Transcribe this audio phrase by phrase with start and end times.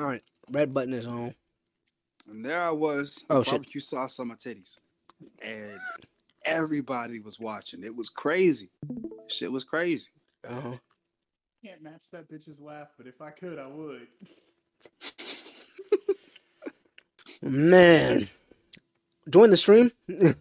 [0.00, 1.34] All right, red button is on.
[2.26, 3.52] And there I was, Oh, oh, shit.
[3.52, 4.78] barbecue sauce on my titties,
[5.42, 5.78] and
[6.46, 7.84] everybody was watching.
[7.84, 8.70] It was crazy.
[9.28, 10.10] Shit was crazy.
[10.48, 10.76] Huh.
[11.62, 14.06] Can't match that bitch's laugh, but if I could, I would.
[17.42, 18.30] Man,
[19.28, 19.92] join the stream.
[20.08, 20.34] I'm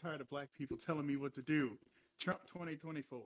[0.00, 1.76] tired of black people telling me what to do.
[2.18, 3.20] Trump 2024.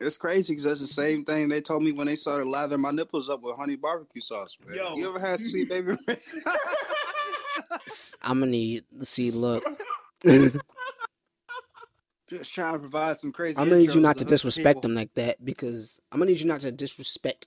[0.00, 2.90] It's crazy because that's the same thing they told me when they started lathering my
[2.90, 4.56] nipples up with honey barbecue sauce.
[4.66, 4.76] Man.
[4.76, 4.94] Yo.
[4.96, 5.92] You ever had sweet baby?
[6.08, 6.16] Ray?
[8.22, 9.30] I'm gonna need to see.
[9.30, 9.62] Look,
[12.28, 13.60] Just trying to provide some crazy.
[13.60, 14.82] I'm gonna need you not to hook disrespect people.
[14.82, 17.46] them like that because I'm gonna need you not to disrespect.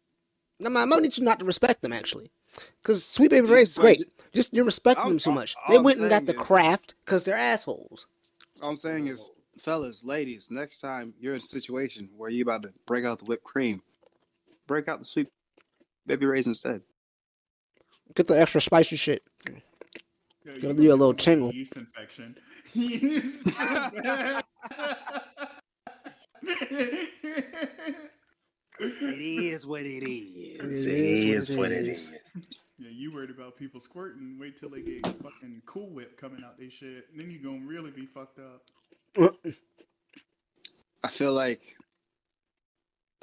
[0.64, 2.32] I'm, I'm gonna need you not to respect them actually,
[2.82, 4.06] because Sweet Baby Ray's is great.
[4.34, 5.56] Just you're respecting I'm- them too much.
[5.70, 8.08] They I'm went and got the is- craft because they're assholes.
[8.62, 12.64] All I'm saying is, fellas, ladies, next time you're in a situation where you're about
[12.64, 13.82] to break out the whipped cream,
[14.68, 15.28] break out the sweet
[16.06, 16.82] baby raisin instead.
[18.16, 19.24] Get the extra spicy shit.
[20.46, 21.54] Yo, Gonna you do a little tingle.
[21.54, 22.36] Yeast infection.
[28.80, 30.86] It is what it is.
[30.88, 32.12] It is what it is.
[32.78, 34.38] Yeah, you worried about people squirting.
[34.40, 37.06] Wait till they get fucking Cool Whip coming out they shit.
[37.16, 38.64] Then you gonna really be fucked up.
[39.18, 41.62] I feel like,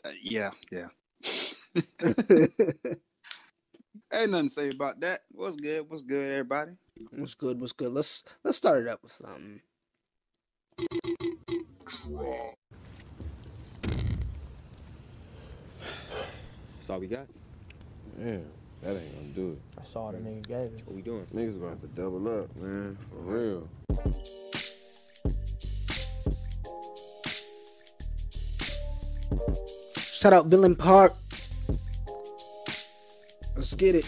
[0.05, 0.89] uh, yeah, yeah.
[4.13, 5.21] Ain't nothing to say about that.
[5.33, 5.89] What's good?
[5.89, 6.73] What's good, everybody?
[7.13, 7.61] What's good?
[7.61, 7.93] What's good?
[7.93, 9.61] Let's let's start it up with something.
[16.77, 17.27] That's all we got.
[18.17, 18.45] Man,
[18.83, 19.59] that ain't gonna do it.
[19.81, 20.83] I saw the nigga gave it.
[20.87, 21.27] What we doing?
[21.35, 22.97] Niggas gonna have to double up, man.
[23.11, 23.69] For real.
[30.21, 31.13] Shout out Villain Pack.
[33.57, 34.05] Let's get it.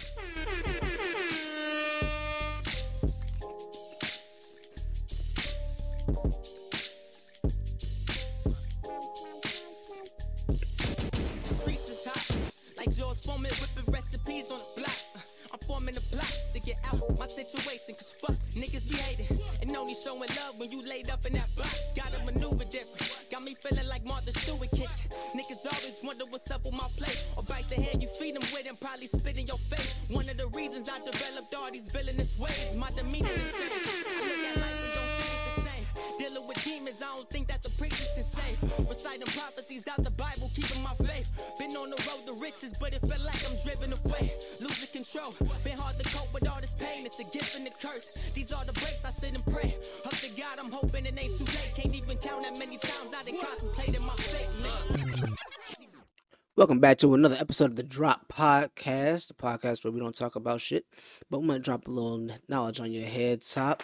[56.92, 60.60] Back to another episode of the Drop Podcast, the podcast where we don't talk about
[60.60, 60.84] shit,
[61.30, 63.82] but we might drop a little knowledge on your head top.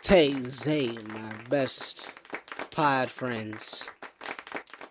[0.00, 2.08] Tay Zay, my best
[2.70, 3.90] pod friends.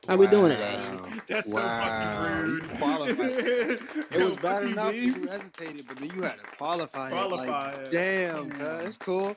[0.08, 0.80] How we doing today?
[1.28, 2.70] That's Wow, so fucking rude.
[2.78, 3.80] qualified.
[4.12, 4.98] It was bad enough B.
[5.00, 7.78] you hesitated, but then you had to qualify, Qualify it.
[7.78, 7.92] Like, it.
[7.92, 8.86] damn, Come cuz on.
[8.86, 9.36] it's cool.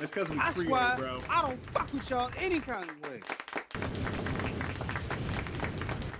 [0.00, 1.22] That's because we I Creole, swear, bro.
[1.30, 4.31] I don't fuck with y'all any kind of way.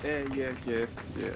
[0.04, 0.86] Yeah, yeah, yeah,
[1.16, 1.34] yeah.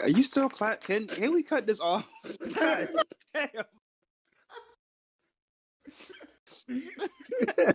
[0.00, 0.82] Are you still clap?
[0.82, 2.08] Can can we cut this off?
[2.58, 2.88] God
[3.34, 3.48] damn.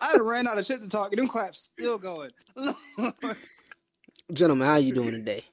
[0.00, 2.30] I done ran out of shit to talk, and them claps still going.
[4.32, 5.44] Gentlemen, how you doing today?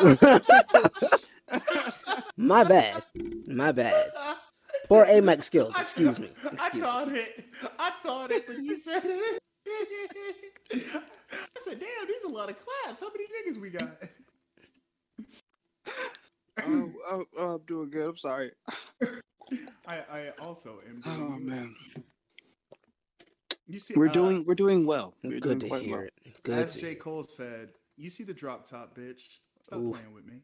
[2.36, 3.04] My bad.
[3.46, 4.10] My bad.
[4.88, 6.30] Poor AMAC skills, excuse me.
[6.44, 6.80] I Excuse me.
[6.80, 7.44] thought it.
[7.78, 9.38] I thought it when you said it.
[10.72, 13.00] I said, "Damn, these a lot of claps.
[13.00, 14.02] How many niggas we got?"
[16.62, 18.08] oh, oh, oh, I'm doing good.
[18.08, 18.52] I'm sorry.
[19.86, 21.00] I, I also am.
[21.06, 21.74] Oh doing- man,
[23.66, 25.14] you see, we're uh, doing we're doing well.
[25.22, 26.06] We're Good doing to quite hear well.
[26.24, 26.42] it.
[26.42, 26.94] Good As J.
[26.94, 29.22] Cole said, "You see the drop top, bitch.
[29.62, 29.96] Stop Oof.
[29.96, 30.40] playing with me."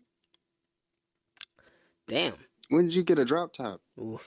[2.08, 2.34] Damn.
[2.68, 3.80] When did you get a drop top?
[3.98, 4.20] Ooh.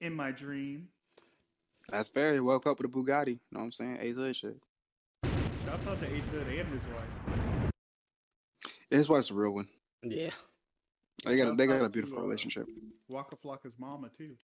[0.00, 0.88] In my dream.
[1.90, 2.34] That's fair.
[2.34, 3.28] You woke up with a Bugatti.
[3.28, 3.98] You know what I'm saying?
[4.00, 4.56] Ace Hood shit.
[5.64, 7.72] Shouts out to Ace Hood and his wife.
[8.90, 9.68] His wife's a real one.
[10.02, 10.30] Yeah.
[11.24, 12.68] They got a, they got a beautiful to, uh, relationship.
[13.08, 14.36] Waka Flocka's mama too.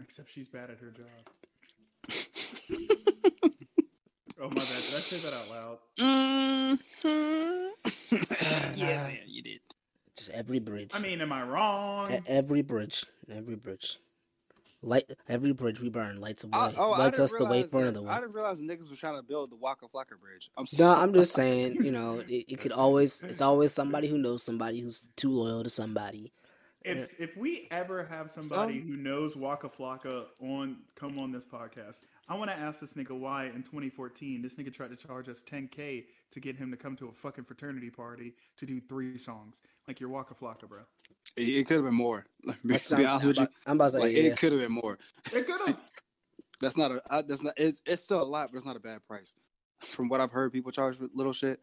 [0.00, 1.06] Except she's bad at her job.
[4.36, 4.56] Oh my bad.
[4.56, 5.78] Did I say that out loud?
[7.06, 7.68] Mm-hmm.
[8.80, 9.60] yeah, man, you did.
[10.16, 10.90] Just every bridge.
[10.92, 12.12] I mean, am I wrong?
[12.12, 13.06] E- every bridge.
[13.30, 14.00] Every bridge.
[14.84, 16.52] Light every bridge we burn lights away.
[16.54, 18.20] I, oh, lights us the way realize for that- another I one.
[18.22, 20.50] didn't realize niggas was trying to build the Waka Flocka Bridge.
[20.56, 20.90] I'm No.
[20.94, 24.80] I'm just saying, you know, it, it could always it's always somebody who knows somebody
[24.80, 26.32] who's too loyal to somebody.
[26.82, 31.46] If uh, if we ever have somebody who knows Waka Flocka on come on this
[31.46, 35.30] podcast, I want to ask this nigga why in 2014 this nigga tried to charge
[35.30, 39.16] us 10k to get him to come to a fucking fraternity party to do three
[39.16, 40.80] songs like your Waka Flocka, bro.
[41.36, 42.26] It, it could have been more.
[42.44, 43.42] Let me be honest I'm with you.
[43.44, 44.30] about, I'm about to Like say, yeah.
[44.32, 44.98] it could have been more.
[45.32, 45.78] It could have.
[46.60, 47.00] That's not a.
[47.10, 47.54] I, that's not.
[47.56, 49.34] It's it's still a lot, but it's not a bad price.
[49.80, 51.58] From what I've heard, people charge for little shit.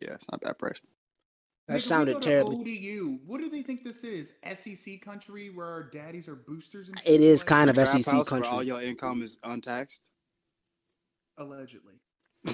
[0.00, 0.80] Yeah, it's not a bad price.
[1.68, 2.60] that Nigga, sounded go to terrible.
[2.60, 3.18] ODU.
[3.26, 4.34] What do they think this is?
[4.52, 7.38] SEC country where our daddies are boosters and It shit?
[7.38, 8.66] Like, kind of SEC house where all country.
[8.66, 10.10] your income is untaxed.
[11.38, 11.94] allegedly.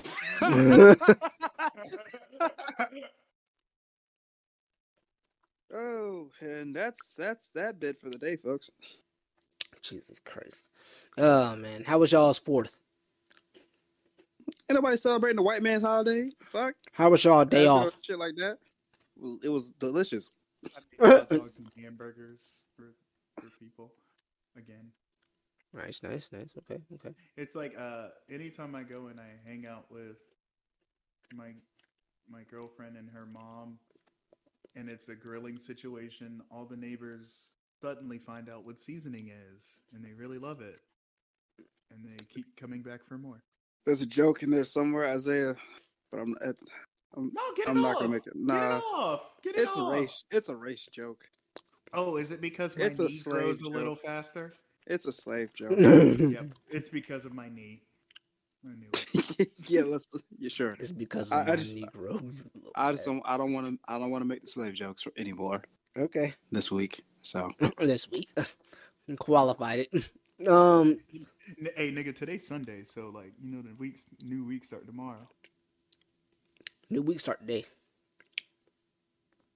[5.73, 8.71] Oh, and that's that's that bit for the day, folks.
[9.83, 10.65] Jesus Christ.
[11.17, 12.77] Oh man, how was y'all's fourth?
[14.69, 16.31] Ain't nobody celebrating the white man's holiday.
[16.43, 16.75] Fuck.
[16.93, 17.85] How was y'all day That's off?
[17.85, 18.59] no Shit like that.
[19.17, 20.33] It was, it was delicious.
[21.01, 22.95] I dogs and hamburgers for,
[23.37, 23.93] for people.
[24.57, 24.91] Again,
[25.73, 26.55] Nice, nice, nice.
[26.59, 27.15] Okay, okay.
[27.37, 30.19] it's like uh, anytime I go and I hang out with
[31.33, 31.53] my
[32.29, 33.79] my girlfriend and her mom,
[34.77, 36.43] and it's a grilling situation.
[36.51, 37.49] All the neighbors
[37.83, 40.81] suddenly find out what seasoning is, and they really love it,
[41.91, 43.43] and they keep coming back for more.
[43.87, 45.57] There's a joke in there somewhere, Isaiah,
[46.13, 46.55] but I'm at,
[47.17, 47.83] I'm, No, get it I'm off.
[47.83, 48.35] not gonna make it.
[48.35, 49.21] Get Nah, it off.
[49.43, 50.25] Get it it's a race.
[50.31, 51.25] It's a race joke.
[51.93, 54.55] Oh, is it because my It's a knee slave grows a little faster?
[54.87, 55.73] It's a slave joke.
[55.79, 57.83] yep, it's because of my knee.
[58.65, 59.10] I knew it.
[59.67, 60.09] yeah, let's.
[60.39, 60.77] Yeah, sure.
[60.79, 62.37] It's because I- of I my just- Negro.
[62.75, 63.23] I just don't.
[63.25, 63.79] I don't want to.
[63.93, 65.63] I don't want to make the slave jokes anymore
[65.99, 66.35] Okay.
[66.53, 67.03] this week.
[67.23, 68.31] So this week.
[69.19, 70.49] Qualified it.
[70.49, 70.99] Um
[71.77, 75.29] Hey, nigga, today's Sunday, so like you know the week's new week start tomorrow.
[76.89, 77.65] new week start today.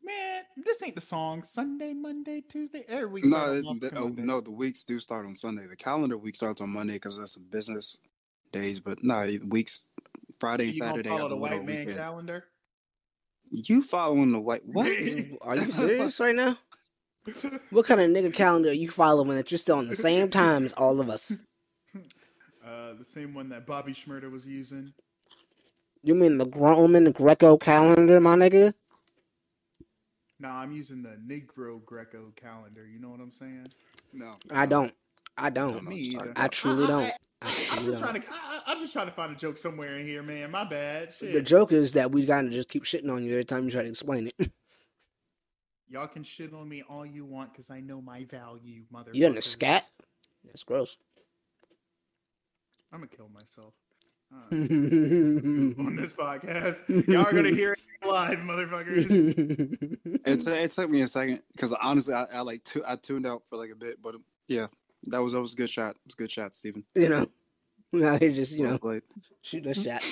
[0.02, 1.42] Man, this ain't the song.
[1.44, 3.24] Sunday, Monday, Tuesday, every week.
[3.26, 4.40] no, it- the- oh, no.
[4.40, 5.66] The weeks do start on Sunday.
[5.66, 7.98] The calendar week starts on Monday because that's the business
[8.54, 8.80] days.
[8.80, 9.88] But no, the weeks
[10.40, 11.96] Friday, you gonna Saturday follow are the the white man weekends.
[11.96, 12.44] calendar?
[13.50, 14.86] You following the white what?
[15.42, 16.56] Are you serious right now?
[17.70, 20.64] What kind of nigga calendar are you following that you're still on the same time
[20.64, 21.42] as all of us?
[22.66, 24.94] Uh, the same one that Bobby Shmurda was using.
[26.02, 28.72] You mean the Roman Greco calendar, my nigga?
[30.40, 32.86] Nah, I'm using the Negro Greco calendar.
[32.86, 33.68] You know what I'm saying?
[34.14, 34.94] no, I don't.
[35.36, 35.84] I don't.
[35.86, 36.32] Me either.
[36.36, 37.12] I truly don't.
[37.44, 38.28] I I'm just trying to.
[38.30, 40.50] I, I- I'm just trying to find a joke somewhere in here, man.
[40.50, 41.12] My bad.
[41.12, 41.32] Shit.
[41.34, 43.82] The joke is that we gotta just keep shitting on you every time you try
[43.82, 44.50] to explain it.
[45.88, 49.10] Y'all can shit on me all you want because I know my value, mother.
[49.12, 49.88] You in a scat?
[50.44, 50.96] That's gross.
[52.92, 53.74] I'm gonna kill myself
[54.50, 57.06] it's on this podcast.
[57.08, 59.06] Y'all are gonna hear it live, motherfuckers.
[60.26, 63.26] it, t- it took me a second because honestly, I, I like tu- I tuned
[63.26, 64.16] out for like a bit, but
[64.48, 64.66] yeah,
[65.06, 65.96] that was that was a good shot.
[65.96, 66.84] It was a good shot, Steven.
[66.94, 67.26] you know,
[67.92, 69.02] we out here just you Well know played.
[69.42, 70.02] shooting a shot,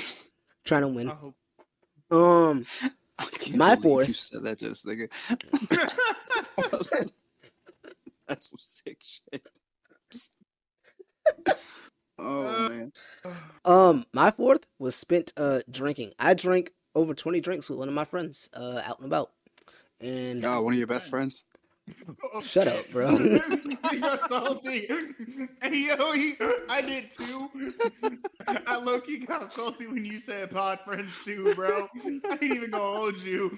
[0.64, 1.08] trying to I win.
[1.08, 1.34] hope.
[2.10, 2.64] Um,
[3.18, 4.08] I My believe fourth.
[4.08, 5.08] You said that to this nigga.
[8.28, 9.46] That's some sick shit.
[12.18, 12.92] oh man.
[13.64, 16.12] um, my fourth was spent uh drinking.
[16.18, 19.30] I drank over twenty drinks with one of my friends uh out and about,
[20.00, 21.44] and Oh, one of your best friends?
[22.42, 23.10] Shut up, bro.
[23.92, 24.88] You're salty.
[25.62, 26.34] Hey yo, he,
[26.68, 27.50] I did too.
[28.66, 31.86] I low key got salty when you said pod friends too, bro.
[32.04, 33.56] I ain't even gonna hold you.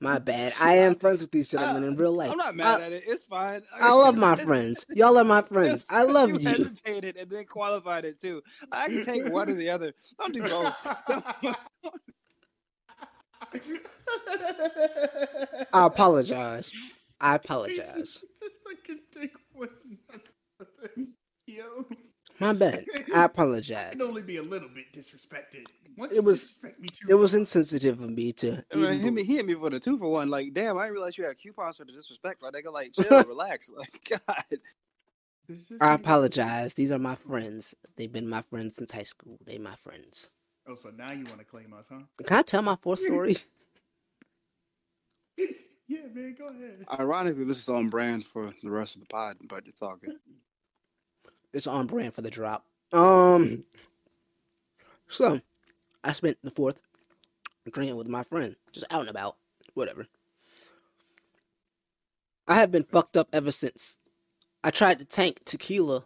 [0.00, 0.52] my bad.
[0.60, 2.30] I am friends with these gentlemen in real life.
[2.30, 3.04] I'm not mad I, at it.
[3.06, 3.60] It's fine.
[3.80, 4.86] I love my friends.
[4.90, 5.88] Y'all are my friends.
[5.90, 6.38] I love you.
[6.38, 6.48] you.
[6.48, 8.42] hesitated and then qualified it too.
[8.70, 9.92] I can take one or the other.
[10.18, 10.74] Don't do both.
[15.72, 16.72] I apologize.
[17.32, 18.22] I apologize.
[18.42, 19.68] I can take one.
[21.46, 21.84] Yo,
[22.38, 22.84] My bad.
[23.14, 23.92] I apologize.
[23.92, 25.64] can only be a little bit disrespected.
[25.98, 28.64] Once It was- me too It was insensitive of me to.
[28.72, 30.30] I mean, even hit me, he hit me for the two for one.
[30.30, 32.42] Like, damn, I didn't realize you had coupons for the disrespect.
[32.42, 33.70] Like, nigga, like, chill, relax.
[33.76, 34.60] Like, God.
[35.80, 36.74] I apologize.
[36.74, 37.74] These are my friends.
[37.96, 39.38] They've been my friends since high school.
[39.44, 40.30] They my friends.
[40.68, 42.02] Oh, so now you want to claim us, huh?
[42.24, 43.36] Can I tell my fourth story?
[45.90, 46.86] Yeah, man, go ahead.
[47.00, 50.18] Ironically, this is on brand for the rest of the pod, but it's all good.
[51.52, 52.64] It's on brand for the drop.
[52.92, 53.64] Um.
[55.08, 55.40] So,
[56.04, 56.78] I spent the fourth
[57.68, 59.34] drinking with my friend, just out and about,
[59.74, 60.06] whatever.
[62.46, 63.98] I have been fucked up ever since.
[64.62, 66.04] I tried to tank tequila,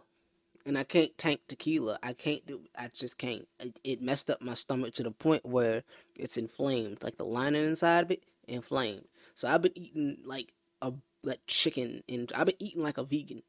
[0.65, 1.99] and I can't tank tequila.
[2.01, 2.61] I can't do.
[2.75, 3.47] I just can't.
[3.59, 5.83] It, it messed up my stomach to the point where
[6.15, 9.05] it's inflamed, like the lining inside of it inflamed.
[9.35, 13.43] So I've been eating like a like chicken, and I've been eating like a vegan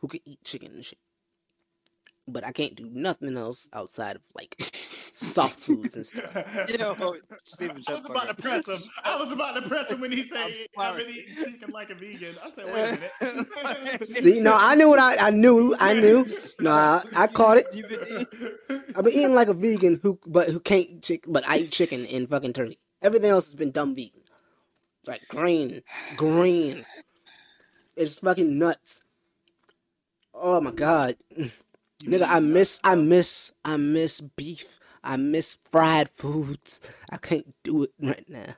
[0.00, 0.98] who can eat chicken and shit.
[2.26, 6.34] But I can't do nothing else outside of like soft foods and stuff.
[6.76, 8.92] Yo, oh, Steven I was just about to press him.
[9.04, 11.90] I was about to press him when he said, I'm "I've been eating chicken like
[11.90, 15.76] a vegan." I said, "Wait a minute." See, no, I knew what I, I knew.
[15.78, 16.26] I knew.
[16.58, 17.66] No, I, I caught it.
[17.72, 21.32] You've been eating- I've been eating like a vegan who, but who can't eat chicken.
[21.32, 22.80] But I eat chicken and fucking turkey.
[23.00, 24.22] Everything else has been dumb vegan.
[25.06, 25.82] Like green,
[26.16, 26.76] green.
[27.96, 29.02] It's fucking nuts.
[30.32, 31.16] Oh my god,
[32.02, 32.26] nigga!
[32.26, 34.80] I miss, I miss, I miss beef.
[35.02, 36.80] I miss fried foods.
[37.10, 38.56] I can't do it right now.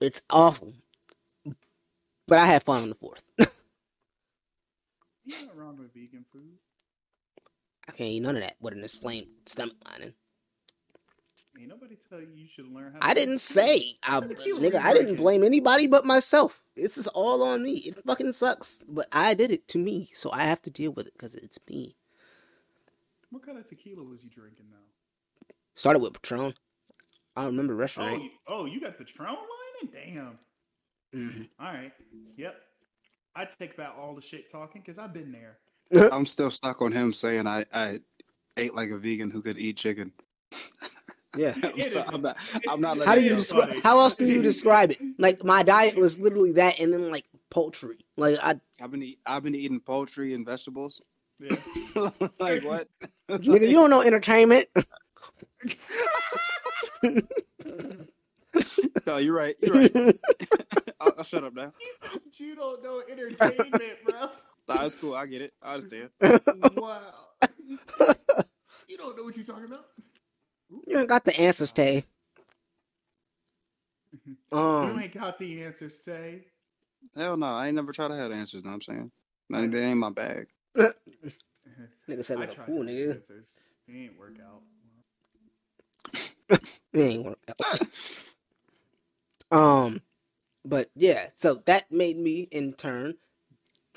[0.00, 0.72] It's awful.
[2.26, 3.22] But I had fun on the fourth.
[3.38, 3.48] You're
[5.46, 6.58] not wrong with vegan food.
[7.88, 10.14] I can't eat none of that with an inflamed stomach lining.
[11.62, 12.98] Ain't nobody tell you you should learn how.
[12.98, 14.82] to I didn't say, I, nigga.
[14.82, 16.64] I didn't blame anybody but myself.
[16.74, 17.74] This is all on me.
[17.74, 21.06] It fucking sucks, but I did it to me, so I have to deal with
[21.06, 21.94] it because it's me.
[23.30, 25.54] What kind of tequila was you drinking though?
[25.76, 26.52] Started with Patron.
[27.36, 28.22] I don't remember Oh, restaurant.
[28.24, 30.14] you, oh, you got the Tron lining?
[30.14, 30.38] Damn.
[31.14, 31.48] Mhm.
[31.60, 31.92] All right.
[32.36, 32.56] Yep.
[33.36, 35.58] I take back all the shit talking because I've been there.
[36.10, 38.00] I'm still stuck on him saying I, I
[38.56, 40.12] ate like a vegan who could eat chicken.
[41.36, 41.54] Yeah.
[41.62, 42.36] I'm, so, I'm not.
[42.68, 42.98] I'm not.
[43.04, 43.68] How do you describe?
[43.68, 43.80] funny.
[43.80, 44.98] How else do you describe it?
[45.18, 48.04] Like my diet was literally that, and then like poultry.
[48.16, 49.02] Like I, I've been.
[49.02, 51.00] Eat, I've been eating poultry and vegetables.
[51.38, 51.56] Yeah.
[52.38, 52.88] like what?
[53.28, 54.68] nigga, you don't know entertainment.
[59.06, 59.54] no, you're right.
[59.60, 60.18] You're right.
[61.00, 61.72] I'll, I'll shut up now.
[62.38, 64.28] you don't know entertainment, bro.
[64.68, 65.14] Nah, it's cool.
[65.14, 65.52] I get it.
[65.62, 66.10] I understand.
[66.76, 67.00] Wow.
[68.88, 69.86] you don't know what you're talking about.
[70.86, 72.04] You ain't got the answers, Tay.
[74.26, 76.44] you Um, ain't got the answers, Tay.
[77.16, 77.46] Hell no.
[77.46, 78.64] I ain't never tried to have the answers.
[78.64, 79.10] Know what I'm saying?
[79.50, 80.48] Nah, That ain't my bag.
[80.76, 83.14] nigga said like a tried fool, nigga.
[83.16, 83.58] answers.
[83.88, 84.62] It ain't work out.
[86.92, 87.80] It ain't work out.
[89.50, 90.02] Um,
[90.64, 93.14] but yeah, so that made me in turn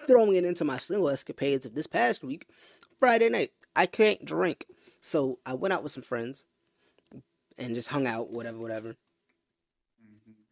[0.07, 2.47] throwing it into my single escapades of this past week.
[2.99, 4.65] Friday night, I can't drink,
[5.01, 6.45] so I went out with some friends
[7.57, 8.95] and just hung out, whatever, whatever.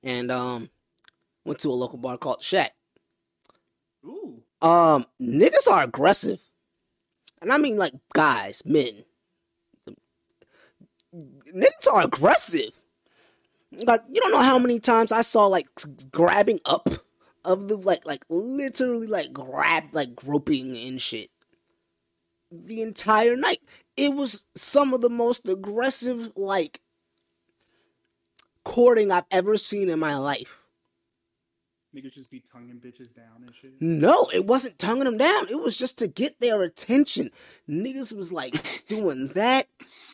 [0.03, 0.69] And um,
[1.45, 2.73] went to a local bar called Shack.
[4.05, 4.43] Ooh.
[4.61, 6.41] Um, niggas are aggressive,
[7.41, 9.03] and I mean like guys, men.
[11.13, 12.71] Niggas are aggressive.
[13.71, 15.67] Like you don't know how many times I saw like
[16.11, 16.89] grabbing up
[17.45, 21.29] of the like like literally like grab like groping and shit.
[22.51, 23.61] The entire night,
[23.97, 26.81] it was some of the most aggressive like
[28.63, 30.59] courting I've ever seen in my life.
[31.95, 33.73] Niggas just be tonguing bitches down and shit.
[33.79, 35.47] No, it wasn't tonguing them down.
[35.49, 37.29] It was just to get their attention.
[37.69, 38.55] Niggas was like
[38.87, 39.67] doing that,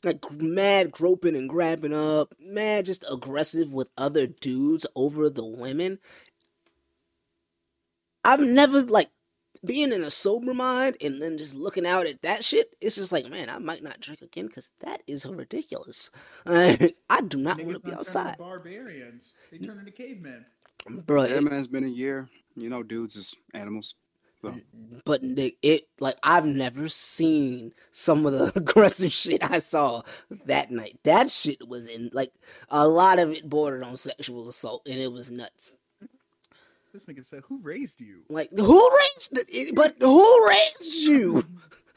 [0.03, 5.99] like mad groping and grabbing up, mad just aggressive with other dudes over the women.
[8.25, 9.09] I've never like
[9.65, 12.73] being in a sober mind and then just looking out at that shit.
[12.81, 16.09] It's just like, man, I might not drink again because that is ridiculous.
[16.45, 16.91] I
[17.27, 19.33] do not want to be outside, barbarians.
[19.51, 20.45] They turn into cavemen.
[20.87, 21.25] bro.
[21.25, 21.53] Yeah, man.
[21.53, 22.29] It's been a year.
[22.55, 23.95] You know, dudes is animals.
[24.41, 24.55] So,
[25.03, 30.03] But Nick, it like I've never seen some of the aggressive shit I saw
[30.45, 30.99] that night.
[31.03, 32.31] That shit was in like
[32.69, 35.75] a lot of it bordered on sexual assault, and it was nuts.
[36.91, 39.75] This nigga said, "Who raised you?" Like who raised?
[39.75, 41.45] But who raised you?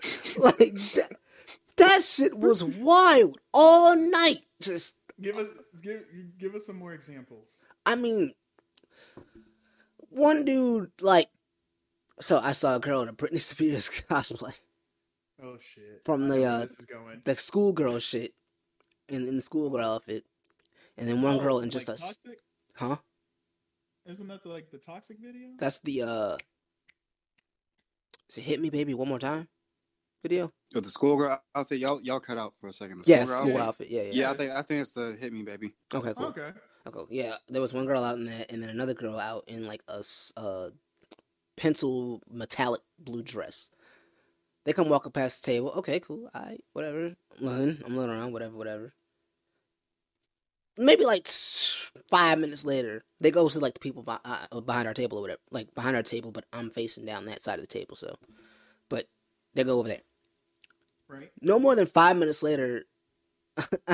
[0.39, 1.17] like that,
[1.77, 4.43] that shit was wild all night.
[4.61, 5.47] Just Give us,
[5.83, 6.05] give,
[6.39, 7.65] give us some more examples.
[7.87, 8.33] I mean,
[10.09, 11.29] one dude like.
[12.21, 14.55] So I saw a girl in a Britney Spears cosplay.
[15.43, 16.03] Oh shit!
[16.05, 17.23] From the, uh, this is going.
[17.25, 18.33] the schoolgirl shit
[19.09, 20.25] in, in the schoolgirl outfit,
[20.97, 22.39] and then one Oh, girl in just like a toxic?
[22.77, 22.97] huh?
[24.07, 25.49] Isn't that the, like the toxic video?
[25.59, 26.37] That's the uh,
[28.29, 29.49] is it "Hit Me Baby One More Time"
[30.23, 30.53] video?
[30.75, 32.99] with the schoolgirl outfit, y'all y'all cut out for a second.
[32.99, 33.69] The Yeah, schoolgirl school outfit?
[33.69, 33.91] outfit.
[33.91, 34.11] Yeah, yeah.
[34.13, 35.75] Yeah, I think I think it's the hit me baby.
[35.95, 36.27] Okay, cool.
[36.27, 36.51] Okay.
[36.85, 37.37] Okay, yeah.
[37.49, 40.03] There was one girl out in that, and then another girl out in like a
[40.37, 40.71] uh,
[41.57, 43.71] pencil metallic blue dress.
[44.65, 45.73] They come walking past the table.
[45.77, 46.29] Okay, cool.
[46.35, 47.15] All right, whatever.
[47.39, 47.83] I'm looking.
[47.87, 48.33] I'm looking around.
[48.33, 48.95] Whatever, whatever.
[50.77, 51.72] Maybe like t-
[52.11, 55.23] five minutes later, they go to like the people beh- uh, behind our table or
[55.23, 57.97] whatever, like behind our table, but I'm facing down that side of the table.
[57.97, 58.17] So,
[58.89, 59.07] but
[59.55, 60.03] they go over there.
[61.09, 61.31] Right.
[61.41, 62.85] No more than five minutes later,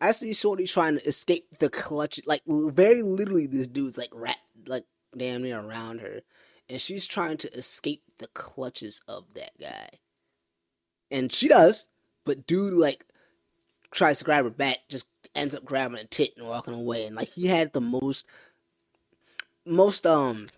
[0.00, 2.20] I see Shorty trying to escape the clutch.
[2.26, 4.84] Like very literally, this dude's like wrapped, like
[5.16, 6.20] damn near around her,
[6.68, 9.88] and she's trying to escape the clutches of that guy.
[11.10, 11.88] And she does,
[12.24, 13.04] but dude like
[13.90, 17.06] tries to grab her back, just ends up grabbing a tit and walking away.
[17.06, 18.26] And like he had the most,
[19.66, 20.48] most um,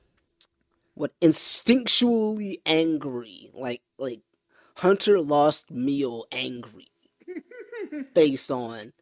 [0.94, 4.20] what instinctually angry, like like
[4.76, 6.88] Hunter lost meal angry
[8.14, 8.92] face on,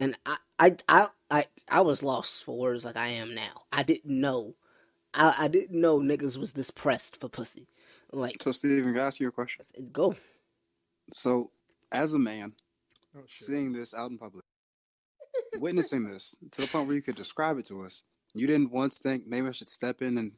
[0.00, 3.62] and I I I I I was lost for words like I am now.
[3.72, 4.54] I didn't know,
[5.12, 7.66] I I didn't know niggas was this pressed for pussy.
[8.12, 9.64] Like So, Steven, can I ask you a question?
[9.92, 10.14] go.
[11.12, 11.50] So,
[11.90, 12.54] as a man,
[13.16, 13.48] Oh, shit.
[13.48, 14.44] seeing this out in public,
[15.58, 18.98] witnessing this to the point where you could describe it to us, you didn't once
[18.98, 20.32] think maybe I should step in and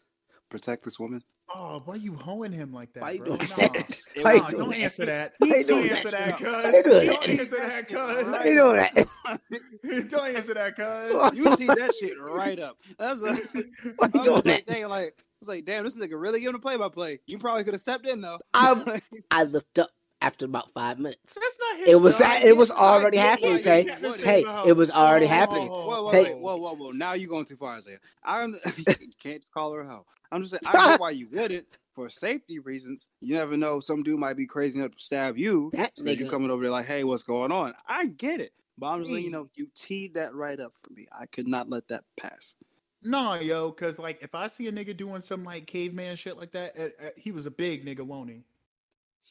[0.50, 1.22] protect this woman?
[1.54, 3.02] Oh, why you hoeing him like that?
[3.04, 3.36] Why you bro?
[3.36, 3.56] doing Nah.
[3.56, 4.06] that?
[4.16, 5.34] It Why you Nah, was- doing don't answer that.
[5.38, 6.38] Why you Don't doing answer that?
[6.38, 6.46] that, cuz.
[6.52, 8.36] Why you Don't answer that, cuz.
[8.36, 10.08] How you doing that?
[10.10, 11.38] Don't answer that, cuz.
[11.38, 12.76] You teed that shit right up.
[12.98, 13.34] That's a.
[13.96, 14.44] Why I you was doing that?
[14.46, 17.20] like, dang, like, I was like, damn, this nigga really giving a play by play.
[17.26, 18.38] You probably could have stepped in though.
[18.52, 19.90] I I looked up
[20.26, 21.34] after about five minutes.
[21.34, 23.88] That's not his It was that it was already happening, you Tay.
[24.22, 25.68] Hey, it was already happening.
[25.68, 26.32] Whoa, whoa, Hey.
[26.34, 26.90] whoa, whoa, whoa!
[26.90, 27.98] Now you're going too far, Isaiah.
[28.24, 28.54] I'm
[29.22, 30.06] can't call her a hoe.
[30.32, 33.08] I'm just saying I get why you wouldn't for safety reasons.
[33.20, 35.70] You never know, some dude might be crazy enough to stab you.
[35.74, 37.74] That So you nigga- coming over there like, hey, what's going on?
[37.86, 40.92] I get it, but I'm just letting you know you teed that right up for
[40.92, 41.06] me.
[41.16, 42.56] I could not let that pass.
[43.02, 46.50] No, yo, cause like if I see a nigga doing some like caveman shit like
[46.52, 48.42] that, uh, uh, he was a big nigga, won't he?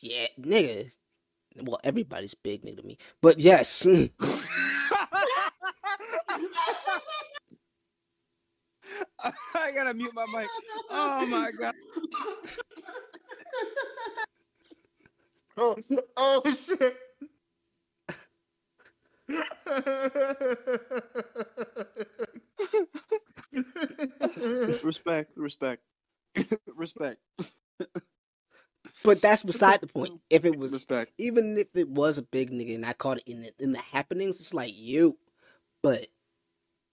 [0.02, 0.92] Yeah, nigga.
[1.62, 3.86] Well, everybody's big nigga to me, but yes.
[9.56, 10.48] I gotta mute my mic.
[10.90, 11.74] Oh my god.
[15.58, 15.76] Oh,
[16.18, 16.98] oh shit.
[24.84, 25.82] Respect, respect,
[26.76, 27.18] respect,
[29.06, 30.20] But that's beside the point.
[30.30, 31.12] If it was respect.
[31.18, 33.80] even if it was a big nigga and I caught it in the, in the
[33.80, 35.18] happenings, it's like you.
[35.82, 36.08] But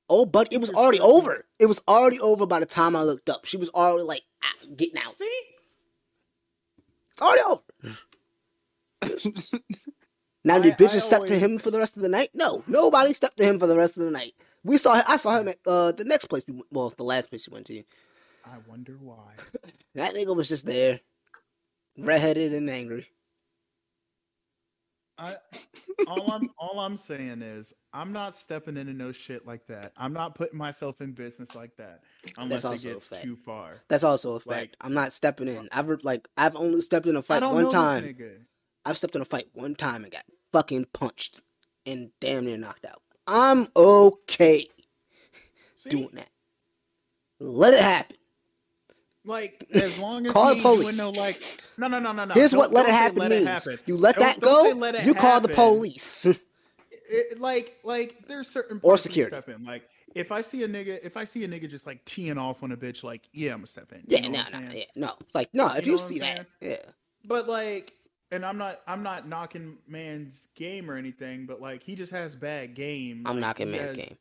[0.09, 1.47] oh, but it was already over.
[1.59, 3.45] It was already over by the time I looked up.
[3.47, 5.11] She was already like ah, getting out.
[5.11, 5.43] See?
[7.13, 7.63] It's already over.
[10.45, 12.31] Now, I- did I bitches step to him for the rest of the night?
[12.35, 14.35] No, nobody stepped to him for the rest of the night.
[14.65, 15.01] We saw.
[15.07, 16.45] I saw him at uh, the next place.
[16.47, 17.83] We well, the last place we went to.
[18.45, 19.35] I wonder why.
[19.95, 21.01] That nigga was just there,
[21.99, 23.07] redheaded and angry.
[25.19, 25.35] I,
[26.07, 29.93] all I'm all I'm saying is I'm not stepping into no shit like that.
[29.97, 32.01] I'm not putting myself in business like that
[32.37, 33.23] unless it also a gets fact.
[33.23, 33.83] too far.
[33.89, 34.49] That's also a fact.
[34.49, 35.69] Like- I'm not stepping in.
[35.71, 38.05] I've like I've only stepped in a fight don't one know time.
[38.85, 41.41] I've stepped in a fight one time and got fucking punched
[41.87, 43.03] and damn near knocked out.
[43.27, 44.69] I'm okay
[45.77, 45.91] See?
[45.91, 46.31] doing that.
[47.39, 48.17] Let it happen.
[49.25, 50.97] Like as long as Call he the police.
[50.99, 51.41] no like
[51.79, 52.35] no no no no no.
[52.35, 53.47] Here's Don't- what let it happen let means.
[53.47, 53.79] happen.
[53.87, 54.73] You let Don't- that go.
[54.77, 56.27] let it you call the police.
[57.15, 59.37] It, like like there's certain Or security.
[59.37, 59.65] Step in.
[59.67, 62.63] Like if I see a nigga, if I see a nigga just like teeing off
[62.63, 63.99] on a bitch, like yeah, I'm gonna step in.
[64.09, 65.13] You yeah, no, no, yeah, no.
[65.35, 65.67] Like no.
[65.75, 66.77] If You you, know see that, yeah.
[67.27, 67.93] But like,
[68.31, 72.35] and I'm not I'm not knocking man's game or anything, but like he just has
[72.35, 73.25] bad game.
[73.27, 74.17] I'm Like, knocking man's has- game.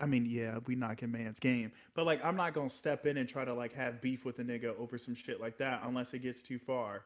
[0.00, 3.28] I mean, yeah, we knocking man's game, but like I'm not gonna step in and
[3.28, 6.20] try to like have beef with a nigga over some shit like that unless it
[6.20, 7.04] gets too far.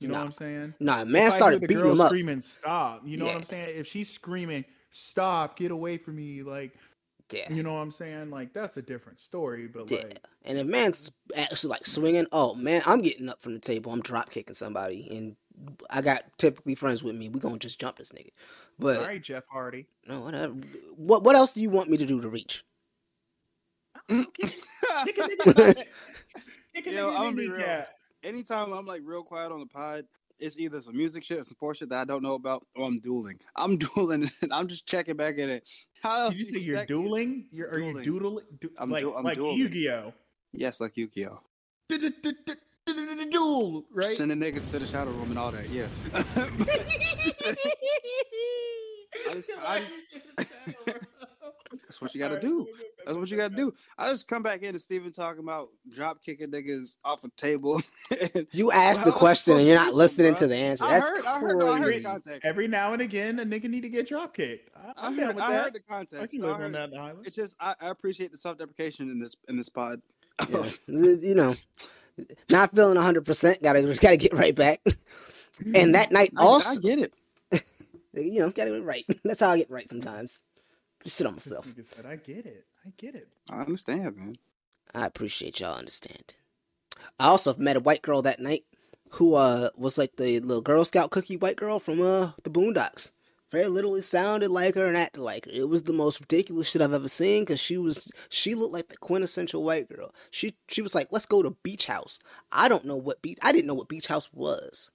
[0.00, 0.20] You know Nah.
[0.20, 0.74] what I'm saying?
[0.80, 2.06] Nah, If man hear started the beating girl him up.
[2.08, 3.74] screaming, "Stop!" You know what I'm saying?
[3.78, 5.56] If she's screaming, "Stop!
[5.58, 6.74] Get away from me!" Like,
[7.32, 8.30] Yeah, you know what I'm saying?
[8.30, 9.66] Like that's a different story.
[9.66, 9.98] But yeah.
[9.98, 13.92] like, And if man's actually like swinging, oh man, I'm getting up from the table.
[13.92, 15.36] I'm drop kicking somebody, and
[15.90, 17.28] I got typically friends with me.
[17.28, 18.30] We gonna just jump this nigga.
[18.78, 19.86] But all right, Jeff Hardy.
[20.06, 20.54] no, whatever.
[20.96, 22.64] What what else do you want me to do to reach?
[24.08, 25.84] Kick a nigga,
[26.74, 27.58] kick a Yo, I'ma be real.
[27.58, 27.88] kneecap.
[28.22, 30.04] Anytime I'm like real quiet on the pod,
[30.38, 32.86] it's either some music shit or some sports shit that I don't know about, or
[32.86, 33.38] I'm dueling.
[33.56, 35.68] I'm dueling, and I'm just checking back at it.
[36.02, 37.46] How else Did you do say you're dueling?
[37.50, 38.46] You're, are you doodling?
[38.60, 39.58] Du- I'm like du- I'm like dueling.
[39.58, 40.12] Yu-Gi-Oh.
[40.52, 41.40] Yes, like Yu-Gi-Oh.
[43.30, 44.04] Duel, right?
[44.06, 45.68] Sending niggas to the shadow room and all that.
[45.70, 45.86] Yeah.
[49.28, 49.98] I just, I just,
[51.72, 52.66] that's what you gotta do.
[53.04, 53.72] That's what you got to do.
[53.98, 57.80] I just come back in and Steven talking about drop kicking niggas off a table.
[58.52, 60.38] You asked the Well, I was question and you're not listening bruh.
[60.40, 60.84] to the answer.
[60.84, 62.04] I That's heard, I heard, no, I heard the crazy.
[62.04, 62.44] context.
[62.44, 64.70] Every now and again, a nigga need to get drop kicked.
[64.76, 66.36] I, I I'm down heard, with I heard the context.
[66.38, 67.26] I live on heard- that island.
[67.26, 70.02] It's just I, I appreciate the self deprecation in this in this pod.
[70.48, 70.66] Yeah.
[70.86, 71.54] you know,
[72.50, 74.80] not feeling 100%, gotta, gotta get right back.
[75.74, 77.12] And that night I, I get it.
[78.14, 79.04] you know, gotta get right.
[79.24, 80.42] That's how I get right sometimes.
[81.04, 81.66] Just sit on myself.
[81.66, 82.64] nigga said, "I get it.
[82.86, 84.34] I get it." I understand, man.
[84.94, 86.24] I appreciate y'all understanding.
[87.18, 88.64] I also met a white girl that night
[89.10, 93.12] who uh was like the little Girl Scout cookie white girl from uh the Boondocks.
[93.50, 95.50] Very literally sounded like her and acted like her.
[95.52, 98.88] It was the most ridiculous shit I've ever seen because she was she looked like
[98.88, 100.14] the quintessential white girl.
[100.30, 102.20] She she was like, "Let's go to Beach House."
[102.52, 103.38] I don't know what beach.
[103.42, 104.90] I didn't know what Beach House was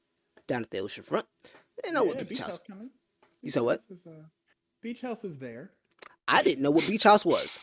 [0.48, 1.26] down at the ocean front.
[1.84, 2.58] Didn't know what Yeah, Beach, House.
[2.60, 2.90] kinda-
[3.42, 3.82] You said what?
[3.92, 4.10] Uh,
[4.82, 5.72] beach house is there.
[6.28, 7.60] I didn't know what beach house was.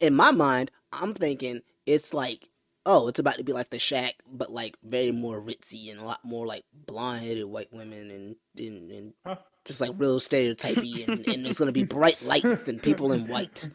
[0.00, 2.48] In my mind, I'm thinking it's like,
[2.84, 6.04] oh, it's about to be like the shack, but like very more ritzy and a
[6.04, 9.36] lot more like blonde headed white women and and, and Huh.
[9.64, 13.68] Just like real stereotypy and, and it's gonna be bright lights and people in white.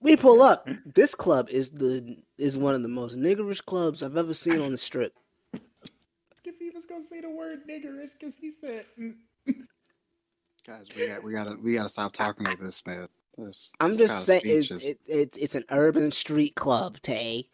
[0.00, 0.68] We pull up.
[0.86, 4.70] This club is the is one of the most niggerish clubs I've ever seen on
[4.72, 5.12] the strip.
[6.44, 9.14] If he was gonna say the word niggerish, because he said, mm,
[10.66, 13.08] Guys, we got we gotta we gotta stop talking like this, man.
[13.36, 17.48] This, I'm this just saying it's, is- it, it's it's an urban street club, Tay.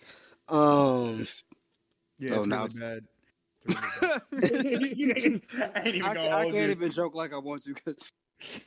[0.48, 1.44] Um, this-
[2.18, 3.04] "Yeah, Oh, it's now it's- bad."
[3.66, 5.72] It's really bad.
[5.76, 7.96] I I, gonna I can't even joke like I want to because.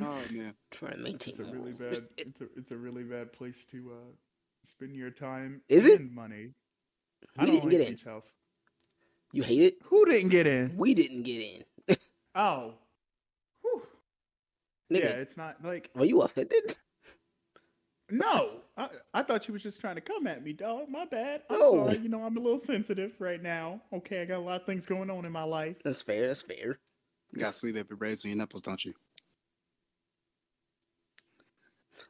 [0.00, 1.80] Oh man, trying to maintain It's a really morals.
[1.80, 2.04] bad.
[2.16, 4.10] It's a it's a really bad place to uh
[4.64, 5.62] spend your time.
[5.68, 6.00] Is it?
[6.12, 6.50] money?
[7.22, 8.10] We I don't didn't like get in.
[8.10, 8.32] house.
[9.32, 9.74] You hate it?
[9.84, 10.76] Who didn't get in?
[10.76, 11.96] We didn't get in.
[12.34, 12.74] Oh,
[13.62, 13.82] Whew.
[14.92, 15.10] Nigga, yeah.
[15.20, 16.76] It's not like were you offended?
[18.12, 18.60] No.
[18.76, 20.88] I, I thought you was just trying to come at me, dog.
[20.88, 21.42] My bad.
[21.50, 21.86] I'm No.
[21.86, 21.98] sorry.
[21.98, 23.82] You know I'm a little sensitive right now.
[23.92, 25.76] Okay, I got a lot of things going on in my life.
[25.84, 26.28] That's fair.
[26.28, 26.78] That's fair.
[27.32, 28.94] you got sweet baby braids on your nipples, don't you?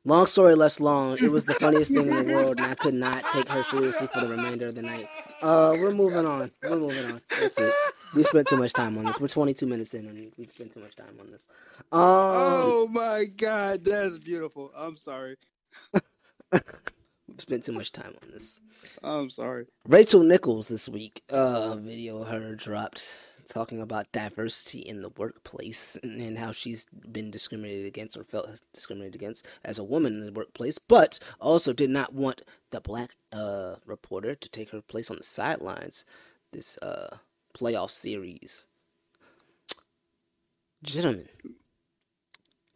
[0.04, 1.16] Long story less long.
[1.22, 4.08] It was the funniest thing in the world, and I could not take her seriously
[4.08, 5.08] for the remainder of the night.
[5.40, 6.50] Uh, we're moving on.
[6.60, 7.20] We're moving on.
[7.40, 7.72] That's it.
[8.16, 9.20] We spent too much time on this.
[9.20, 11.46] We're 22 minutes in, and we've spent too much time on this.
[11.92, 14.72] Um, Oh my god, that's beautiful.
[14.76, 15.36] I'm sorry.
[15.92, 16.62] We've
[17.38, 18.60] spent too much time on this.
[19.02, 19.66] I'm sorry.
[19.86, 25.10] Rachel Nichols this week, uh, a video of her dropped talking about diversity in the
[25.10, 30.14] workplace and, and how she's been discriminated against or felt discriminated against as a woman
[30.14, 34.80] in the workplace, but also did not want the black uh, reporter to take her
[34.80, 36.04] place on the sidelines
[36.52, 37.16] this uh,
[37.54, 38.66] playoff series.
[40.82, 41.28] Gentlemen,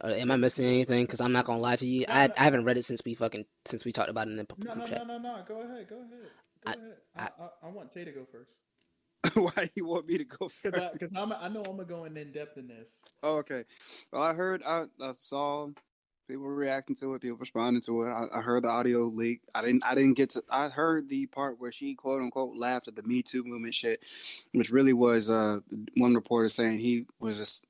[0.03, 1.05] uh, am I missing anything?
[1.05, 3.47] Because I'm not gonna lie to you, I, I haven't read it since we fucking
[3.65, 5.07] since we talked about it in the No, group no, chat.
[5.07, 5.43] no, no, no.
[5.47, 5.89] Go ahead.
[5.89, 6.31] Go ahead.
[6.65, 6.97] Go I- ahead.
[7.17, 8.51] I, I, I want Tay to go first
[9.35, 10.93] Why do you want me to go first?
[10.93, 12.91] because I'm I know I'm gonna go in in depth in this.
[13.23, 13.65] Oh, okay.
[14.13, 15.69] Well, I heard, I, I saw
[16.29, 18.09] people reacting to it, people responding to it.
[18.11, 19.41] I, I heard the audio leak.
[19.55, 20.43] I didn't, I didn't get to.
[20.51, 24.03] I heard the part where she quote unquote laughed at the Me Too movement shit,
[24.53, 25.61] which really was uh
[25.97, 27.67] one reporter saying he was just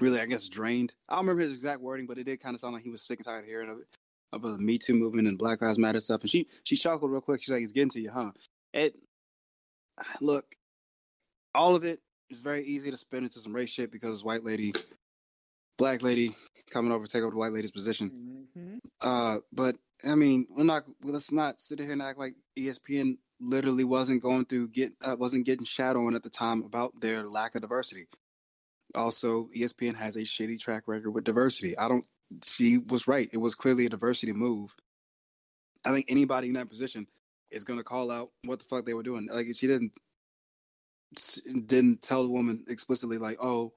[0.00, 0.94] really, I guess, drained.
[1.08, 3.02] I don't remember his exact wording, but it did kind of sound like he was
[3.02, 3.86] sick and tired of hearing of it,
[4.32, 6.22] of the Me Too movement and Black Lives Matter stuff.
[6.22, 7.42] And she she chuckled real quick.
[7.42, 8.32] She's like, "It's getting to you, huh?"
[8.72, 8.96] It
[10.20, 10.54] look,
[11.54, 14.72] all of it is very easy to spin into some race shit because white lady,
[15.76, 16.30] black lady
[16.70, 18.50] coming over to take over the white lady's position.
[18.56, 18.76] Mm-hmm.
[19.00, 19.76] Uh, but
[20.08, 20.84] I mean, we're not.
[21.02, 25.46] Let's not sit here and act like ESPN literally wasn't going through get uh, wasn't
[25.46, 28.06] getting shadowing at the time about their lack of diversity.
[28.94, 31.76] Also, ESPN has a shitty track record with diversity.
[31.76, 32.06] I don't.
[32.46, 33.28] She was right.
[33.32, 34.76] It was clearly a diversity move.
[35.84, 37.06] I think anybody in that position
[37.50, 39.28] is going to call out what the fuck they were doing.
[39.32, 39.92] Like she didn't
[41.66, 43.72] didn't tell the woman explicitly like, "Oh,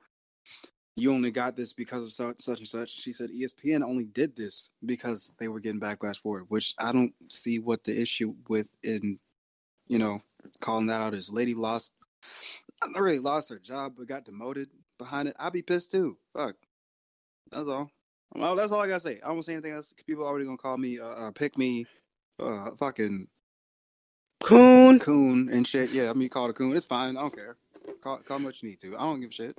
[0.96, 4.36] you only got this because of such, such and such." She said ESPN only did
[4.36, 8.36] this because they were getting backlash for it, which I don't see what the issue
[8.48, 9.20] with in,
[9.88, 10.22] you know,
[10.62, 11.32] calling that out is.
[11.32, 11.94] Lady lost,
[12.86, 14.70] not really lost her job, but got demoted
[15.02, 15.36] behind it.
[15.40, 16.18] I'd be pissed too.
[16.34, 16.56] Fuck,
[17.52, 17.92] that's all.
[18.34, 19.20] Well, that's all I gotta say.
[19.26, 19.94] I won't say anything else.
[20.08, 21.86] People already gonna call me, uh, uh pick me,
[22.40, 23.28] uh, fucking
[24.44, 25.00] Coon.
[25.00, 25.92] coon and shit.
[25.92, 26.76] Yeah, I mean, call it a coon.
[26.76, 27.16] It's fine.
[27.18, 27.58] I don't care.
[28.02, 28.96] Call, call me what you need to.
[28.98, 29.58] I don't give a shit.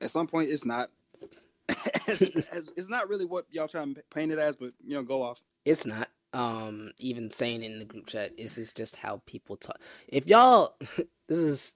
[0.00, 0.90] At some point, it's not.
[2.06, 5.02] it's, it's, it's not really what y'all trying to paint it as, but you know,
[5.02, 5.42] go off.
[5.64, 6.08] It's not.
[6.32, 9.80] Um, even saying in the group chat, this is just how people talk.
[10.08, 10.76] If y'all,
[11.28, 11.74] this is,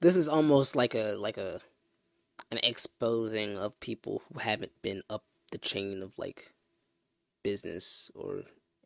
[0.00, 1.60] this is almost like a like a,
[2.50, 6.52] an exposing of people who haven't been up the chain of like
[7.42, 8.42] business or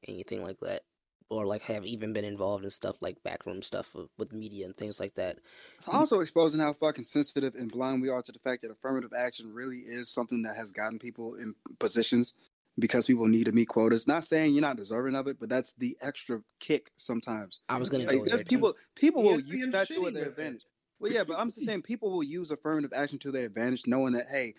[0.07, 0.83] anything like that,
[1.31, 4.77] or like have even been involved in stuff like backroom stuff with, with media and
[4.77, 5.38] things like that.
[5.77, 9.12] It's also exposing how fucking sensitive and blind we are to the fact that affirmative
[9.16, 12.35] action really is something that has gotten people in positions
[12.79, 14.09] because people need to meet quotas.
[14.09, 17.61] Not saying you're not deserving of it, but that's the extra kick sometimes.
[17.68, 18.44] I was gonna Like, go there's there too.
[18.44, 20.62] people people will ESPN use that to their advantage.
[21.03, 24.12] Well, yeah, but I'm just saying people will use affirmative action to their advantage, knowing
[24.12, 24.55] that hey,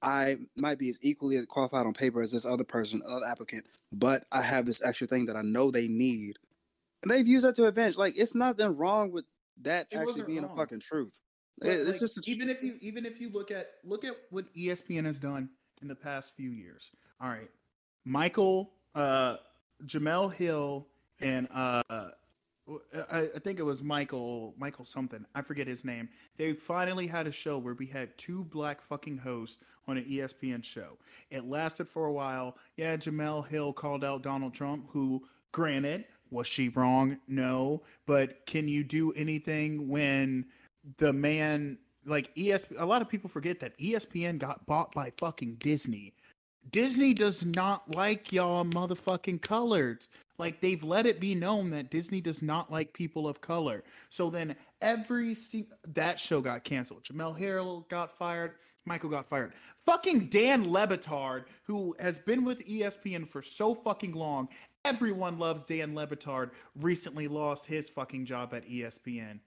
[0.00, 3.66] I might be as equally as qualified on paper as this other person, other applicant,
[3.92, 6.38] but I have this extra thing that I know they need,
[7.02, 7.96] and they've used that to advantage.
[7.96, 9.24] Like it's nothing wrong with
[9.62, 10.52] that It actually being wrong.
[10.52, 11.20] a fucking truth.
[11.58, 14.14] But, it's like, just a, even if you even if you look at look at
[14.30, 15.50] what ESPN has done
[15.82, 16.92] in the past few years.
[17.20, 17.50] All right,
[18.04, 19.38] Michael, uh,
[19.84, 20.86] Jemele Hill,
[21.20, 21.82] and uh,
[23.10, 25.24] I, I think it was Michael Michael something.
[25.34, 26.08] I forget his name.
[26.36, 30.62] They finally had a show where we had two black fucking hosts on an ESPN
[30.62, 30.98] show.
[31.30, 32.56] It lasted for a while.
[32.76, 37.18] Yeah, Jemele Hill called out Donald Trump, who, granted, was she wrong?
[37.26, 40.44] No, but can you do anything when
[40.98, 42.78] the man like ESP?
[42.78, 46.12] A lot of people forget that ESPN got bought by fucking Disney.
[46.70, 50.08] Disney does not like y'all motherfucking coloreds.
[50.38, 53.82] Like they've let it be known that Disney does not like people of color.
[54.08, 57.04] So then every se- that show got canceled.
[57.04, 58.52] Jemele Hill got fired.
[58.84, 59.52] Michael got fired.
[59.84, 64.48] Fucking Dan Le Batard, who has been with ESPN for so fucking long.
[64.84, 66.52] Everyone loves Dan Le Batard.
[66.76, 69.40] Recently lost his fucking job at ESPN.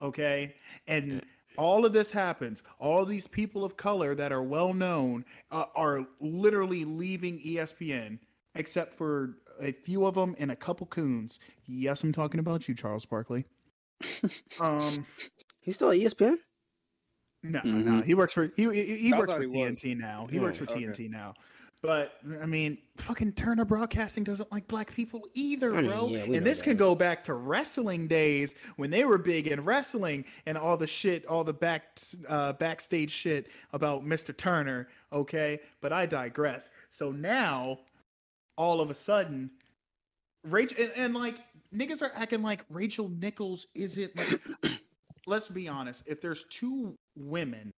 [0.00, 0.54] Okay,
[0.86, 1.22] and
[1.56, 2.62] all of this happens.
[2.78, 8.20] All these people of color that are well known uh, are literally leaving ESPN,
[8.54, 11.40] except for a few of them and a couple coons.
[11.66, 13.44] Yes, I'm talking about you, Charles Barkley.
[14.60, 15.04] um,
[15.60, 16.36] He's still at ESPN.
[17.44, 17.84] no, Mhm.
[17.84, 19.80] no, he works for he he, he works for he was.
[19.82, 20.26] TNT now.
[20.30, 20.82] He Yeah, works for okay.
[20.84, 21.34] TNT now.
[21.80, 26.08] But I mean, fucking Turner Broadcasting doesn't like black people either, I mean, bro.
[26.08, 30.24] yeah, and this can go back to wrestling days when they were big in wrestling
[30.46, 31.84] and all the shit, all the back
[32.28, 34.36] uh, backstage shit about Mr.
[34.36, 34.88] Turner.
[35.12, 36.70] Okay, but I digress.
[36.90, 37.78] So now,
[38.58, 39.50] all of a sudden,
[40.44, 41.36] Rachel and, and like
[41.74, 44.80] niggas are acting like Rachel Nichols isn't like.
[45.28, 46.08] let's be honest.
[46.08, 47.70] If there's two women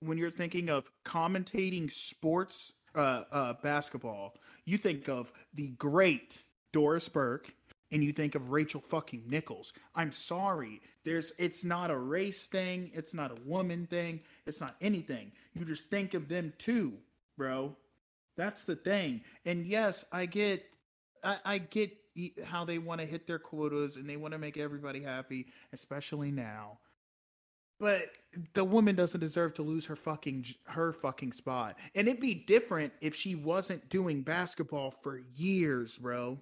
[0.00, 4.34] when you're thinking of commentating sports uh, uh, basketball,
[4.66, 7.52] you think of the great Doris Burke
[7.90, 9.72] and you think of Rachel fucking Nichols.
[9.94, 10.80] I'm sorry.
[11.04, 15.32] There's it's not a race thing, it's not a woman thing, it's not anything.
[15.54, 16.94] You just think of them too,
[17.38, 17.74] bro.
[18.36, 19.22] That's the thing.
[19.44, 20.64] And yes, I get
[21.24, 21.92] I, I get
[22.44, 26.30] how they want to hit their quotas and they want to make everybody happy, especially
[26.30, 26.78] now.
[27.78, 28.08] But
[28.54, 31.78] the woman doesn't deserve to lose her fucking her fucking spot.
[31.94, 36.40] And it'd be different if she wasn't doing basketball for years, bro.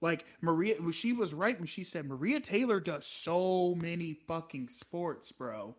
[0.00, 5.32] Like Maria, she was right when she said Maria Taylor does so many fucking sports,
[5.32, 5.74] bro.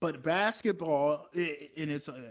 [0.00, 2.22] But basketball, and it's uh,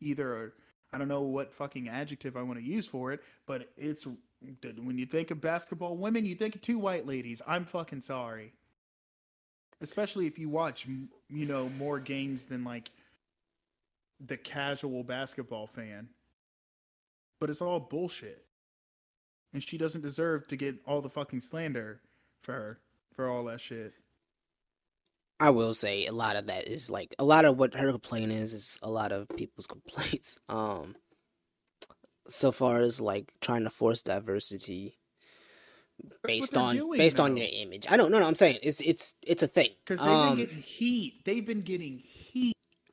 [0.00, 0.52] either
[0.94, 4.96] I don't know what fucking adjective I want to use for it, but it's when
[4.96, 7.42] you think of basketball women, you think of two white ladies.
[7.48, 8.52] I'm fucking sorry.
[9.80, 12.92] Especially if you watch, you know, more games than like
[14.24, 16.10] the casual basketball fan.
[17.40, 18.44] But it's all bullshit.
[19.52, 22.00] And she doesn't deserve to get all the fucking slander
[22.40, 22.78] for her
[23.12, 23.94] for all that shit.
[25.44, 28.32] I will say a lot of that is like a lot of what her complaint
[28.32, 30.38] is is a lot of people's complaints.
[30.48, 30.96] Um,
[32.26, 34.96] so far as like trying to force diversity
[36.22, 37.86] based on doing, based on your image.
[37.90, 38.20] I don't know.
[38.20, 39.68] No, I'm saying it's it's it's a thing.
[39.84, 41.24] Because they've Um, been getting heat.
[41.26, 42.02] They've been getting.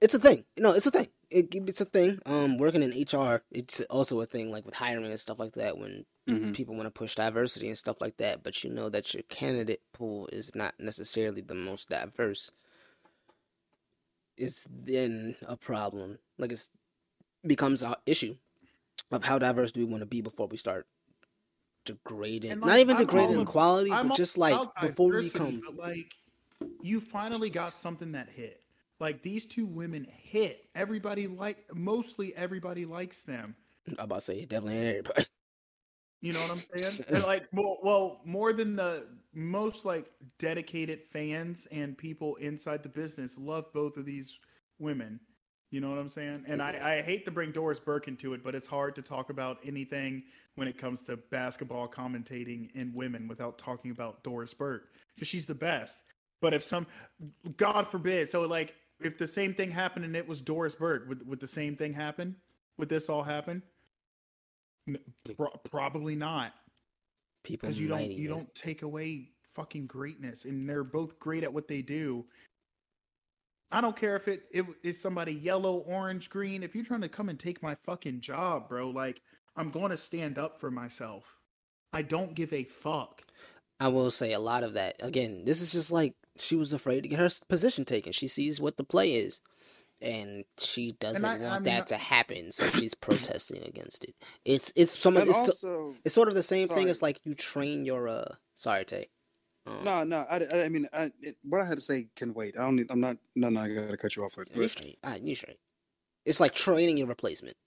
[0.01, 0.43] It's a thing.
[0.57, 1.07] No, it's a thing.
[1.29, 2.19] It, it's a thing.
[2.25, 4.51] Um, working in HR, it's also a thing.
[4.51, 6.53] Like with hiring and stuff like that, when Mhm.
[6.53, 9.81] people want to push diversity and stuff like that, but you know that your candidate
[9.93, 12.51] pool is not necessarily the most diverse.
[14.37, 16.19] It's then a problem.
[16.37, 16.69] Like it's
[17.45, 18.35] becomes an issue
[19.11, 20.87] of how diverse do we want to be before we start
[21.85, 22.51] degrading.
[22.51, 25.39] And, not even I'm degrading all ab- quality, I'm but just like before we diversity,
[25.39, 25.61] become.
[25.65, 26.13] but, like
[26.81, 28.61] you finally got something that hit.
[29.01, 30.69] Like these two women hit.
[30.75, 33.55] Everybody like mostly everybody likes them.
[33.87, 35.25] I'm about to say definitely everybody.
[36.21, 37.05] You know what I'm saying?
[37.09, 40.05] And like, well, well, more than the most like
[40.37, 44.37] dedicated fans and people inside the business love both of these
[44.77, 45.19] women.
[45.71, 46.43] You know what I'm saying?
[46.47, 49.31] And I, I hate to bring Doris Burke into it, but it's hard to talk
[49.31, 50.21] about anything
[50.55, 55.47] when it comes to basketball commentating in women without talking about Doris Burke because she's
[55.47, 56.03] the best.
[56.39, 56.85] But if some,
[57.57, 61.27] God forbid, so like if the same thing happened and it was Doris Burke, would,
[61.27, 62.35] would the same thing happen?
[62.77, 63.63] Would this all happen?
[65.37, 66.53] Pro- probably not
[67.43, 68.37] People because you don't you man.
[68.37, 72.25] don't take away fucking greatness and they're both great at what they do
[73.71, 77.09] i don't care if it, it is somebody yellow orange green if you're trying to
[77.09, 79.21] come and take my fucking job bro like
[79.55, 81.39] i'm going to stand up for myself
[81.93, 83.21] i don't give a fuck
[83.81, 84.97] I will say a lot of that.
[84.99, 88.11] Again, this is just like she was afraid to get her position taken.
[88.13, 89.39] She sees what the play is,
[90.01, 92.51] and she doesn't I- want I mean, that I- to happen.
[92.51, 94.15] So she's protesting against it.
[94.45, 96.89] It's it's some of it's, also, it's sort of the same thing sorry.
[96.89, 98.35] as like you train your uh.
[98.53, 99.09] Sorry, Tay.
[99.65, 100.25] Um, no, no.
[100.29, 102.57] I, I, I mean, I, it, what I had to say can wait.
[102.57, 102.87] I don't need.
[102.89, 103.17] I'm not.
[103.35, 103.61] No, no.
[103.61, 104.33] I gotta cut you off.
[104.33, 104.49] For it.
[104.55, 104.97] You straight.
[105.21, 105.59] You straight.
[106.25, 107.57] It's like training your replacement.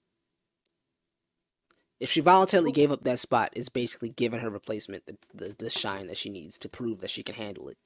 [2.01, 5.71] If she voluntarily gave up that spot, it's basically giving her replacement the, the, the
[5.71, 7.79] shine that she needs to prove that she can handle it.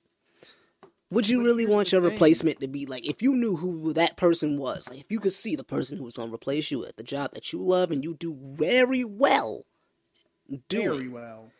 [1.10, 4.58] Would you really want your replacement to be like if you knew who that person
[4.58, 7.02] was, like if you could see the person who was gonna replace you at the
[7.02, 9.64] job that you love and you do very well
[10.68, 11.50] do very it, well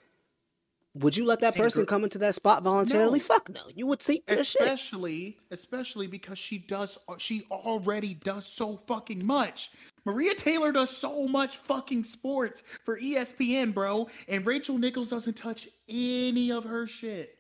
[0.94, 3.18] would you let that person come into that spot voluntarily?
[3.18, 3.24] No.
[3.24, 3.60] Fuck no.
[3.74, 9.70] You would take especially especially because she does uh, she already does so fucking much
[10.04, 15.68] maria taylor does so much fucking sports for espn bro and rachel nichols doesn't touch
[15.88, 17.37] any of her shit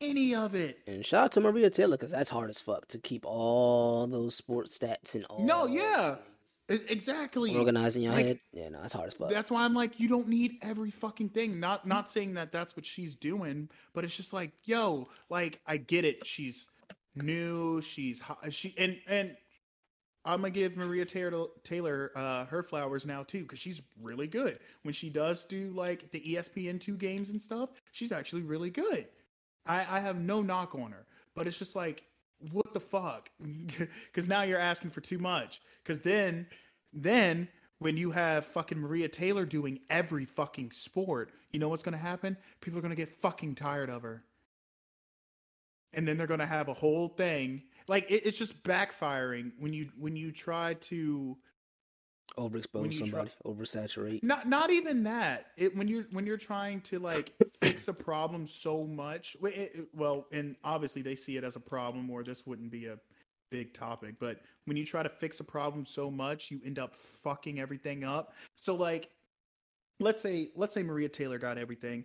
[0.00, 0.78] any of it.
[0.86, 4.34] And shout out to Maria Taylor because that's hard as fuck to keep all those
[4.34, 5.40] sports stats and all.
[5.44, 6.16] no yeah.
[6.68, 7.56] exactly.
[7.56, 8.40] Organizing your Like, head.
[8.52, 9.30] Yeah, no, that's hard as fuck.
[9.30, 11.60] that's why i'm like you don't need every fucking thing.
[11.60, 15.76] Not not saying that that's what she's doing but it's just like yo like i
[15.76, 16.26] get it.
[16.26, 16.66] She's
[17.14, 17.80] new.
[17.82, 19.36] She's hot she and and
[20.24, 24.58] i'm gonna give maria taylor taylor uh her flowers now too because she's really good.
[24.82, 29.06] When she does do like the E espn2 games and stuff she's actually really good
[29.66, 32.04] i i have no knock on her but it's just like
[32.52, 33.30] what the fuck
[34.06, 36.46] because now you're asking for too much because then
[36.92, 37.48] then
[37.78, 41.98] when you have fucking Maria Taylor doing every fucking sport, you know what's going to
[41.98, 42.36] happen?
[42.60, 44.22] People are going to get fucking tired of her.
[45.92, 47.62] And then they're going to have a whole thing.
[47.88, 51.36] Like it, it's just backfiring when you when you try to
[52.38, 54.22] Overexpose you try- somebody, oversaturate.
[54.22, 55.52] not not even that.
[55.56, 59.36] It when you're when you're trying to like fix a problem so much.
[59.42, 62.98] it- well, and obviously they see it as a problem, or this wouldn't be a
[63.50, 64.16] big topic.
[64.20, 68.04] But when you try to fix a problem so much, you end up fucking everything
[68.04, 68.34] up.
[68.56, 69.08] So like,
[69.98, 72.04] let's say let's say Maria Taylor got everything.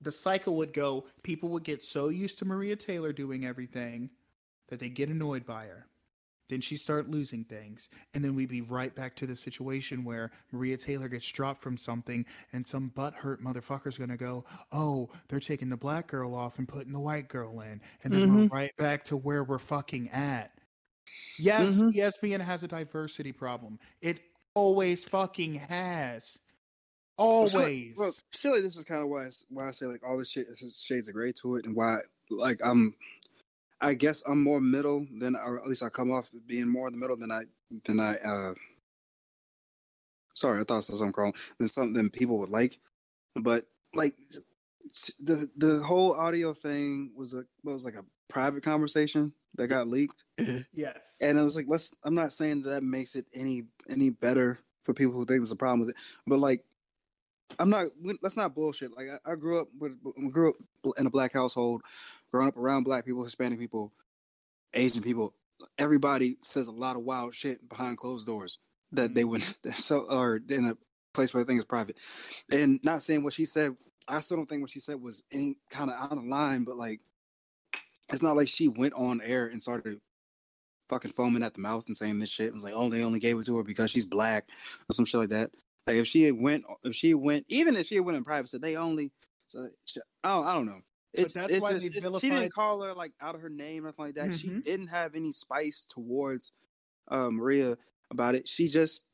[0.00, 1.06] The cycle would go.
[1.24, 4.10] People would get so used to Maria Taylor doing everything
[4.68, 5.86] that they get annoyed by her.
[6.48, 10.30] Then she start losing things, and then we'd be right back to the situation where
[10.52, 15.68] Maria Taylor gets dropped from something, and some butthurt motherfucker's gonna go, "Oh, they're taking
[15.68, 18.54] the black girl off and putting the white girl in," and then we're mm-hmm.
[18.54, 20.52] right back to where we're fucking at.
[21.38, 23.78] Yes, E ESPN has a diversity problem.
[24.00, 24.20] It
[24.54, 26.38] always fucking has.
[27.16, 27.52] Well, Always.
[27.52, 28.60] silly- Well, silly.
[28.60, 30.80] This is kind of why I, s- why I say like all this shit is
[30.84, 32.94] shades of gray to it, and why like I'm.
[33.80, 36.92] I guess I'm more middle than, or at least I come off being more in
[36.92, 37.44] the middle than I
[37.84, 38.16] than I.
[38.16, 38.54] uh
[40.34, 41.34] Sorry, I thought saw something wrong.
[41.58, 42.78] Than something people would like,
[43.34, 43.64] but
[43.94, 44.14] like
[45.18, 50.24] the the whole audio thing was a was like a private conversation that got leaked.
[50.72, 51.18] yes.
[51.20, 51.94] And I was like, let's.
[52.04, 55.56] I'm not saying that makes it any any better for people who think there's a
[55.56, 56.64] problem with it, but like,
[57.58, 57.86] I'm not.
[58.22, 58.96] Let's not bullshit.
[58.96, 59.92] Like, I, I grew up with,
[60.32, 60.56] grew up
[60.98, 61.82] in a black household,
[62.32, 63.92] growing up around black people, Hispanic people,
[64.74, 65.34] Asian people.
[65.78, 68.58] Everybody says a lot of wild shit behind closed doors
[68.92, 69.30] that they mm-hmm.
[69.30, 70.76] would so or in a
[71.14, 71.98] place where everything is private.
[72.52, 73.76] And not saying what she said.
[74.10, 76.76] I still don't think what she said was any kind of out of line, but
[76.76, 77.00] like,
[78.10, 80.00] it's not like she went on air and started
[80.88, 82.46] fucking foaming at the mouth and saying this shit.
[82.46, 84.48] and was like, oh, they only gave it to her because she's black
[84.88, 85.50] or some shit like that.
[85.86, 88.62] Like if she had went, if she went, even if she went in private, said
[88.62, 89.12] they only.
[89.46, 89.68] So
[90.24, 90.80] I don't, I don't know.
[91.14, 93.84] It's, that's it's why they it's, she didn't call her like out of her name
[93.84, 94.34] or nothing like that.
[94.34, 94.64] She Mhm.
[94.64, 96.52] didn't have any spice towards
[97.08, 97.76] uh, Maria
[98.10, 98.46] about it.
[98.48, 99.06] She just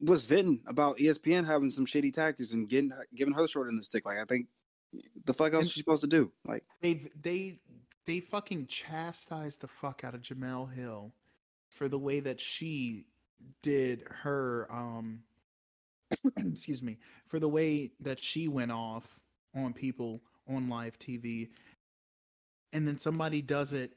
[0.00, 3.82] was venting about ESPN having some shitty tactics and getting giving her short of the
[3.82, 4.06] stick.
[4.06, 4.48] Like I think
[5.24, 6.32] the fuck else And- she supposed to do?
[6.44, 7.58] Like they they
[8.06, 11.12] they fucking chastised the fuck out of Jemele Hill
[11.68, 13.06] for the way that she
[13.62, 15.24] did her um
[16.36, 19.20] excuse me for the way that she went off
[19.54, 21.48] on people on live TV
[22.72, 23.92] and then somebody does it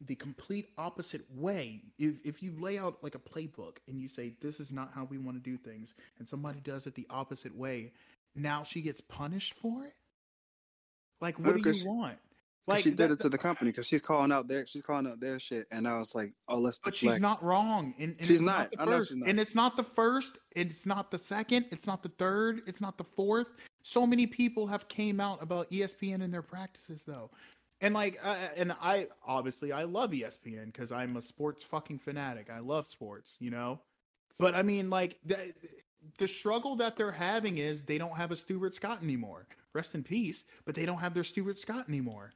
[0.00, 4.32] the complete opposite way if if you lay out like a playbook and you say
[4.40, 7.54] this is not how we want to do things and somebody does it the opposite
[7.56, 7.92] way
[8.36, 9.94] now she gets punished for it
[11.20, 12.18] like what do Because- you want
[12.68, 15.06] Like she did that- it to the company because she's calling out their she's calling
[15.06, 17.14] out their shit, and I was like, oh, let's But deflect.
[17.14, 17.94] she's not wrong.
[17.98, 18.70] And, and She's it's not.
[18.70, 19.28] the I know she's not.
[19.30, 20.36] And it's not the first.
[20.54, 21.64] and It's not the second.
[21.70, 22.60] It's not the third.
[22.66, 23.52] It's not the fourth.
[23.82, 27.30] So many people have came out about ESPN and their practices, though.
[27.80, 32.50] And like, uh, and I obviously I love ESPN because I'm a sports fucking fanatic.
[32.50, 33.80] I love sports, you know.
[34.38, 35.36] But I mean, like the
[36.18, 39.46] the struggle that they're having is they don't have a Stuart Scott anymore.
[39.72, 40.44] Rest in peace.
[40.64, 42.32] But they don't have their Stuart Scott anymore.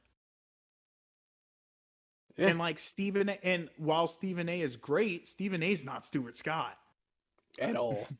[2.37, 2.47] Yeah.
[2.47, 6.77] And like Stephen, and while Stephen A is great, Stephen A is not Stuart Scott
[7.59, 8.07] At all.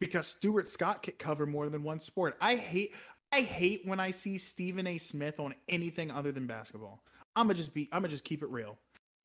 [0.00, 2.36] because Stuart Scott could cover more than one sport.
[2.40, 2.94] I hate,
[3.32, 7.04] I hate when I see Stephen A Smith on anything other than basketball.
[7.36, 8.78] I'm gonna just be, I'm gonna just keep it real.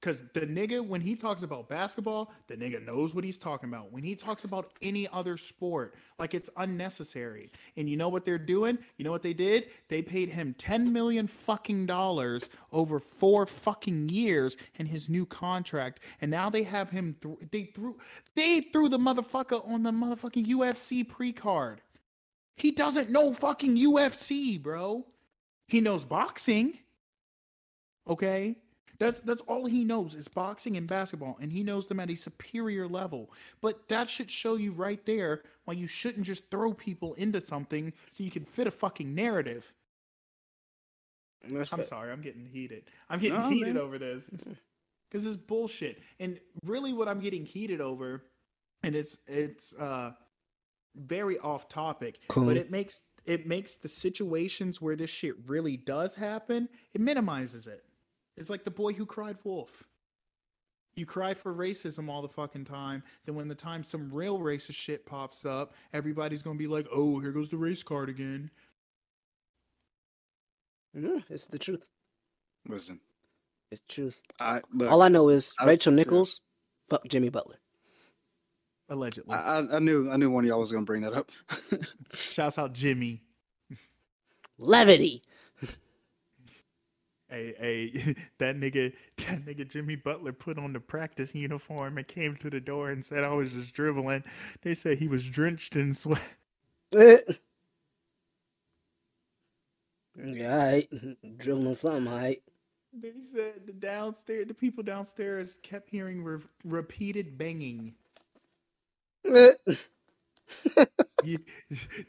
[0.06, 3.92] Cause the nigga, when he talks about basketball, the nigga knows what he's talking about.
[3.92, 7.50] When he talks about any other sport, like it's unnecessary.
[7.76, 8.78] And you know what they're doing?
[8.98, 9.66] You know what they did?
[9.88, 16.02] They paid him 10 million fucking dollars over four fucking years in his new contract.
[16.22, 17.98] And now they have him, th- they threw,
[18.36, 21.82] they threw the motherfucker on the motherfucking UFC pre card.
[22.58, 25.08] He doesn't know fucking UFC, bro.
[25.68, 26.78] He knows boxing.
[28.08, 28.58] Okay?
[29.00, 32.16] That's that's all he knows is boxing and basketball, and he knows them at a
[32.16, 33.32] superior level.
[33.62, 37.94] But that should show you right there why you shouldn't just throw people into something
[38.10, 39.74] so you can fit a fucking narrative.
[41.48, 41.84] That's I'm fair.
[41.86, 42.84] sorry, I'm getting heated.
[43.10, 43.78] I'm getting No, heated man.
[43.84, 44.28] over this
[45.10, 46.02] because it's bullshit.
[46.20, 48.24] And really, what I'm getting heated over,
[48.84, 50.12] and it's it's uh
[50.96, 52.46] very off topic, Cool.
[52.46, 57.68] but it makes it makes the situations where this shit really does happen, it minimizes
[57.68, 57.84] it.
[58.38, 59.84] It's like the boy who cried wolf.
[60.96, 63.04] You cry for racism all the fucking time.
[63.26, 67.20] Then when the time some real racist shit pops up, everybody's gonna be like, "Oh,
[67.20, 68.50] here goes the race card again."
[70.94, 71.84] Yeah, it's the truth.
[72.68, 73.00] Listen,
[73.72, 74.18] It's the truth.
[74.40, 75.98] I look, All I know is I s- Rachel yeah.
[75.98, 76.42] Nichols,
[76.90, 77.60] fuck Jimmy Butler.
[78.88, 79.34] Allegedly.
[79.34, 81.30] I, I, I knew I knew one of y'all was gonna bring that up.
[82.14, 83.22] Shouts out Jimmy.
[84.58, 85.22] Levity.
[87.30, 92.36] Hey, hey, that nigga, that nigga Jimmy Butler put on the practice uniform and came
[92.38, 94.24] to the door and said I was just dribbling.
[94.62, 96.36] They said he was drenched in sweat.
[100.18, 100.90] Yeah, all right.
[101.38, 102.42] Dribbling something, all right.
[102.94, 107.96] They said the downstairs, the people downstairs kept hearing re- repeated banging.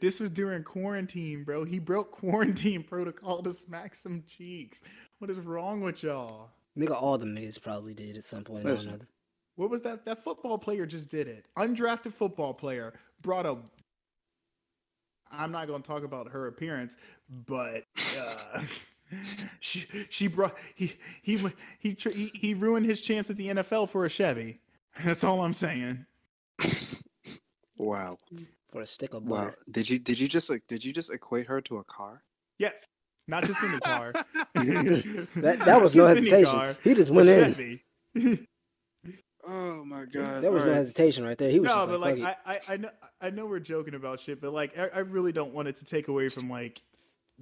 [0.01, 1.63] This was during quarantine, bro.
[1.65, 4.81] He broke quarantine protocol to smack some cheeks.
[5.19, 6.49] What is wrong with y'all?
[6.77, 9.07] Nigga, all the niggas probably did at some point or another.
[9.55, 10.05] What was that?
[10.05, 11.45] That football player just did it.
[11.57, 13.57] Undrafted football player brought a.
[15.31, 16.95] I'm not going to talk about her appearance,
[17.47, 17.83] but
[18.19, 18.61] uh,
[19.59, 20.93] she she brought he
[21.23, 21.39] he
[21.79, 24.59] he he he ruined his chance at the NFL for a Chevy.
[25.03, 26.05] That's all I'm saying.
[27.77, 28.17] wow,
[28.71, 29.47] For a stick of butter.
[29.47, 29.53] wow.
[29.69, 32.23] Did you did you just like did you just equate her to a car?
[32.59, 32.87] Yes,
[33.27, 34.13] not just in the car.
[35.41, 36.75] That that was no hesitation.
[36.83, 38.47] He just went in.
[39.49, 40.75] Oh my god, There was no Alright.
[40.75, 41.49] hesitation right there.
[41.49, 42.37] He was no, just but like, like.
[42.45, 42.89] I, I, I know
[43.21, 45.85] I know we're joking about shit, but like I, I really don't want it to
[45.85, 46.81] take away from like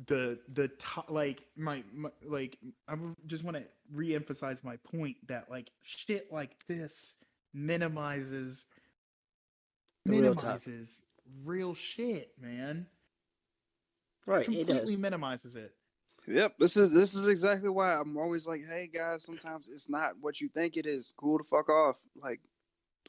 [0.06, 3.64] the the to- like my, my like I just want to
[3.96, 7.16] reemphasize my point that like shit like this
[7.56, 8.66] minimizes
[10.06, 11.02] The real minimizes
[11.44, 12.86] real shit, man.
[14.26, 14.68] Right, it.
[14.68, 15.74] Completely minimizes it.
[16.28, 20.14] Yep, this is this is exactly why I'm always like, hey guys, sometimes it's not
[20.20, 21.14] what you think it is.
[21.16, 22.40] Cool to fuck off, like,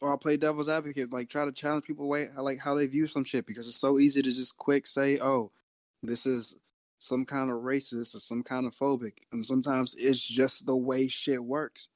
[0.02, 3.06] or I'll play devil's advocate, like try to challenge people way like how they view
[3.06, 5.50] some shit because it's so easy to just quick say, oh,
[6.02, 6.60] this is
[6.98, 11.08] some kind of racist or some kind of phobic, and sometimes it's just the way
[11.08, 11.88] shit works.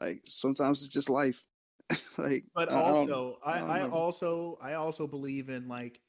[0.00, 1.44] Like sometimes it's just life.
[2.18, 6.00] like, But I also, I, don't I also, I also believe in like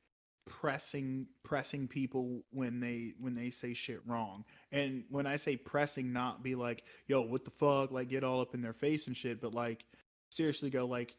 [0.45, 4.45] pressing, pressing people when they when they say shit wrong.
[4.71, 8.41] And when I say pressing, not be like, "Yo, what the fuck?" Like get all
[8.41, 9.85] up in their face and shit, but like
[10.29, 11.15] seriously go like,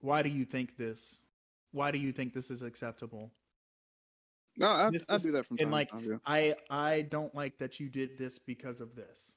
[0.00, 1.18] "Why do you think this?
[1.72, 3.30] Why do you think this is acceptable?"
[4.56, 6.16] no, I, this I is- do that from time and like time, yeah.
[6.26, 9.32] I I don't like that you did this because of this.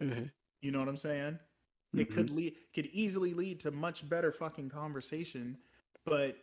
[0.00, 0.30] Mhm.
[0.60, 1.38] You know what I'm saying?
[1.94, 5.56] It could lead could easily lead to much better fucking conversation,
[6.04, 6.36] but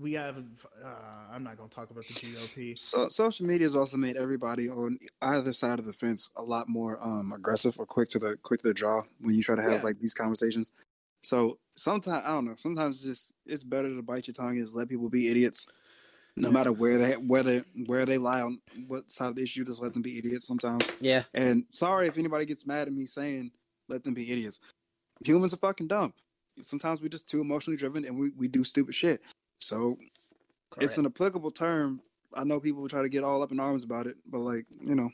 [0.00, 0.36] we have
[0.84, 0.88] uh,
[1.32, 2.78] I'm not going to talk about the GOP.
[2.78, 6.68] So social media has also made everybody on either side of the fence a lot
[6.68, 9.62] more um, aggressive or quick to the quick to the draw when you try to
[9.62, 9.82] have Yeah.
[9.82, 10.72] like these conversations.
[11.22, 12.54] So sometimes I don't know.
[12.56, 15.66] Sometimes it's just it's better to bite your tongue and just let people be idiots.
[16.36, 19.82] No matter where they whether where they lie on what side of the issue, just
[19.82, 20.88] let them be idiots sometimes.
[21.00, 21.24] Yeah.
[21.34, 23.50] And sorry if anybody gets mad at me saying
[23.88, 24.60] let them be idiots.
[25.24, 26.14] Humans are fucking dumb.
[26.62, 29.20] Sometimes we're just too emotionally driven and we, we do stupid shit.
[29.60, 29.98] So
[30.80, 32.00] it's an applicable term.
[32.34, 34.94] I know people try to get all up in arms about it, but like, you
[34.94, 35.10] know,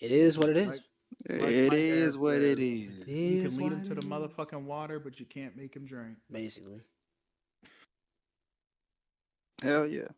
[0.00, 0.68] It is what it is.
[0.68, 0.80] Like-
[1.26, 3.02] it Mike is what said, it is.
[3.02, 5.76] It You is can lead what him to the motherfucking water, but you can't make
[5.76, 6.16] him drink.
[6.30, 6.80] Basically.
[9.62, 10.08] Hell yeah.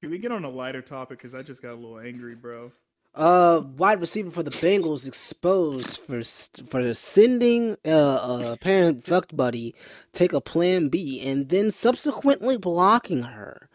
[0.00, 1.18] Can we get on a lighter topic?
[1.18, 2.72] Because I just got a little angry, bro.
[3.14, 6.22] Uh, wide receiver for the Bengals exposed for
[6.70, 9.74] for sending uh, a apparent fucked buddy
[10.12, 13.68] take a Plan B and then subsequently blocking her.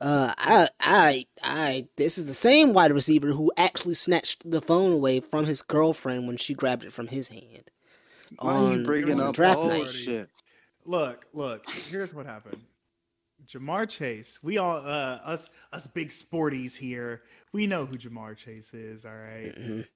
[0.00, 1.88] Uh, I, I, I.
[1.96, 6.26] This is the same wide receiver who actually snatched the phone away from his girlfriend
[6.26, 7.70] when she grabbed it from his hand.
[8.38, 9.88] Why are on- you bringing on up draft all night.
[9.88, 10.28] shit?
[10.84, 11.64] Look, look.
[11.88, 12.62] Here's what happened.
[13.48, 14.38] Ja'Marr Chase.
[14.42, 17.22] We all, uh, us, us big sporties here.
[17.52, 19.04] We know who Ja'Marr Chase is.
[19.04, 19.54] All right.
[19.56, 19.86] Mhm.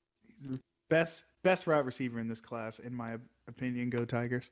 [0.88, 3.90] best best route receiver in this class, in my opinion.
[3.90, 4.50] Go Tigers!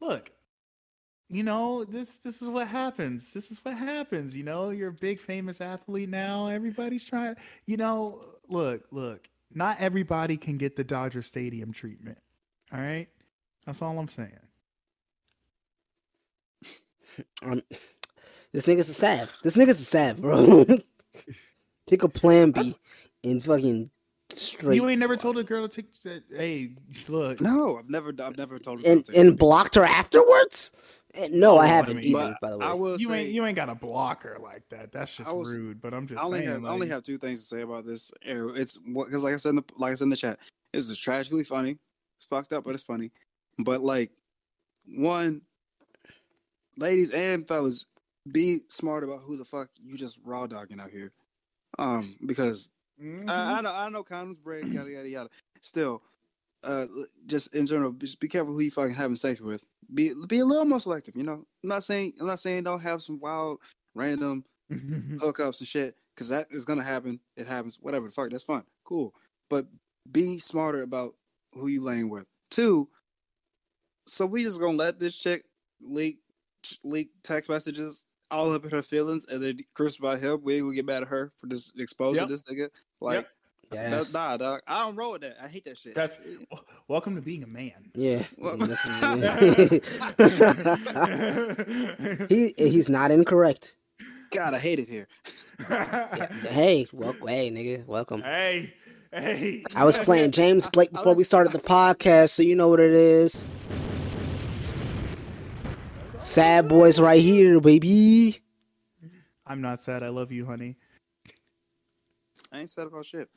[0.00, 0.32] Look,
[1.28, 3.32] you know this this is what happens.
[3.32, 4.36] This is what happens.
[4.36, 6.48] You know, you're a big famous athlete now.
[6.48, 7.36] Everybody's trying.
[7.66, 9.28] You know, look, look.
[9.54, 12.18] Not everybody can get the Dodger Stadium treatment.
[12.72, 13.08] All right,
[13.66, 14.38] that's all I'm saying.
[17.42, 17.62] Um,
[18.52, 19.36] this nigga's a sav.
[19.42, 20.64] This nigga's a sav, bro.
[21.86, 22.74] Take a Plan B
[23.24, 23.90] and fucking
[24.30, 26.22] straight You ain't never told a girl to take that.
[26.34, 26.74] Hey,
[27.08, 27.40] look.
[27.40, 29.38] No, I've never I've never told her and to take and it.
[29.38, 30.72] blocked her afterwards.
[31.30, 32.34] No, Oh, I I haven't mean, either.
[32.40, 34.66] By the way, I will You say ain't you ain't got to block her like
[34.70, 34.92] that.
[34.92, 35.80] That's just was- rude.
[35.82, 36.50] But I'm just I only saying.
[36.50, 38.10] have I only have two things to say about this.
[38.24, 40.38] Eh, It's because like I said in the, like I said in the chat,
[40.72, 41.78] this is tragically funny.
[42.16, 43.10] It's fucked up, but it's funny.
[43.58, 44.10] But like
[44.86, 45.42] one,
[46.78, 47.84] ladies and fellas,
[48.30, 51.12] be smart about who the fuck you just raw dogging out here.
[51.78, 52.70] Um, because
[53.00, 53.28] Mhm.
[53.28, 55.30] I, I know I know condoms break yada yada yada.
[55.60, 56.02] Still,
[56.62, 56.86] uh,
[57.26, 59.64] just in general, just be careful who you fucking having sex with.
[59.92, 61.16] Be be a little more selective.
[61.16, 63.60] You know, I'm not saying I'm not saying don't have some wild
[63.94, 67.20] random hookups and shit because that is gonna happen.
[67.36, 67.78] It happens.
[67.80, 69.14] Whatever the fuck, that's fine, cool.
[69.48, 69.66] But
[70.10, 71.14] be smarter about
[71.54, 72.26] who you laying with.
[72.50, 72.88] Two.
[74.06, 75.44] So we just gonna let this chick
[75.80, 76.18] leak
[76.84, 80.40] leak text messages all up in her feelings and then crucify him.
[80.42, 82.28] We ain't gonna get mad at her for just exposing Yep.
[82.30, 82.68] this nigga.
[83.00, 83.26] Like
[83.70, 83.90] Deadass.
[83.90, 84.60] that's nah, dog.
[84.66, 85.36] I don't roll with that.
[85.42, 85.94] I hate that shit.
[85.94, 86.18] That's
[86.88, 87.90] welcome to being a man.
[87.94, 88.24] yeah.
[88.38, 89.02] Well- This is-
[92.28, 93.76] he he's not incorrect.
[94.30, 95.06] God, I hate it here.
[96.48, 98.22] Hey, well, hey, nigga, welcome.
[98.22, 98.72] hey,
[99.12, 99.62] hey.
[99.76, 102.92] I was playing James Blake before we started the podcast, so you know what it
[102.92, 103.46] is.
[106.22, 108.40] Sad boys right here, baby.
[109.44, 110.04] I'm not sad.
[110.04, 110.76] I love you, honey.
[112.52, 113.28] I ain't sad about shit.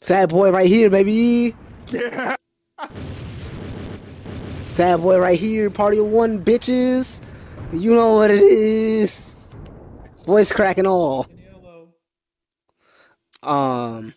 [0.00, 1.54] Sad boy right here, baby.
[1.88, 2.36] Yeah.
[4.68, 7.20] Sad boy right here, party of one, bitches.
[7.72, 9.54] You know what it is.
[10.24, 11.26] Voice cracking all.
[13.42, 14.14] Um,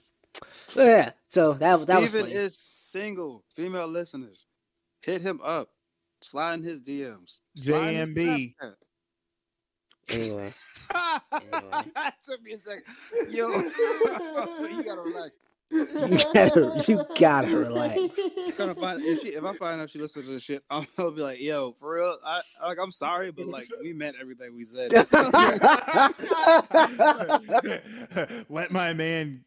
[0.76, 1.12] yeah.
[1.28, 2.34] So that that was Steven funny.
[2.34, 3.44] is single.
[3.50, 4.48] Female listeners,
[5.04, 5.70] hit him up.
[6.28, 7.40] Slide in his DMs.
[7.56, 8.54] Slide in his JMB.
[8.62, 8.74] Snapchat.
[10.10, 10.52] anyway.
[12.22, 12.84] Took me a second.
[13.30, 15.40] Yo, you gotta relax.
[15.70, 15.86] You
[16.34, 18.20] gotta, you gotta relax.
[18.58, 21.12] Gonna find if she if I find out she listens to this shit, I'm gonna
[21.12, 22.14] be like, yo, for real.
[22.26, 24.94] I like I'm sorry, but like we meant everything we said.
[28.50, 29.44] Let my man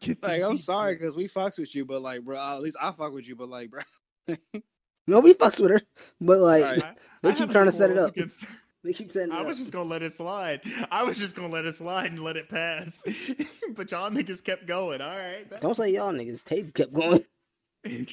[0.00, 2.90] get like I'm sorry because we fucks with you, but like, bro, at least I
[2.90, 3.82] fuck with you, but like, bro,
[5.10, 5.82] no, we fucks with her,
[6.20, 6.84] but like Alright.
[6.84, 8.14] I- they I keep have trying to set it up.
[8.82, 9.46] they keep setting it I up.
[9.46, 10.62] was just gonna let it slide.
[10.90, 13.02] I was just gonna let it slide and let it pass.
[13.74, 15.02] but y'all niggas kept going.
[15.02, 15.60] All right.
[15.60, 16.42] Don't say y'all niggas.
[16.44, 17.24] Tape kept going.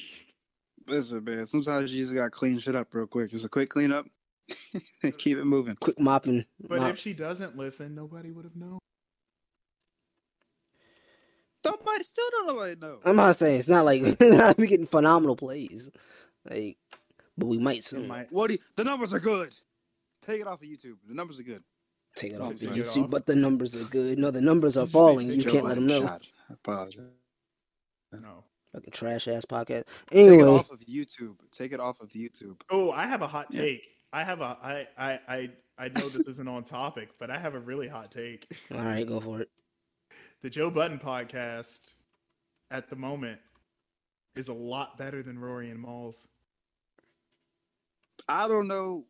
[0.86, 1.46] listen, man.
[1.46, 3.30] Sometimes you just gotta clean shit up real quick.
[3.30, 4.06] Just a quick cleanup,
[5.16, 5.76] keep it moving.
[5.76, 6.44] Quick mopping.
[6.60, 6.90] But mop.
[6.90, 8.78] if she doesn't listen, nobody would have known.
[11.64, 12.98] Nobody still don't nobody know.
[13.04, 15.90] I'm not saying it's not like we're not be getting phenomenal plays,
[16.48, 16.76] like,
[17.38, 18.06] but we might It soon.
[18.08, 19.54] might- What do you, the numbers are good.
[20.20, 20.96] Take it off of YouTube.
[21.06, 21.62] The numbers are good.
[22.16, 22.74] Take it off I'm the saying.
[22.74, 23.10] Take it YouTube, off.
[23.10, 24.18] but the numbers are good.
[24.18, 25.28] No, the numbers are Did you say falling.
[25.30, 26.00] You can't let them Biden know.
[26.06, 26.30] shot.
[26.50, 27.00] I apologize.
[28.12, 28.44] No.
[28.72, 29.84] Fucking trash ass podcast.
[30.10, 31.36] Take it Anyway, off of YouTube.
[31.52, 32.60] Take it off of YouTube.
[32.70, 33.60] Oh, I have a hot Yeah.
[33.62, 33.82] take.
[34.12, 37.54] I have a I I I I know this isn't on topic, but I have
[37.54, 38.46] a really hot take.
[38.72, 39.50] all right, go for it.
[40.42, 41.80] The Joe Budden podcast
[42.70, 43.40] at the moment
[44.36, 46.28] is a lot better than Rory and Mal's.
[48.28, 49.04] I don't know.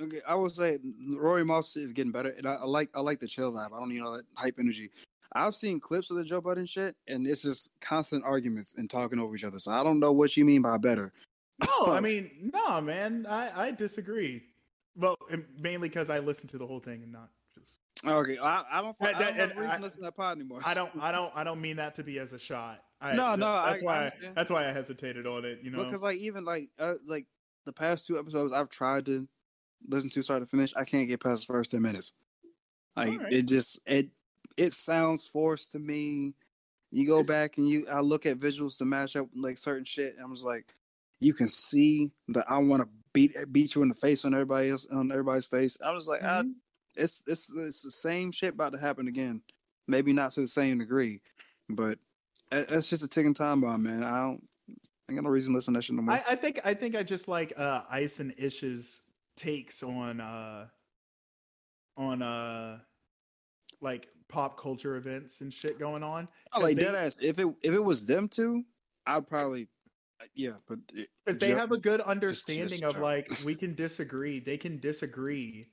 [0.00, 0.78] Okay, I would say
[1.16, 3.72] Rory Moss is getting better, and I, I like I like the chill vibe.
[3.72, 4.90] I don't need all that hype energy.
[5.36, 9.18] I've seen clips of the Joe Budden shit, and it's just constant arguments and talking
[9.18, 9.58] over each other.
[9.58, 11.12] So I don't know what you mean by better.
[11.64, 13.26] No, I mean, no, man.
[13.28, 14.42] I, I disagree.
[14.96, 15.16] Well,
[15.60, 17.76] mainly because I listened to the whole thing and not just.
[18.06, 18.96] Okay, I, I don't.
[19.00, 20.60] I That- don't have reason I- listen to that pod anymore.
[20.66, 20.90] I don't.
[21.00, 21.32] I don't.
[21.36, 22.80] I don't mean that to be as a shot.
[23.00, 23.98] I, No, no, That's I why.
[23.98, 24.34] understand.
[24.36, 25.60] that's why I hesitated on it.
[25.62, 25.84] You know.
[25.84, 27.26] because like even like uh, like
[27.64, 29.28] the past two episodes I've tried to
[29.88, 32.12] listen to start to finish, I can't get past the first ten minutes.
[32.96, 33.32] Like Alright.
[33.32, 34.08] it just it
[34.56, 36.34] it sounds forced to me.
[36.90, 40.14] You go back and you I look at visuals to match up like certain shit.
[40.14, 40.74] And I'm just like,
[41.20, 44.70] you can see that I want to beat beat you in the face on everybody
[44.70, 45.76] else on everybody's face.
[45.84, 46.52] I was like, ah, Mhm.
[46.94, 49.42] it's it's it's the same shit about to happen again.
[49.88, 51.20] Maybe not to the same degree,
[51.68, 51.98] but
[52.50, 54.04] that's just a ticking time bomb, man.
[54.04, 54.48] I don't.
[55.08, 56.14] I ain't got no reason to listen to that shit no more.
[56.14, 56.60] I, I think.
[56.64, 59.02] I think I just like uh, Ice and Ish's
[59.36, 60.66] takes on uh,
[61.96, 62.78] on uh,
[63.80, 66.28] like pop culture events and shit going on.
[66.52, 67.22] I like they- dead ass.
[67.22, 68.64] If it if it was them two,
[69.06, 69.68] I'd probably
[70.20, 70.52] uh, yeah.
[70.66, 70.78] But
[71.24, 75.66] because they have a good understanding of like we can disagree they can disagree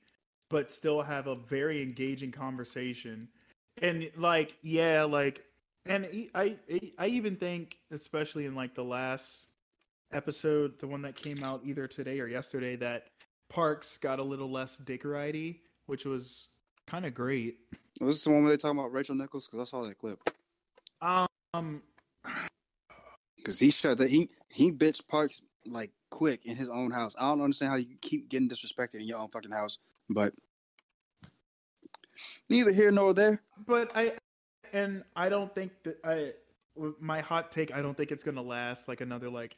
[0.50, 3.28] but still have a very engaging conversation
[3.80, 5.42] and like yeah like
[5.86, 6.56] and I,
[6.98, 9.48] I even think especially in like the last
[10.12, 13.08] episode the one that came out either today or yesterday that
[13.48, 16.48] parks got a little less dickerighty which was
[16.86, 17.56] kind of great
[18.00, 19.46] was this the one where they talking about Rachel Nichols?
[19.46, 20.18] Because I saw that clip.
[21.00, 21.82] um
[23.36, 27.14] Because he shut that he he bitch Parks like quick in his own house.
[27.18, 29.78] I don't understand how you keep getting disrespected in your own fucking house.
[30.08, 30.34] But
[32.48, 33.42] neither here nor there.
[33.66, 34.12] but I
[34.72, 36.32] and I don't think that I
[37.00, 39.56] my hot take I don't think it's going to last like another like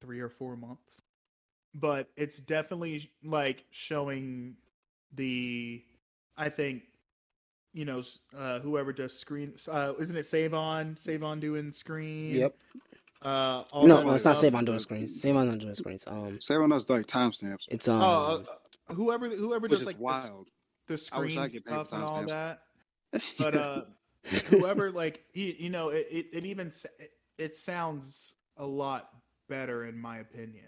[0.00, 1.00] 3 or 4 months.
[1.74, 4.56] But it's definitely like showing
[5.12, 5.82] the
[6.36, 6.82] I think
[7.72, 8.02] you know
[8.36, 12.54] uh whoever does screen uh isn't it Save On Save On doing screen Yep.
[13.22, 14.36] uh all No, no, it's not stuff.
[14.38, 15.20] Save on doing screens.
[15.20, 16.04] Save on doing screens.
[16.06, 17.66] Um, Everyone else like timestamps.
[17.68, 18.00] it's um.
[18.02, 18.44] Oh,
[18.88, 20.48] uh, whoever whoever Which does like the s- wild.
[20.86, 22.26] the I wish screen I could pay for stuff and all timestamps.
[22.28, 22.60] that.
[23.38, 23.82] But uh,
[24.46, 26.68] whoever like you, you know, it, it, it even
[26.98, 29.10] it, it sounds a lot
[29.48, 30.66] better in my opinion.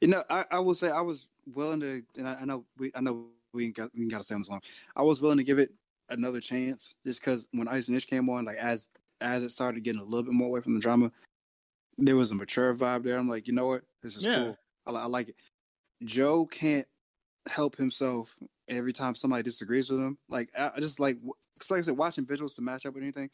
[0.00, 2.92] You know, I, I will say I was willing to, and I, I know we,
[2.94, 4.62] I know we ain't got we ain't got to stay on this long.
[4.94, 5.72] I was willing to give it
[6.08, 8.90] another chance, just because when Ice and Ish came on, like as
[9.20, 11.10] as it started getting a little bit more away from the drama,
[11.98, 13.18] there was a mature vibe there.
[13.18, 14.36] I'm like, you know what, this is Yeah.
[14.36, 14.58] cool.
[14.86, 15.36] I, I like it.
[16.04, 16.86] Joe can't
[17.50, 18.38] help himself
[18.68, 20.18] every time somebody disagrees with him.
[20.28, 21.16] Like I I just like,
[21.56, 23.30] it's like I said, watching visuals to match up with anything.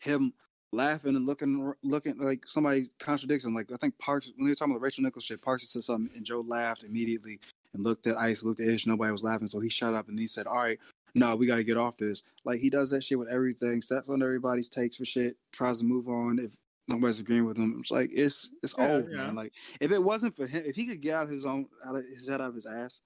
[0.00, 0.34] Him
[0.72, 3.54] laughing and looking looking like somebody contradicts him.
[3.54, 5.82] Like I think Parks when they were talking about the Rachel Nichols shit, Parks said
[5.82, 7.40] something and Joe laughed immediately
[7.72, 10.18] and looked at Ice, looked at Ish, nobody was laughing, so he shut up and
[10.18, 10.78] he said, All right,
[11.14, 12.22] no, we gotta get off this.
[12.44, 15.84] Like he does that shit with everything, steps on everybody's takes for shit, tries to
[15.86, 16.56] move on if
[16.88, 17.76] nobody's agreeing with him.
[17.80, 19.16] It's like it's it's Yeah, old, yeah.
[19.18, 19.34] man.
[19.34, 21.96] Like if it wasn't for him, if he could get out of his own out
[21.96, 23.00] of his head out of his ass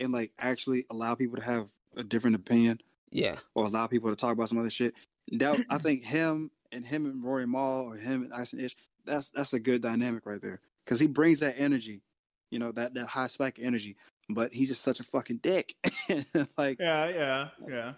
[0.00, 2.80] and like actually allow people to have a different opinion
[3.10, 3.36] yeah.
[3.54, 4.94] or allow people to talk about some other shit.
[5.32, 8.76] That I think him and him and Rory Mal or him and Ice and Ish,
[9.04, 10.60] that's that's a good dynamic right there.
[10.86, 12.02] Cause he brings that energy,
[12.50, 13.96] you know, that that high spike energy.
[14.28, 15.74] But he's just such a fucking dick.
[16.58, 17.92] like Yeah, yeah, yeah.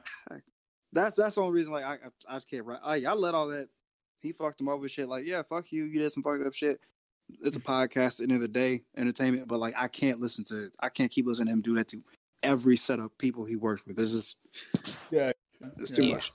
[0.92, 1.72] that's that's the only reason.
[1.72, 2.64] Like I I, I just can't.
[2.64, 3.68] Right, I, I let all that.
[4.20, 5.08] He fucked him over shit.
[5.08, 5.84] Like yeah, fuck you.
[5.84, 6.80] You did some fucked up shit.
[7.44, 8.20] It's a podcast.
[8.20, 9.48] At the end of the day, entertainment.
[9.48, 10.70] But like I can't listen to.
[10.80, 11.98] I can't keep listening to him do that to
[12.42, 13.96] every set of people he works with.
[13.96, 14.36] This is
[15.10, 15.32] Yeah.
[15.78, 16.14] it's too Yeah.
[16.14, 16.32] much.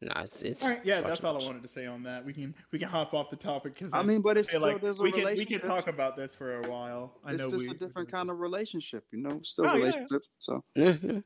[0.00, 0.62] No, it's it's.
[0.64, 2.24] All right, yeah, that's too all I wanted to say on that.
[2.24, 4.80] We can we can hop off the topic because I mean, but it's still like
[4.80, 7.18] there's a we can we can talk about this for a while.
[7.24, 9.40] I it's know just we, a different kind of relationship, you know.
[9.42, 10.18] Still Oh, yeah, yeah.
[10.38, 11.20] So Yeah, yeah.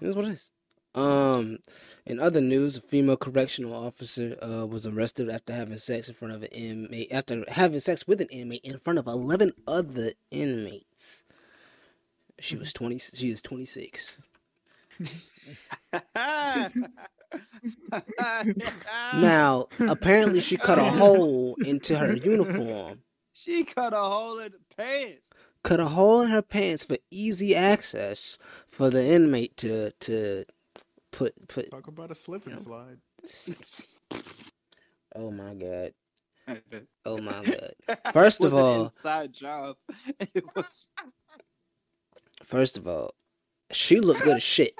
[0.00, 0.50] That's what it is.
[0.94, 1.58] Um,
[2.06, 6.34] in other news, a female correctional officer uh, was arrested after having sex in front
[6.34, 7.08] of an inmate.
[7.10, 11.22] After having sex with an inmate in front of eleven other inmates.
[12.40, 12.98] She was twenty.
[12.98, 14.18] She is twenty six.
[19.14, 23.00] Now, apparently, she cut a hole into her uniform.
[23.32, 25.32] she cut a hole in the pants.
[25.62, 28.38] cut a hole in her pants for easy access
[28.68, 30.44] for the inmate to to
[31.16, 32.98] put put talk about a slip and slide.
[35.16, 35.92] oh my god
[37.06, 37.72] oh my god
[38.12, 39.76] First of was an all- inside job.
[40.34, 40.88] It was
[42.44, 43.14] first of all
[43.70, 44.74] she looked good as shit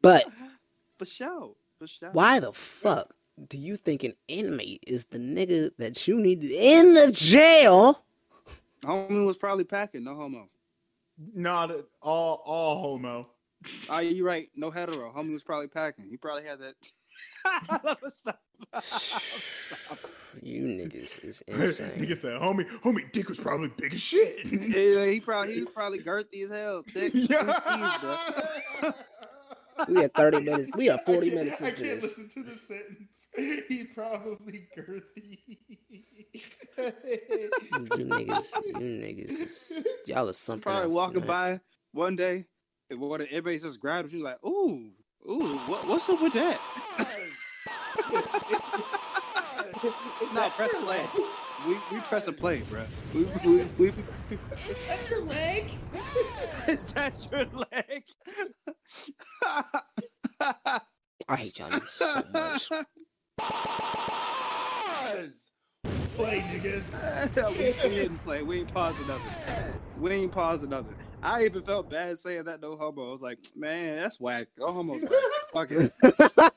[0.00, 0.24] but
[0.98, 1.54] for sure.
[1.78, 2.10] For sure.
[2.12, 3.14] why the fuck
[3.48, 8.04] do you think an inmate is the nigga that you need in the jail
[8.82, 10.04] Homie was probably packing.
[10.04, 10.48] No homo.
[11.34, 13.28] Not at all all homo.
[13.90, 14.48] Oh, you right.
[14.54, 15.12] No hetero.
[15.12, 16.06] Homie was probably packing.
[16.08, 16.74] He probably had that.
[18.10, 18.38] Stop.
[18.80, 19.98] stop.
[20.42, 22.16] You niggas is Nigga insane.
[22.16, 24.44] said, homie, homie dick was probably big as shit.
[24.44, 26.82] Yeah, he probably he was probably girthy as hell.
[26.86, 27.12] Thick.
[27.14, 27.52] Yeah.
[27.52, 28.92] Skis, bro.
[29.88, 30.70] we are 30 minutes.
[30.76, 32.18] We are 40 I can't- minutes I into can't this.
[32.18, 33.66] listen to the sentence.
[33.68, 35.38] He probably girthy.
[36.74, 40.62] You niggas, you niggas is y'all are something.
[40.62, 41.26] probably else, walking man.
[41.26, 41.60] by
[41.92, 42.44] one day,
[42.90, 44.10] and what everybody just grabbed him.
[44.10, 44.90] She was like, "Ooh,
[45.28, 46.58] ooh, what, what's up with that?"
[50.20, 51.06] it's not press play.
[51.66, 52.84] We we press a play, bro.
[53.14, 53.88] We we, we
[54.68, 55.70] Is that your leg?
[56.68, 58.04] is that your leg?
[61.28, 62.68] I hate y'all so much.
[66.14, 66.82] Play, nigga.
[67.50, 68.42] we, we didn't play.
[68.42, 69.32] We ain't pausing nothing.
[70.00, 70.96] We ain't pausing nothing.
[71.22, 73.08] I even felt bad saying that no homo.
[73.08, 74.48] I was like, man, that's whack.
[74.56, 75.12] No homo's whack.
[75.52, 75.92] Fuck it.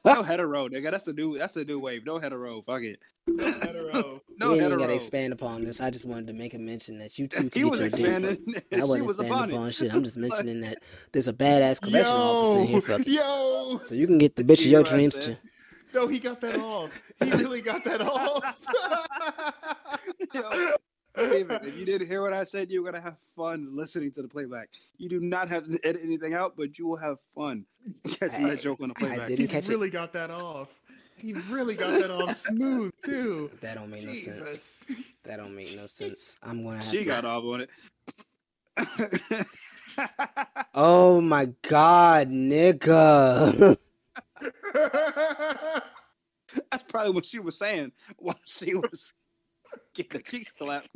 [0.05, 0.91] No hetero, nigga.
[0.91, 2.05] That's a new that's a new wave.
[2.05, 2.62] No hetero.
[2.62, 2.99] Fuck it.
[3.28, 4.22] No Hetero.
[4.38, 4.80] No we ain't hetero.
[4.80, 5.80] gotta expand upon this.
[5.82, 8.38] I just wanted to make a mention that you two can he was expanding.
[8.74, 9.72] I wasn't was expanding upon upon it.
[9.76, 9.93] shit.
[9.93, 10.78] I'm just mentioning that
[11.12, 13.14] there's a badass correctional officer in here Yo, fucking.
[13.14, 13.80] yo.
[13.84, 15.24] So you can get the bitch of your know what I dreams said?
[15.24, 15.38] to.
[15.93, 17.01] No, he got that off.
[17.20, 18.68] He really got that off.
[21.18, 24.22] Yo, Steven, if you didn't hear what I said, you're gonna have fun listening to
[24.22, 24.70] the playback.
[24.97, 27.66] You do not have to edit anything out, but you will have fun
[28.20, 29.28] catching that joke on the I playback.
[29.28, 29.70] didn't he catch it.
[29.70, 30.80] really got that off.
[31.18, 33.51] He really got that off smooth too.
[33.62, 34.86] That don't make no sense.
[35.24, 36.38] That don't make no sense.
[36.41, 37.03] I'm gonna have She to.
[37.05, 37.70] got off on it.
[40.74, 43.78] Oh my god, nigga.
[46.72, 49.14] That's probably what she was saying while she was
[49.93, 50.89] getting the cheek slapped.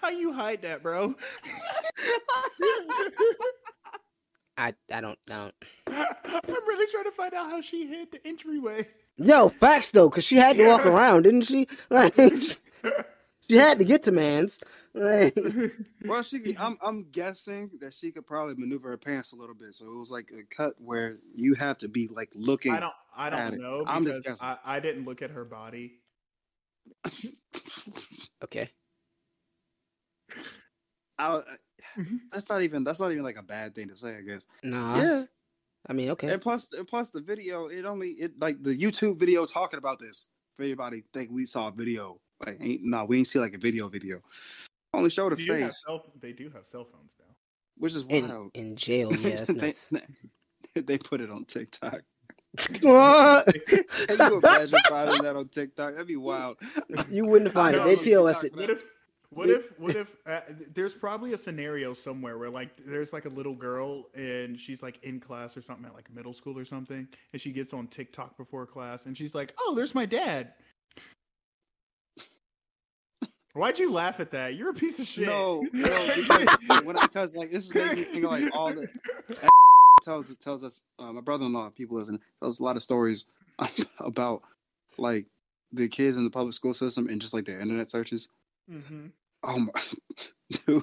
[0.00, 1.14] How you hide that, bro?
[4.58, 5.54] I I don't I don't.
[5.86, 8.86] I'm really trying to find out how she hid the entryway.
[9.16, 11.66] Yo, facts though, cause she had to walk around, didn't she?
[11.88, 12.14] Like,
[13.48, 14.62] she had to get to man's.
[14.92, 15.38] Like,
[16.04, 16.40] Well, she.
[16.40, 16.76] could- I'm.
[16.82, 19.74] I'm guessing that she could probably maneuver her pants a little bit.
[19.74, 22.72] So it was like a cut where you have to be like looking.
[22.72, 22.92] I don't.
[23.16, 23.84] I don't know.
[23.86, 24.48] I'm just discussing.
[24.64, 25.99] I, I didn't look at her body.
[28.44, 28.68] Okay.
[31.18, 31.42] I, uh,
[31.98, 32.16] mm-hmm.
[32.32, 32.84] that's not even.
[32.84, 34.16] That's not even like a bad thing to say.
[34.16, 34.46] I guess.
[34.62, 35.00] Nah.
[35.00, 35.24] Yeah.
[35.88, 36.30] I mean, okay.
[36.30, 37.66] And plus, and plus the video.
[37.66, 38.10] It only.
[38.10, 40.26] It like the YouTube video talking about this.
[40.56, 43.58] For anybody think we saw a video, like ain't no, we ain't see like a
[43.58, 43.88] video.
[43.88, 44.20] Video.
[44.92, 47.34] Only showed her Do face, cell, they do have cell phones now.
[47.76, 48.50] which is In wild.
[48.54, 49.44] in jail, yeah,
[50.74, 52.02] they, they put it on TikTok.
[52.80, 53.46] What?
[53.66, 53.84] Can
[54.18, 55.92] you imagine finding that on TikTok?
[55.92, 56.56] That'd be wild.
[57.08, 57.78] you wouldn't find it.
[57.78, 58.56] know, They TOS it.
[58.56, 58.88] What if?
[59.32, 59.78] What if?
[59.78, 60.16] What if?
[60.26, 60.40] Uh,
[60.74, 64.98] there's probably a scenario somewhere where like there's like a little girl and she's like
[65.04, 68.36] in class or something at like middle school or something, and she gets on TikTok
[68.36, 70.52] before class and she's like, "Oh, there's my dad."
[73.52, 74.54] Why'd you laugh at that?
[74.54, 75.26] You're a piece of shit.
[75.26, 75.82] No, no,
[76.16, 78.88] because, when, because like this is making me think of like all the
[80.02, 83.26] tells tells us uh, my brother-in-law people listen tells us a lot of stories
[83.98, 84.42] about
[84.98, 85.26] like
[85.72, 88.28] the kids in the public school system and just like their internet searches.
[88.70, 89.06] hmm
[89.42, 89.72] Oh my,
[90.66, 90.82] dude,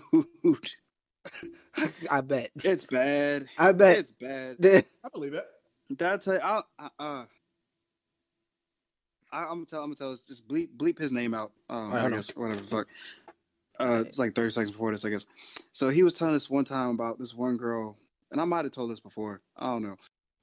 [2.10, 2.50] I bet.
[2.64, 3.46] it's bad.
[3.58, 4.00] I bet.
[4.00, 4.58] It's bad.
[5.04, 5.46] I believe it.
[5.92, 6.42] That's it.
[6.44, 7.26] I, I, uh,
[9.32, 9.82] I, I'm gonna tell.
[9.84, 10.12] I'm gonna tell.
[10.12, 11.52] us just bleep bleep his name out.
[11.70, 12.18] Um, Alright, I hold on.
[12.18, 12.64] guess whatever.
[12.64, 12.88] Fuck.
[13.80, 15.28] Uh, it's like 30 seconds before this, I guess.
[15.72, 17.96] So he was telling us one time about this one girl,
[18.32, 19.42] and I might have told this before.
[19.56, 19.98] I don't know.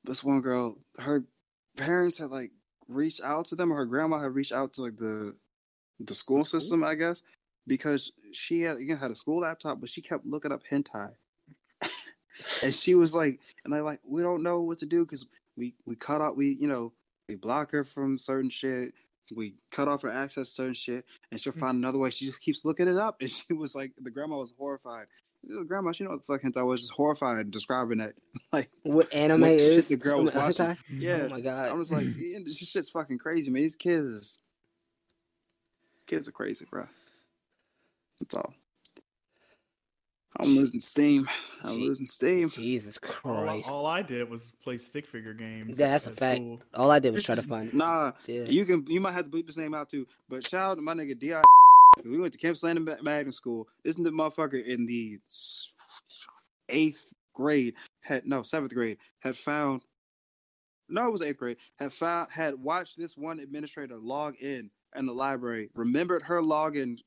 [0.04, 1.24] This one girl, her
[1.76, 2.52] parents had like
[2.88, 5.36] reached out to them, or her grandma had reached out to like the
[5.98, 7.22] the school system, I guess,
[7.66, 11.10] because she had again had a school laptop, but she kept looking up hentai.
[12.62, 15.26] and she was like, and they like, we don't know what to do because
[15.56, 16.92] we we cut out, we you know,
[17.28, 18.94] we block her from certain shit.
[19.34, 21.60] We cut off her access to certain shit, and she'll mm.
[21.60, 22.10] find another way.
[22.10, 25.06] She just keeps looking it up, and she was like, the grandma was horrified.
[25.46, 28.14] The grandma, she know what the fuck hentai was, just horrified describing that.
[28.52, 29.88] Like, What anime What shit is?
[29.88, 30.66] the girl was watching.
[30.66, 30.76] hentai?
[30.90, 31.68] yeah, Oh my god.
[31.68, 33.62] I was like, yeah, this shit's fucking crazy, man.
[33.62, 34.38] These kids,
[36.06, 36.84] kids are crazy, bro.
[38.20, 38.54] That's all.
[40.36, 41.28] I'm losing steam.
[41.62, 41.86] I'm Gee.
[41.88, 42.48] losing steam.
[42.48, 43.70] Jesus Christ.
[43.70, 45.78] all I did was play stick figure games.
[45.78, 46.38] Yeah, that's a fact.
[46.40, 46.60] school.
[46.74, 47.74] All I did was try to find it.
[47.74, 48.42] Nah, Yeah.
[48.42, 50.08] you can you might have to bleep his name out too.
[50.28, 51.40] But shout out to my nigga Di.
[52.02, 53.68] We went to Camp Slandon Ma- Magnet School.
[53.82, 55.18] This is the motherfucker in the
[56.68, 59.82] eighth grade had no seventh grade had found.
[60.88, 61.56] No, it was eighth grade.
[61.78, 65.70] Had found had watched this one administrator log in in the library.
[65.74, 66.98] Remembered her login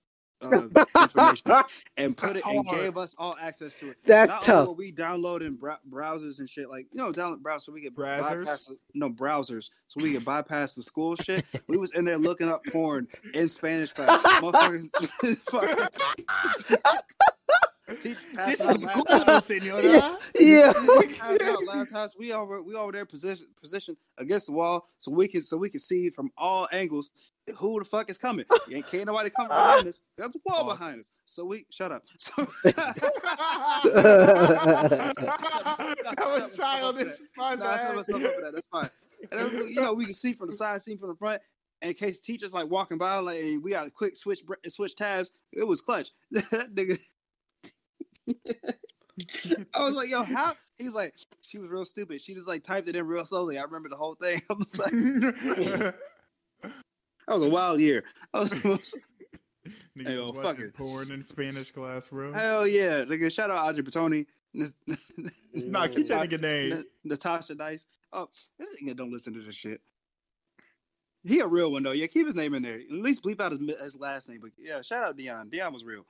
[0.41, 0.67] uh,
[1.01, 1.63] information
[1.97, 2.79] and put That's it and hard.
[2.81, 3.97] gave us all access to it.
[4.05, 4.77] That's Not tough.
[4.77, 8.45] we downloading bra- browsers and shit, like you know, download browsers so we could Browsers?
[8.45, 11.45] bypass no browsers, so we could bypass the school shit.
[11.67, 14.21] We was in there looking up porn in Spanish class.
[14.41, 14.87] Motherfuckers,
[18.01, 19.03] Teach, This is laptops.
[19.05, 20.17] Guado, senora.
[20.37, 20.73] Yeah.
[20.73, 22.09] Pass out laptops.
[22.19, 25.69] We over we over there position position against the wall so we can so we
[25.69, 27.09] can see from all angles
[27.55, 28.45] who the fuck is coming.
[28.67, 30.01] You ain't can't nobody come behind us.
[30.17, 31.11] There's a wall behind us.
[31.25, 32.03] So we shut up.
[32.17, 32.33] So
[32.63, 32.95] that
[36.19, 37.13] was childish.
[37.37, 38.05] My Nah, bad.
[38.05, 38.51] for that.
[38.53, 38.89] That's fine.
[39.31, 41.41] And you know, we can see from the side, see from the front.
[41.81, 44.95] And in case teachers like walking by, like and we got a quick switch switch
[44.95, 45.31] tabs.
[45.53, 46.09] It was clutch.
[46.31, 46.97] that nigga.
[49.75, 50.53] I was like, yo, how?
[50.77, 52.21] He was like, she was real stupid.
[52.21, 53.57] She just like typed it in real slowly.
[53.57, 54.41] I remember the whole thing.
[54.49, 55.95] I was like,
[57.27, 58.03] that was a wild year.
[58.33, 58.49] I was,
[59.97, 60.73] Niggas Hey, yo, fuck it.
[60.73, 62.31] porn in Spanish class, bro.
[62.31, 63.33] hell yeah, nigga.
[63.33, 64.25] Shout out Audrey Patoni.
[65.53, 66.83] Nah, keep that nigga name.
[67.03, 67.85] Natasha Dice.
[68.13, 69.81] Oh, this nigga don't listen to this shit.
[71.23, 71.91] He a real one though.
[71.91, 72.75] Yeah, keep his name in there.
[72.75, 74.39] At least bleep out his, his last name.
[74.41, 75.49] But yeah, shout out Dion.
[75.49, 76.05] Dion was real.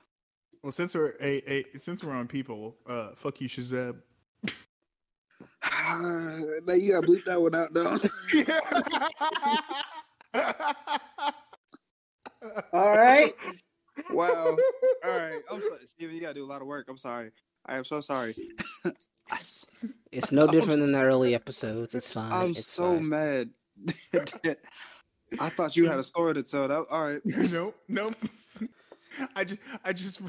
[0.62, 3.96] Well, since we're a, a since we're on people, uh, fuck you, Shazab.
[5.64, 7.96] now you gotta bleep that one out though.
[10.34, 10.44] All
[12.96, 13.32] right.
[14.10, 14.56] wow.
[15.04, 15.40] All right.
[15.50, 16.14] I'm sorry, Steven.
[16.14, 16.86] You gotta do a lot of work.
[16.88, 17.30] I'm sorry.
[17.66, 18.34] I am so sorry.
[20.10, 21.94] It's no different than the early episodes.
[21.94, 22.32] It's fine.
[22.32, 23.08] I'm It's so fine.
[23.10, 23.50] mad.
[25.38, 26.66] I thought you had a story to tell.
[26.66, 27.20] That all right.
[27.52, 28.14] nope, nope.
[29.36, 30.22] I just, I just,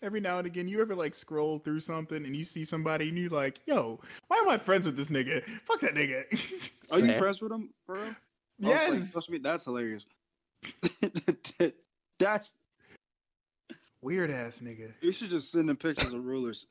[0.00, 3.18] every now and again, you ever like scroll through something and you see somebody and
[3.18, 5.44] you're like, yo, why am I friends with this nigga?
[5.66, 6.22] Fuck that nigga.
[6.90, 7.18] Are you Fair.
[7.18, 7.98] friends with him, for
[8.60, 8.70] real?
[8.72, 9.12] Like yes.
[9.12, 10.06] social media- that's hilarious.
[12.18, 12.54] that's
[14.00, 14.92] Weird ass nigga.
[15.00, 16.68] you should just send them pictures of rulers.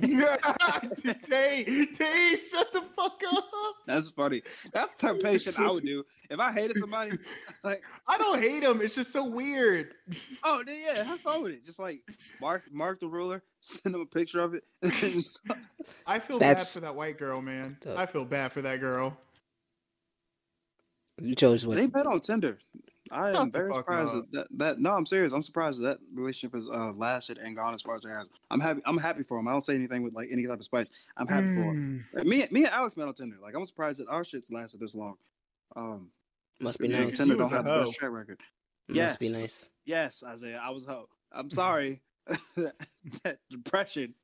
[0.00, 0.36] yeah,
[1.24, 3.44] Tay, Tay, shut the fuck up.
[3.88, 4.40] that's funny.
[4.72, 7.10] That's the type of patient I would do if I hated somebody.
[7.64, 8.80] Like, I don't hate him.
[8.82, 9.94] It's just so weird.
[10.44, 11.64] oh then yeah, have fun with it.
[11.64, 12.02] Just like
[12.40, 14.62] mark mark the ruler, send them a picture of it.
[16.06, 17.78] I feel That's- bad for that white girl, man.
[17.96, 19.18] I feel bad for that girl.
[21.20, 21.76] You chose what?
[21.76, 22.58] they met on Tinder.
[23.12, 25.32] I am very surprised that, that that no, I'm serious.
[25.32, 28.28] I'm surprised that, that relationship has uh, lasted and gone as far as it has.
[28.50, 28.80] I'm happy.
[28.86, 29.48] I'm happy for him.
[29.48, 30.90] I don't say anything with like any type of spice.
[31.16, 32.06] I'm happy for him.
[32.14, 32.24] Mm.
[32.24, 33.36] Me, me and Alex met on Tinder.
[33.42, 35.16] Like I'm surprised that our shit's lasted this long.
[35.74, 36.10] Um,
[36.60, 37.18] Must be you know, nice.
[37.18, 38.38] Tinder She was don't have a the best track record.
[38.88, 39.40] Must be Yes.
[39.40, 39.70] nice.
[39.84, 41.08] Yes, Isaiah, I was hoe.
[41.32, 42.02] I'm sorry.
[42.56, 44.14] that depression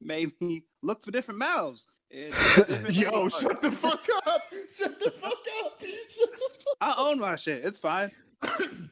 [0.00, 1.86] made me look for different mouths.
[2.12, 3.40] And Yo, things.
[3.40, 4.42] shut the fuck up.
[4.76, 5.32] Shut the fuck
[5.64, 5.80] up.
[5.80, 7.64] Shut the fuck I own my shit.
[7.64, 8.10] It's fine.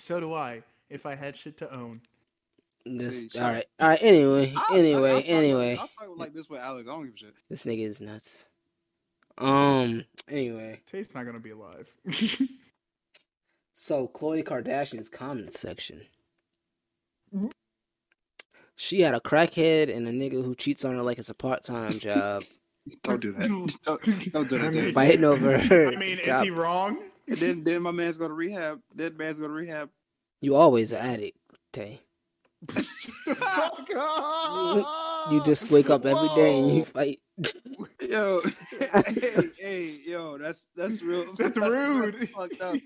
[0.00, 2.00] So do I, if I had shit to own.
[2.86, 3.54] This, See, shut all up.
[3.56, 3.64] right.
[3.80, 3.98] All right.
[4.00, 4.52] Anyway.
[4.56, 5.10] I'll- I'll- anyway.
[5.10, 5.70] I'll talk anyway.
[5.72, 6.86] Like, I'll talk like this with Alex.
[6.88, 7.34] I don't give a shit.
[7.50, 8.44] This nigga is nuts.
[9.38, 10.04] Um.
[10.28, 10.80] Anyway.
[10.86, 11.92] Tate's not gonna be alive.
[13.74, 16.02] So Khloe Kardashian's comment section.
[18.80, 21.64] She had a crackhead and a nigga who cheats on her like it's a part
[21.64, 22.44] time job,
[23.02, 23.48] Don't do that.
[23.84, 24.68] don't, don't do that.
[24.68, 25.88] I to mean- fighting over her.
[25.88, 26.98] I mean, is he wrong?
[27.26, 28.80] And then, then my man's going to rehab.
[28.94, 29.90] Then man's going to rehab.
[30.40, 31.36] You always an addict,
[31.72, 32.00] Tay.
[32.68, 34.86] fuck up.
[35.32, 37.20] You just wake up every day and you fight.
[38.00, 38.40] Yo,
[38.78, 41.34] hey, hey, yo, that's that's real.
[41.34, 42.28] That's rude.
[42.30, 42.76] fucked up.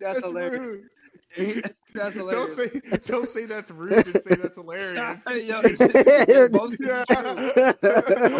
[0.00, 0.74] That's, hilarious.
[0.74, 0.84] rude.
[1.94, 2.68] that's Don't say
[3.06, 5.24] don't say that's rude and say that's hilarious.
[5.28, 5.60] Hey, yo,
[6.28, 7.04] yeah, both, can be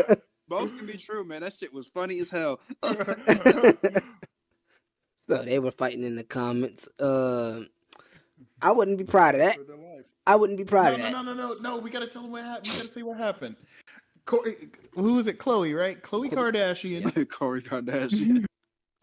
[0.07, 0.17] true.
[0.49, 1.43] both can be true, man.
[1.43, 2.59] That shit was funny as hell.
[5.27, 6.89] So they were fighting in the comments.
[6.99, 7.61] Uh,
[8.61, 9.57] I wouldn't be proud of that.
[9.57, 10.07] For their life.
[10.27, 11.13] I wouldn't be proud No, of no, that.
[11.13, 11.79] no, no, no, no.
[11.79, 12.67] We gotta tell them what happened.
[12.67, 13.57] We gotta say what happened.
[14.25, 14.45] Co-
[14.95, 15.39] who is it?
[15.39, 16.01] Khloe, right?
[16.03, 17.29] Khloe Kardashian.
[17.31, 18.45] Corey Kardashian.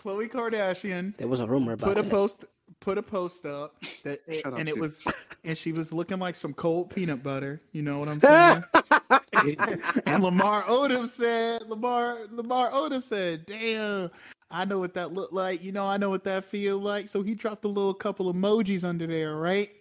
[0.02, 2.12] Khloe Kardashian There was a rumor about put a that.
[2.12, 2.46] post
[2.80, 4.82] put a post up that Shut up, and it Sid.
[4.82, 5.08] was
[5.44, 7.62] and she was looking like some cold peanut butter.
[7.72, 8.64] You know what I'm saying?
[10.06, 14.12] and Lamar Odom said, Lamar Lamar Odom said, "Damn,
[14.50, 15.64] I know what that looked like.
[15.64, 18.84] You know, I know what that feel like." So he dropped a little couple emojis
[18.88, 19.72] under there, right?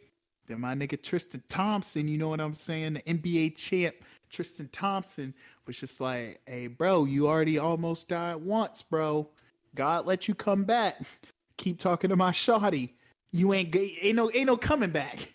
[0.46, 3.96] Then my nigga Tristan Thompson, you know what I'm saying, the NBA champ
[4.30, 5.34] Tristan Thompson
[5.66, 9.28] was just like, "Hey, bro, you already almost died once, bro.
[9.74, 11.00] God let you come back.
[11.56, 12.94] Keep talking to my shawty.
[13.32, 15.34] You ain't ga- ain't no ain't no coming back."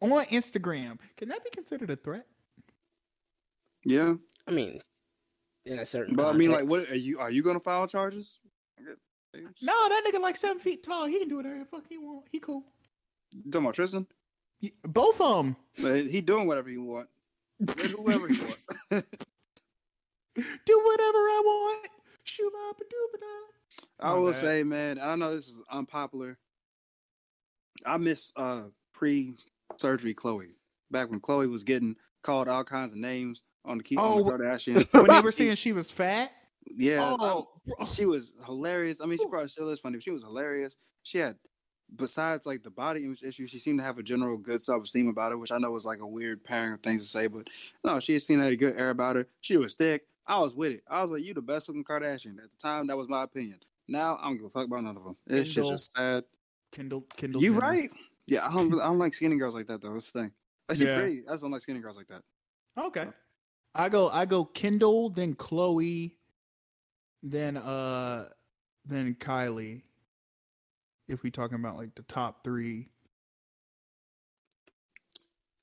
[0.00, 2.26] On Instagram, can that be considered a threat?
[3.84, 4.14] yeah,
[4.48, 4.80] I mean,
[5.64, 6.16] in a certain.
[6.16, 7.20] but I mean, like, what are you?
[7.20, 8.40] Are you gonna file charges?
[9.34, 11.06] No, that nigga like seven feet tall.
[11.06, 12.26] He can do whatever the fuck he want.
[12.30, 12.64] He cool.
[13.34, 14.06] You talking about Tristan?
[14.82, 15.56] Both of them.
[16.06, 17.08] He doing whatever he want.
[17.60, 18.58] Whoever he want.
[20.34, 21.88] Do whatever I want.
[22.24, 22.96] Shoot up and do
[24.02, 26.38] I will say, man, I know this is unpopular.
[27.86, 30.54] I miss uh pre-surgery Khloe.
[30.90, 34.22] Back when Khloe was getting called all kinds of names on the key on Oh,
[34.24, 34.92] the Kardashians.
[34.92, 36.32] When they were saying she was fat.
[36.76, 37.48] yeah, Oh,
[37.80, 39.00] um, she was hilarious.
[39.00, 40.76] I mean, she probably still is funny, but she was hilarious.
[41.02, 41.36] She had,
[41.94, 45.32] besides like the body image issue, she seemed to have a general good self-esteem about
[45.32, 47.48] it, which I know was like a weird pairing of things to say, but
[47.84, 49.26] no, she had seen had a good air about her.
[49.40, 50.06] She was thick.
[50.26, 50.82] I was with it.
[50.88, 52.38] I was like, you the best looking Kardashian.
[52.38, 53.58] At the time, that was my opinion.
[53.92, 55.16] Now I don't give a fuck about none of them.
[55.26, 56.24] It's shit just sad.
[56.72, 57.42] Kendall, Kendall.
[57.42, 57.66] You Jenner.
[57.66, 57.90] right?
[58.26, 58.70] Yeah, I don't.
[58.70, 59.92] really- I don't like skinny girls like that though.
[59.92, 60.32] That's the thing.
[60.68, 60.98] Like she Yeah.
[61.00, 61.18] pretty.
[61.28, 62.22] I just don't like skinny girls like that.
[62.78, 63.06] Okay.
[63.74, 64.08] I go.
[64.08, 64.44] I go.
[64.46, 66.12] Kendall, then Khloe,
[67.22, 68.28] then uh,
[68.86, 69.82] then Kylie.
[71.08, 72.88] If we talking about like the top three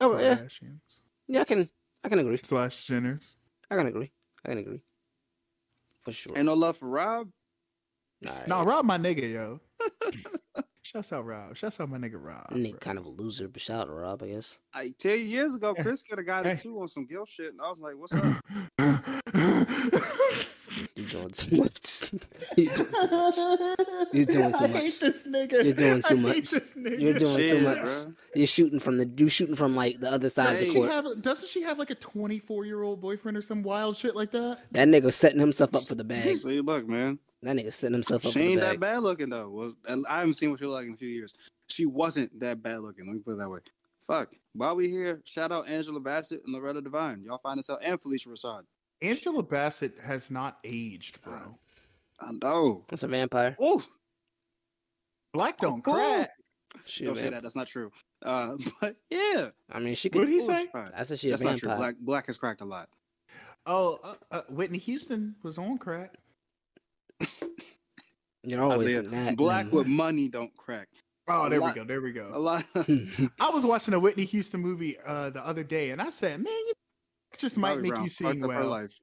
[0.02, 0.80] Oh yeah, Kardashians
[1.28, 1.70] yeah, I can,
[2.04, 2.40] I can agree.
[2.44, 3.36] slash Jenners.
[3.72, 4.12] I can agree.
[4.46, 4.82] I can agree.
[6.04, 6.34] For sure.
[6.38, 7.30] Ain't no love for Rob.
[8.22, 9.60] Nah, No, Rob, my nigga, yo.
[10.84, 11.56] Shouts out Rob.
[11.56, 12.50] Shouts out my nigga Rob.
[12.52, 12.80] Nick bro.
[12.80, 14.58] kind of a loser, but shout out to Rob, I guess.
[14.74, 16.54] Like ten years ago, Chris could have got Hey.
[16.54, 18.44] it too on some guilt shit, and I was like, "What's up?"
[20.96, 22.12] You're doing too much.
[22.58, 23.38] You're doing too much.
[24.14, 24.82] You're doing too I much.
[24.82, 25.64] hate this nigga.
[25.64, 26.50] You're doing too I hate much.
[26.52, 27.00] this nigga.
[27.00, 27.88] You're doing too much.
[28.36, 30.80] You're shooting from the you're shooting from like the other side of the Doesn't she,
[30.88, 30.92] court.
[30.92, 34.32] have, doesn't she have like a 24 year old boyfriend or some wild shit like
[34.32, 34.60] that?
[34.72, 36.36] That nigga setting himself up for the bag.
[36.38, 39.30] See, look, man, That nigga setting himself up she for the ain't that bad looking
[39.30, 39.50] though.
[39.50, 41.34] Well, I haven't seen what she look like in a few years.
[41.70, 43.06] She wasn't that bad looking.
[43.08, 43.60] Let me put it that way.
[44.02, 44.34] Fuck.
[44.54, 47.24] While we here, shout out Angela Bassett and Loretta Devine.
[47.24, 48.64] Y'all find this out, and Phylicia Rashad.
[49.02, 51.58] Angela Bassett has not aged, bro.
[52.20, 52.84] I know.
[52.90, 53.56] That's a vampire.
[53.60, 53.82] Oh,
[55.34, 55.94] Black don't Oh.
[55.94, 56.32] crack.
[56.86, 57.44] She a don't say vamp- that.
[57.44, 57.92] That's not true.
[58.22, 60.20] Uh, but yeah, I mean, she could.
[60.20, 60.32] What could.
[60.32, 60.62] did he Ooh, say?
[60.64, 60.92] she's fine.
[60.96, 61.76] I said she a That's not true.
[61.76, 62.90] Black Black has cracked a lot.
[63.66, 66.16] Oh, uh, uh, Whitney Houston was on crack.
[68.44, 69.38] You're always Isaiah, in that.
[69.38, 69.72] Black mm.
[69.72, 70.88] with money don't crack.
[71.28, 71.86] Oh, A there lot- we go.
[71.86, 72.30] There we go.
[72.30, 72.40] A go.
[72.40, 72.64] lot.
[73.40, 76.54] I was watching a Whitney Houston movie uh, the other day, and I said, "Man,
[76.54, 76.74] you
[77.38, 79.00] just might Bobby make Brown you fucked sing up well." life.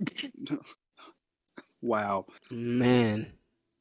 [1.82, 2.26] wow.
[2.50, 3.32] Man,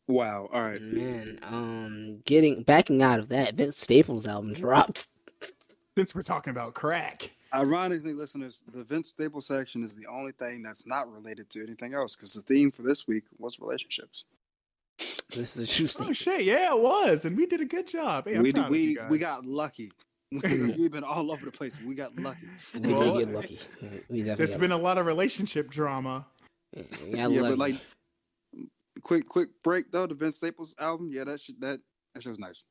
[0.07, 0.49] Wow.
[0.53, 0.81] All right.
[0.81, 1.39] man.
[1.43, 5.07] Um, getting backing out of that, Vince Staples album dropped.
[5.97, 10.63] Since we're talking about crack, Ironically, listeners, the Vince Staples section is the only thing
[10.63, 14.25] that's not related to anything else because the theme for this week was relationships.
[15.35, 16.09] This is a true story.
[16.09, 18.27] oh shit, yeah, it was, and we did a good job.
[18.27, 19.91] Hey, we proud we we got lucky.
[20.31, 21.79] We've been all over the place.
[21.81, 22.47] We got lucky.
[22.73, 23.59] We did Well, get lucky.
[23.81, 26.25] We definitely There's got been a lot of relationship drama.
[26.75, 26.87] lucky.
[27.05, 27.49] We got yeah, lucky.
[27.49, 27.75] but like,
[29.01, 30.05] quick quick break though.
[30.07, 31.79] The Vince Staples album, yeah, that shit that
[32.13, 32.65] that shit was nice.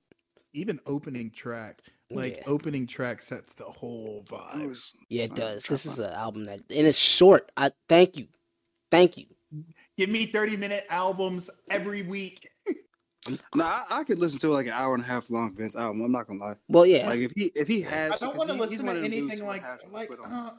[0.55, 1.81] Even opening track,
[2.11, 2.43] like Yeah.
[2.47, 4.69] opening track, sets the whole It vibe.
[4.69, 5.65] was yeah, it does.
[5.67, 7.51] This is an album that, and it's short.
[7.57, 8.29] I thank you,
[8.91, 9.27] thank you.
[9.97, 12.49] Give me 30 minute albums every week.
[13.55, 16.03] Nah, I, I could listen to like an hour and a half long Vince album.
[16.03, 16.55] I'm not gonna lie.
[16.69, 19.03] Well, yeah, Like if he if he has, I don't want to listen to of
[19.03, 20.11] them dudes anything like like.
[20.25, 20.51] Uh,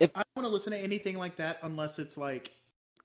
[0.00, 2.52] If- I don't want to listen to anything like that unless it's like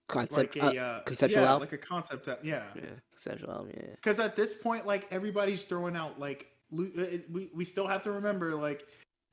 [0.07, 1.61] concept, like a uh, uh, conceptual yeah, album.
[1.61, 2.27] like a concept.
[2.29, 3.71] al- Yeah, yeah, conceptual album.
[3.75, 7.65] Yeah, because at this point, like everybody's throwing out like lo- uh, it- we we
[7.65, 8.85] still have to remember like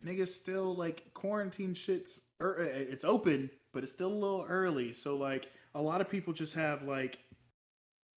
[0.05, 2.21] niggas still like quarantine shits.
[2.41, 4.95] Or uh, it's open, but it's still a little early.
[4.95, 7.19] So like a lot of people just have like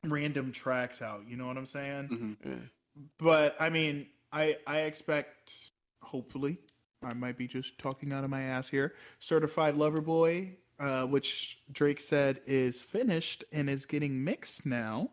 [0.04, 1.22] random tracks out.
[1.28, 2.38] You know what I'm saying?
[2.44, 2.70] Mhm.
[3.18, 6.58] But I mean, I I expect hopefully
[7.04, 8.94] I might be just talking out of my ass here.
[9.20, 15.12] Certified Lover Boy, uh, which Drake said is finished and is getting mixed now.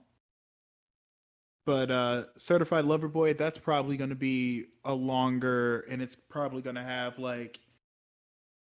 [1.67, 6.63] But uh, Certified Lover Boy, that's probably going to be a longer, and it's probably
[6.63, 7.61] going to have like,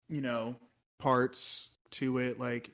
[0.09, 0.57] you know,
[0.99, 2.71] parts to it, like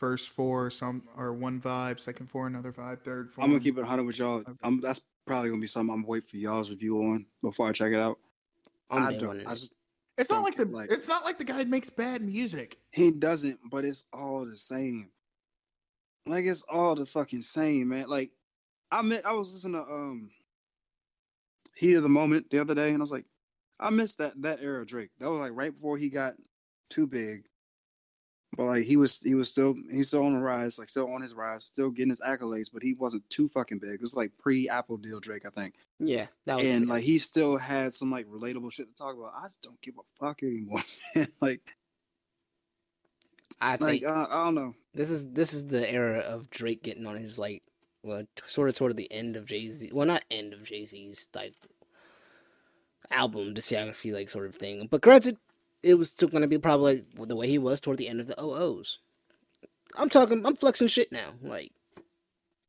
[0.00, 3.44] first four, some or one vibe, second four, another vibe, third four.
[3.44, 4.42] I'm gonna keep it 100 with y'all.
[4.62, 7.92] I'm, that's probably gonna be something I'm waiting for y'all's review on before I check
[7.92, 8.18] it out.
[8.90, 9.36] I'm I don't.
[9.38, 9.54] with I it.
[9.54, 9.74] just
[10.16, 12.78] It's not don't like the like- it's not like the guy makes bad music.
[12.92, 15.10] he doesn't, but it's all the same.
[16.26, 18.08] Like it's all the fucking same, man.
[18.08, 18.30] Like
[18.90, 20.30] I meant I was listening to um
[21.76, 23.26] Heat of the Moment the other day, and I was like,
[23.78, 25.10] I missed that that era of Drake.
[25.18, 26.34] That was like right before he got
[26.88, 27.44] too big.
[28.56, 31.22] But like he was he was still he's still on the rise, like still on
[31.22, 34.00] his rise, still getting his accolades, but he wasn't too fucking big.
[34.00, 35.74] This is like pre Apple deal Drake, I think.
[36.00, 39.34] Yeah, that was and like he still had some like relatable shit to talk about.
[39.36, 40.80] I just don't give a fuck anymore.
[41.14, 41.28] man.
[41.40, 41.60] like
[43.60, 44.74] I like uh, I don't know.
[44.94, 47.62] this is this is the era of Drake getting on his like
[48.02, 49.90] well, t- sort of toward the end of Jay Z.
[49.92, 51.54] Well, not end of Jay Z's like
[53.10, 54.88] album discography like sort of thing.
[54.90, 55.36] But granted,
[55.82, 58.40] it was still gonna be probably the way he was toward the end of the
[58.42, 58.98] OOs.
[59.96, 60.44] I'm talking.
[60.46, 61.32] I'm flexing shit now.
[61.42, 61.72] Like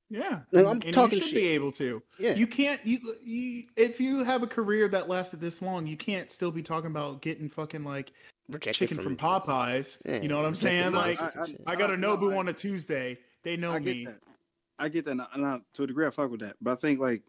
[0.09, 1.35] Yeah, No, I'm and you talking should shit.
[1.35, 2.01] be able to.
[2.19, 2.35] Yeah.
[2.35, 2.83] You can't.
[2.85, 6.61] You, you if you have a career that lasted this long, you can't still be
[6.63, 8.11] talking about getting fucking like
[8.49, 9.97] rejected chicken from, Popeyes.
[10.05, 10.91] Yeah, You know what I'm rejected saying?
[10.93, 11.55] Like, Popeyes.
[11.67, 13.17] I, got a no, Nobu I- on a Tuesday.
[13.43, 14.05] They know I get me.
[14.05, 14.19] that.
[14.79, 16.55] I get that, and I- to a degree, I fuck with that.
[16.61, 17.23] But I think like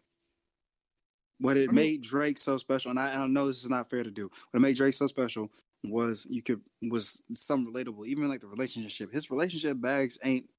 [1.39, 3.69] what it I mean- made Drake so special, and I, and I know this is
[3.69, 4.31] not fair to do.
[4.51, 5.51] What made Drake so special
[5.83, 9.11] was you could was some relatable, even like the relationship.
[9.11, 10.49] His relationship bags ain't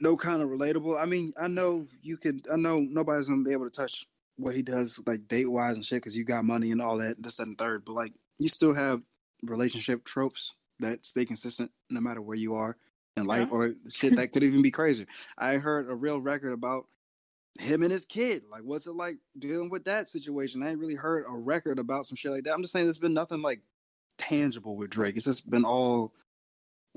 [0.00, 1.00] no kind of relatable.
[1.00, 2.42] I mean, I know you could.
[2.52, 4.06] I know nobody's gonna be able to touch
[4.36, 7.22] what he does like date wise and shit because you got money and all that,
[7.22, 7.84] this that, and third.
[7.84, 9.02] But like, you still have
[9.42, 12.76] relationship tropes that stay consistent no matter where you are
[13.16, 13.56] in life Yeah.
[13.56, 15.06] or shit that could even be crazier.
[15.38, 16.86] I heard a real record about
[17.60, 18.42] him and his kid.
[18.50, 20.62] Like, what's it like dealing with that situation?
[20.62, 22.54] I ain't really heard a record about some shit like that.
[22.54, 23.60] I'm just saying there's been nothing like
[24.22, 25.16] tangible with Drake.
[25.16, 26.12] It's just been all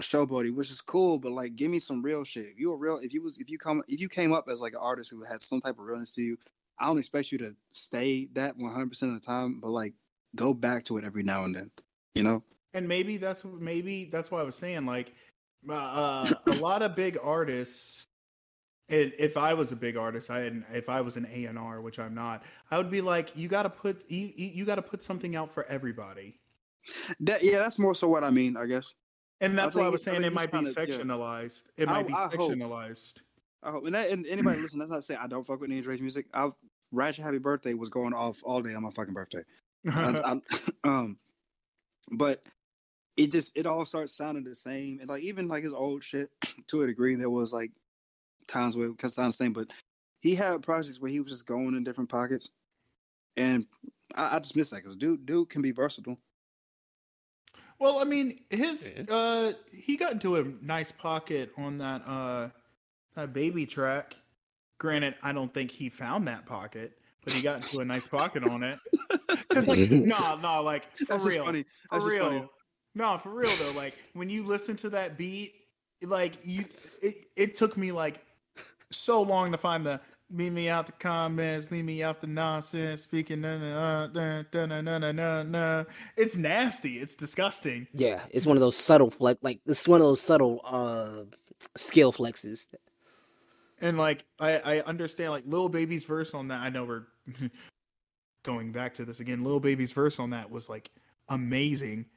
[0.01, 2.47] showboaty, which is cool, but like give me some real shit.
[2.47, 4.61] If you were real if you was if you come if you came up as
[4.61, 6.38] like an artist who had some type of realness to you,
[6.80, 9.93] I don't expect you to stay that 100 percent of the time, but like
[10.36, 11.71] go back to it every now and then.
[12.13, 12.43] You know?
[12.76, 15.13] and maybe that's maybe that's why I was saying like
[15.67, 18.05] uh, uh, a lot of big artists.
[18.88, 21.57] And if I was a big artist, I had, if I was an A and
[21.57, 24.65] R, which I'm not, I would be like, you got to put you, you you
[24.65, 26.39] got to put something out for everybody.
[27.21, 28.93] That yeah, that's more so what I mean, I guess.
[29.41, 30.71] And that's why I was he- I saying it might be to- yeah.
[30.71, 31.65] sectionalized.
[31.77, 32.31] It I- might be I hope.
[32.33, 33.21] sectionalized.
[33.63, 35.81] I hope, and, that, and anybody listen, that's not saying I don't fuck with any
[35.81, 36.27] Drake's music.
[36.33, 36.55] I've
[36.91, 39.41] Ratchet Happy Birthday was going off all day on my fucking birthday.
[39.91, 40.57] I, I,
[40.88, 41.17] um,
[42.11, 42.41] but
[43.17, 46.29] it just it all starts sounding the same, and like even like his old shit
[46.67, 47.71] to a degree, there was like
[48.47, 49.67] times where it could sound the same, but
[50.21, 52.51] he had projects where he was just going in different pockets,
[53.36, 53.65] and
[54.13, 56.19] I, I just miss that because dude, dude can be versatile.
[57.86, 62.49] Well, I mean, his uh, he got into a nice pocket on that uh
[63.15, 64.15] that baby track.
[64.79, 68.43] Granted, I don't think he found that pocket, but he got into a nice pocket
[68.43, 68.79] on it.
[69.49, 71.45] Cause like no, no, like for That's real.
[71.45, 71.61] funny.
[71.61, 72.25] For That's just real.
[72.31, 72.49] funny.
[72.95, 73.77] No, for real though.
[73.77, 75.53] Like when you listen to that beat,
[76.01, 76.65] like you
[77.03, 78.19] it, it took me like
[78.89, 80.01] so long to find the
[80.32, 81.71] Leave me out the comments.
[81.71, 83.01] Leave me out the nonsense.
[83.01, 85.84] Speaking, na na na na na na.
[86.17, 86.93] It's nasty.
[86.93, 87.88] It's disgusting.
[87.93, 89.43] Yeah, it's one of those subtle flex.
[89.43, 91.26] Like it's one of those subtle uh
[91.78, 92.65] skill flexes.
[93.80, 96.61] And like I I understand like Lil Baby's verse on that.
[96.61, 97.05] I know we're
[98.43, 99.43] going back to this again.
[99.43, 100.89] Lil Baby's verse on that was like
[101.30, 102.07] amazing,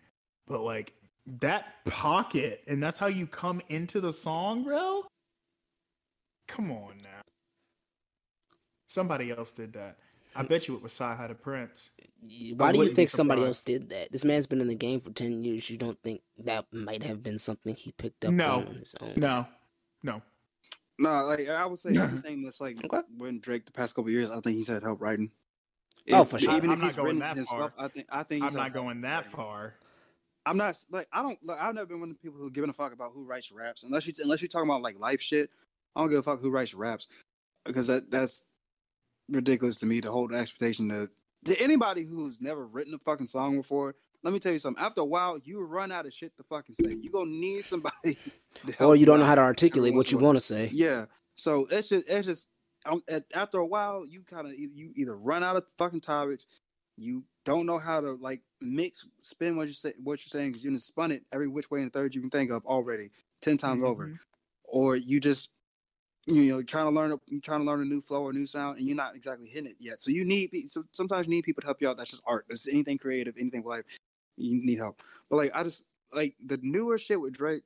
[0.46, 0.94] but like
[1.40, 5.04] that pocket and that's how you come into the song, bro.
[6.46, 7.17] Come on now.
[8.88, 9.98] Somebody else did that.
[10.34, 11.90] I bet you it was Sci High to Prince.
[12.56, 14.10] Why do you think somebody else did that?
[14.10, 15.70] This man's been in the game for ten years.
[15.70, 18.64] You don't think that might have been something he picked up No.
[18.66, 19.12] on his own?
[19.16, 19.46] No,
[20.02, 20.22] no.
[20.98, 22.04] No, like I would say Yeah.
[22.04, 23.00] everything that's like Okay.
[23.16, 25.30] when Drake the past couple years, I think he's had help writing.
[26.10, 26.56] Oh, for sure.
[26.56, 27.72] Even I'm if he's going written that himself.
[27.78, 29.30] I think I think I'm he's not going that writing.
[29.30, 29.74] far.
[30.46, 32.70] I'm not like I don't like I've never been one of the people who giving
[32.70, 35.50] a fuck about who writes raps unless you unless you're talking about like life shit.
[35.94, 37.06] I don't give a fuck who writes raps
[37.64, 38.44] because that that's
[39.28, 41.08] ridiculous to me to hold the expectation to,
[41.44, 43.94] to anybody who's never written a fucking song before.
[44.22, 44.82] Let me tell you something.
[44.82, 46.96] After a while, you run out of shit to fucking say.
[47.00, 48.16] You gonna need somebody,
[48.66, 50.70] to help Or you don't know how to articulate what you want to say.
[50.72, 51.06] Yeah.
[51.36, 52.48] So it's just it's just
[52.84, 56.48] um, at, after a while you kind of you either run out of fucking topics,
[56.96, 60.64] you don't know how to like mix spin what you say what you're saying because
[60.64, 63.10] you done spun it every which way and third you can think of already
[63.40, 64.18] ten times over, Mhm.
[64.64, 65.50] or you just
[66.28, 68.78] you know trying to learn you trying to learn a new flow or new sound
[68.78, 70.00] and you're not exactly hitting it yet.
[70.00, 71.96] So you need so sometimes you need people to help you out.
[71.96, 72.44] That's just art.
[72.48, 73.84] That's anything creative, anything life.
[74.36, 75.00] You need help.
[75.30, 77.62] But like I just like the newer shit with Drake.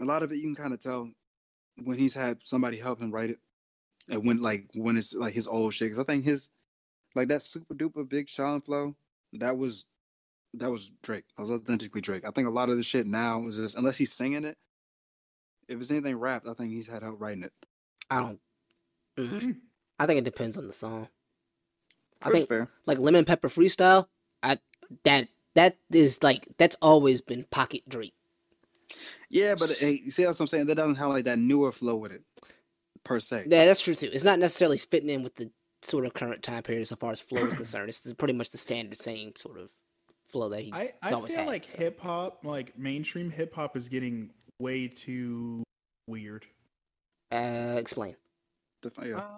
[0.00, 1.10] A lot of it you can kind of tell
[1.82, 3.38] when he's had somebody help him write it,
[4.10, 5.86] and when like when it's like his old shit.
[5.86, 6.50] Because I think his
[7.14, 8.96] like that super duper big Sean flow
[9.32, 9.86] that was
[10.54, 11.24] that was Drake.
[11.36, 12.26] That was authentically Drake.
[12.26, 14.56] I think a lot of the shit now is just unless he's singing it.
[15.68, 17.52] If it's anything rapped, I think he's had help writing it.
[18.10, 18.40] I don't.
[19.18, 19.40] Mhm.
[19.40, 19.56] Mm.
[19.98, 21.08] I think it depends on the song.
[22.22, 22.70] I That's think fair.
[22.86, 24.06] like lemon pepper freestyle.
[24.42, 24.58] I
[25.04, 28.14] that that is like that's always been pocket Drake.
[29.30, 30.66] Yeah, but hey, you see what I'm saying?
[30.66, 32.22] That doesn't have like that newer flow with it,
[33.04, 33.46] per se.
[33.48, 34.10] Yeah, that's true too.
[34.12, 35.50] It's not necessarily fitting in with the
[35.82, 37.88] sort of current time period so far as flow is concerned.
[37.88, 39.70] It's pretty much the standard same sort of
[40.30, 41.48] flow that he, I, he's I always feel had.
[41.48, 41.76] like so.
[41.78, 45.62] hip hop, like mainstream hip hop, is getting way too
[46.06, 46.46] weird.
[47.32, 48.16] Uh, explain.
[48.82, 49.16] Def- yeah.
[49.18, 49.36] Uh,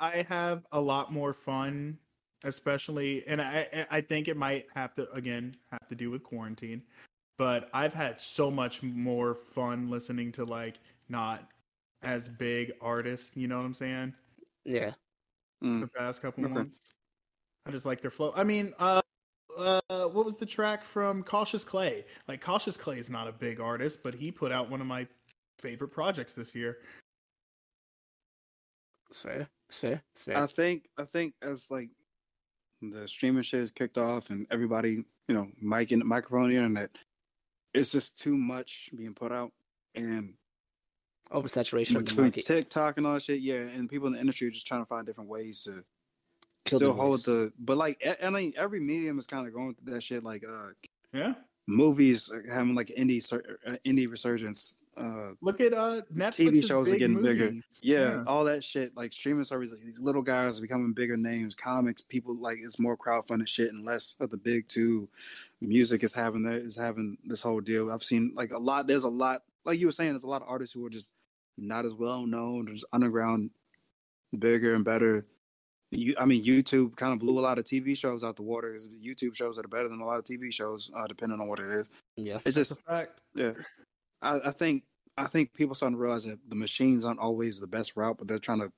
[0.00, 1.98] I, I have a lot more fun
[2.44, 6.22] especially, and I I- I think it might have to again have to do with
[6.22, 6.82] quarantine.
[7.38, 10.78] But I've had so much more fun listening to like
[11.08, 11.48] not
[12.02, 13.36] as big artists.
[13.36, 14.14] You know what I'm saying?
[14.64, 14.94] Yeah.
[15.64, 15.80] Mm.
[15.82, 16.54] the past couple Okay.
[16.54, 16.80] months.
[17.66, 18.32] I just like their flow.
[18.36, 19.00] I mean, uh,
[19.58, 22.04] uh, what was the track from Cautious Clay?
[22.28, 25.06] Like Cautious Clay is not a big artist, but he put out one of my
[25.58, 26.78] favorite projects this year.
[29.10, 29.48] It's fair.
[29.68, 30.02] It's fair.
[30.14, 30.38] It's fair.
[30.38, 31.90] I think I think as like
[32.80, 36.90] the streaming shit is kicked off and everybody, you know, mic and microphone the internet,
[37.74, 39.52] it's just too much being put out.
[39.94, 40.34] And
[41.30, 42.46] Oversaturation of the between market.
[42.46, 44.86] TikTok and all that shit, yeah, and people in the industry are just trying to
[44.86, 45.84] find different ways to Kill the
[46.66, 47.22] still hold voice.
[47.24, 50.22] the but like I I mean every medium is kind of going through that shit
[50.24, 50.70] like uh
[51.12, 51.34] Yeah.
[51.66, 56.38] movies are having like indie sur- uh, indie resurgence uh Look at uh Netflix.
[56.50, 57.50] TV shows are getting bigger.
[57.82, 58.24] Yeah, Yeah.
[58.26, 61.54] all that shit, like streaming services, these little guys are becoming bigger names.
[61.54, 65.08] Comics, people like it's more crowdfunded shit and less of the big two.
[65.62, 67.90] Music is having that is having this whole deal.
[67.90, 68.86] I've seen like a lot.
[68.86, 71.14] There's a lot, like you were saying, there's a lot of artists who are just
[71.56, 73.50] not as well known, just underground,
[74.38, 75.24] bigger and better.
[75.94, 78.72] You, I mean, YouTube kind of blew a lot of TV shows out the water.
[78.72, 81.48] It's YouTube shows that are better than a lot of TV shows, uh, depending on
[81.48, 81.90] what it is.
[82.16, 82.38] Yeah.
[82.46, 83.20] It's just a fact.
[83.34, 83.52] yeah,
[84.22, 84.84] I, I think
[85.18, 88.26] I think people starting to realize that the machines aren't always the best route, but
[88.26, 88.72] they're trying to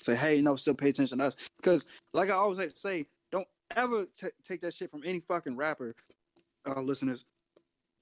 [0.00, 3.06] say, "Hey, no, still pay attention to us." Because, like I always like to say,
[3.32, 5.96] don't ever t- take that shit from any fucking rapper,
[6.68, 7.24] uh, listeners,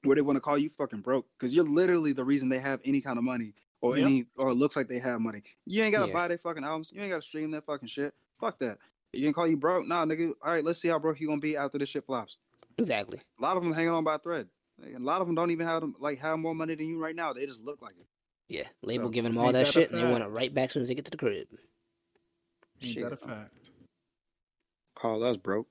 [0.02, 2.82] where they want to call you fucking broke, because you're literally the reason they have
[2.84, 4.06] any kind of money or Yep.
[4.06, 5.42] any or it looks like they have money.
[5.66, 6.14] You ain't gotta Yeah.
[6.14, 6.90] buy their fucking albums.
[6.94, 8.14] You ain't gotta stream that fucking shit.
[8.40, 8.78] Fuck that.
[9.12, 10.32] You can call you broke, nah, nigga.
[10.40, 12.38] All right, let's see how broke you gonna be after this shit flops
[12.78, 13.20] Exactly.
[13.38, 14.48] a lot of them hanging on by a thread.
[14.82, 16.98] And a lot of them don't even have them like have more money than you
[16.98, 17.32] right now.
[17.34, 18.06] They just look like it.
[18.48, 18.68] Yeah.
[18.82, 20.72] Label So, giving them all that that shit and they want it right back as
[20.72, 21.46] soon as they get to the crib.
[22.82, 23.02] Ain't Shit.
[23.04, 23.54] that a fact?
[24.94, 25.68] Call us broke.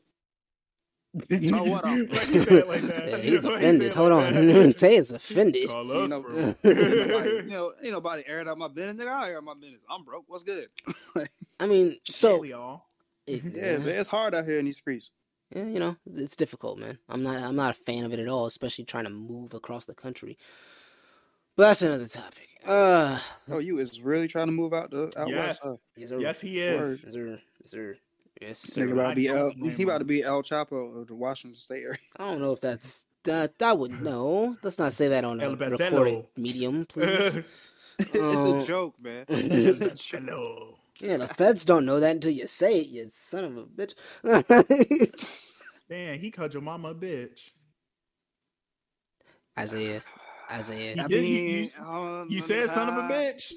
[1.30, 1.94] So what, Why
[2.30, 3.10] you say it like that?
[3.10, 3.88] Yeah, he's Why you say offended.
[3.92, 4.48] it Hold like on.
[4.48, 4.78] that?
[4.78, 5.68] Tay is offended.
[5.70, 6.38] Call You know, bro.
[6.38, 8.96] Ain't nobody, you know, ain't nobody airing out my business.
[9.04, 9.84] Nigga, I air out my business.
[9.90, 10.24] I'm broke.
[10.28, 10.70] What's good?
[11.60, 12.88] I mean, so we all.
[13.28, 15.12] it- yeah, man, it's hard out here in these streets.
[15.54, 16.98] yeah, you know, it's difficult, man.
[17.10, 19.84] I'm not I'm not a fan of it at all, especially trying to move across
[19.86, 20.38] the country.
[21.58, 22.48] But that's another topic.
[22.66, 23.20] Uh
[23.50, 25.38] Oh, you is really trying to move out the out Yes.
[25.38, 25.62] west?
[25.66, 25.76] Huh?
[25.98, 26.20] yes, sir.
[26.20, 27.04] Yes, he is.
[27.04, 27.40] Yes, sir.
[27.60, 27.98] Yes, sir.
[28.42, 28.82] Yes, sir.
[28.82, 31.56] Nigga about to be I El, he about to be El Chapo of the Washington
[31.56, 31.98] State area.
[32.18, 33.60] I don't know if that's that.
[33.60, 34.58] That would no.
[34.64, 36.26] Let's not say that on a El recorded Batello.
[36.36, 37.36] medium, please.
[38.00, 38.54] it's Oh.
[38.54, 39.26] a um, joke, man.
[39.30, 40.80] It's a joke.
[41.00, 42.88] Yeah, the feds don't know that until you say it.
[42.88, 43.96] You son of a bitch.
[45.90, 47.52] Man, he called your mama a bitch.
[49.58, 50.02] Isaiah,
[50.52, 50.96] Isaiah.
[50.96, 53.54] You I did- you- you- You said son of a bitch.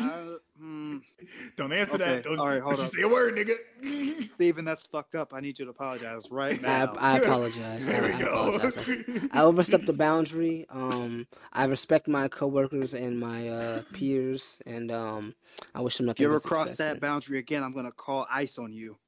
[0.00, 0.98] uh, hmm.
[1.56, 2.24] don't answer Okay, that.
[2.24, 4.30] Don't, all right, hold don't you say a word, nigga.
[4.34, 5.32] Steven, that's fucked up.
[5.34, 6.94] I need you to apologize right now.
[6.98, 7.86] I apologize.
[7.88, 8.32] I, There we I go.
[8.54, 9.28] apologize.
[9.32, 10.66] I overstepped the boundary.
[10.70, 15.34] Um, I respect my coworkers and my uh, peers, and um,
[15.74, 16.24] I wish them if nothing.
[16.24, 18.98] you ever cross that boundary again, I'm gonna call ICE on you.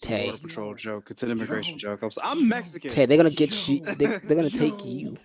[0.00, 0.24] Tay.
[0.24, 1.10] Border Patrol joke.
[1.10, 1.96] It's an immigration Yo.
[1.96, 2.12] joke.
[2.24, 2.90] I'm, Mexican.
[2.90, 3.80] Tay, they're gonna get you.
[3.80, 5.16] They, they're gonna take you.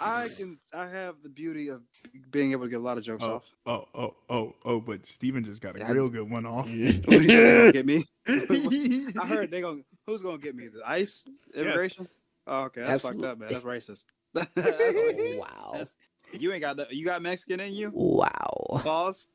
[0.00, 0.58] I can.
[0.74, 1.82] I have the beauty of
[2.30, 3.52] being able to get a lot of jokes Oh, off.
[3.66, 6.66] oh, oh, oh, oh, but Steven just got a I- real good one off.
[6.68, 8.04] What do you think they gonna get me?
[9.20, 9.82] I heard they gonna.
[10.06, 10.68] Who's gonna get me?
[10.68, 12.08] The ICE immigration?
[12.46, 13.48] Oh, okay, that's fucked up, man.
[13.52, 14.06] That's racist.
[14.34, 15.38] that's, racist.
[15.38, 15.70] Wow.
[15.72, 15.96] That's-
[16.38, 16.76] you ain't got.
[16.76, 17.90] the- You got Mexican in you?
[17.92, 18.80] Wow.
[18.82, 19.28] Pause.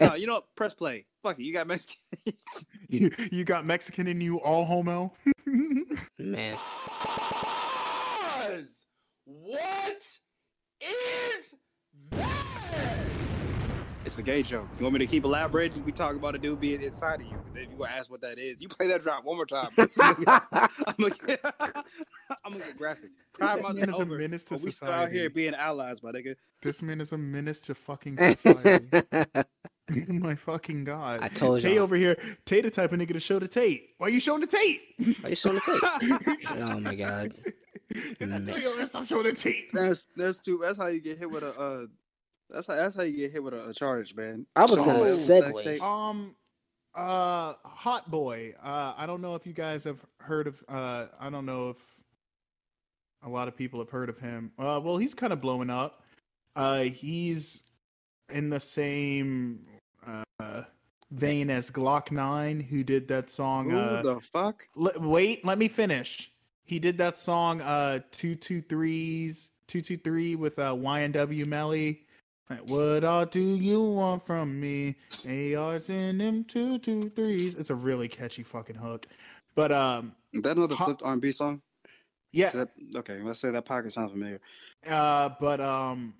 [0.00, 0.54] No, you know what?
[0.56, 1.04] Press play.
[1.22, 1.42] Fuck it.
[1.44, 1.98] You got Mexican.
[2.88, 5.12] you, you got Mexican in you, all homo.
[6.18, 6.56] Man.
[9.52, 10.06] What
[10.80, 11.54] is
[12.12, 12.96] that?
[14.06, 14.66] It's a gay joke.
[14.78, 15.84] You want me to keep elaborating?
[15.84, 17.36] We talk about a dude being inside of you.
[17.54, 19.68] If you gonna ask what that is, you play that drop one more time.
[19.78, 19.88] I'm
[20.98, 23.10] gonna get, I'm gonna get graphic.
[23.34, 24.16] Pride month man is is a over.
[24.18, 25.34] menace to but we still out here society.
[25.34, 26.34] being allies, my nigga.
[26.62, 28.88] this man is a menace to fucking society.
[30.08, 31.20] My fucking god.
[31.22, 31.82] I told Tay y'all.
[31.84, 32.16] over here.
[32.46, 33.90] Tay the type of nigga to show the Tate.
[33.98, 34.80] Why you showing the Tate?
[35.20, 36.00] Why you showing the
[36.40, 36.58] tape?
[36.58, 37.34] Oh my god.
[38.20, 39.72] And I tell you, stop showing the Tate.
[39.72, 40.60] That's that's too.
[40.62, 41.58] That's how you get hit with a.
[41.58, 41.86] Uh,
[42.50, 44.46] that's how that's how you get hit with a, a charge, man.
[44.54, 45.80] I was Showing gonna the segue.
[45.80, 46.34] Um,
[46.94, 48.54] uh, Hotboii.
[48.62, 50.62] Uh, I don't know if you guys have heard of.
[50.68, 51.78] Uh, I don't know if
[53.22, 54.52] a lot of people have heard of him.
[54.58, 56.02] Uh, well, he's kind of blowing up.
[56.54, 57.62] Uh, he's
[58.32, 59.66] in the same
[60.06, 60.62] uh
[61.12, 63.70] vein as 9lokkNine, who did that song.
[63.70, 64.64] Who uh, the fuck?
[64.74, 66.31] Le- wait, let me finish.
[66.64, 72.02] He did that song uh two two threes two two three with uh YNW Melly
[72.50, 74.96] Like, what all do you want from me?
[75.26, 77.54] ARs in them two two threes.
[77.56, 79.06] It's a really catchy fucking hook.
[79.54, 81.60] But um, Is that another Hot- flipped R&B song?
[82.32, 84.40] yeah, that, okay, let's say that pocket sounds familiar.
[84.88, 86.14] Uh, but um,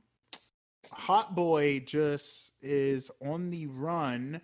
[0.92, 4.42] Hotboii just is on the run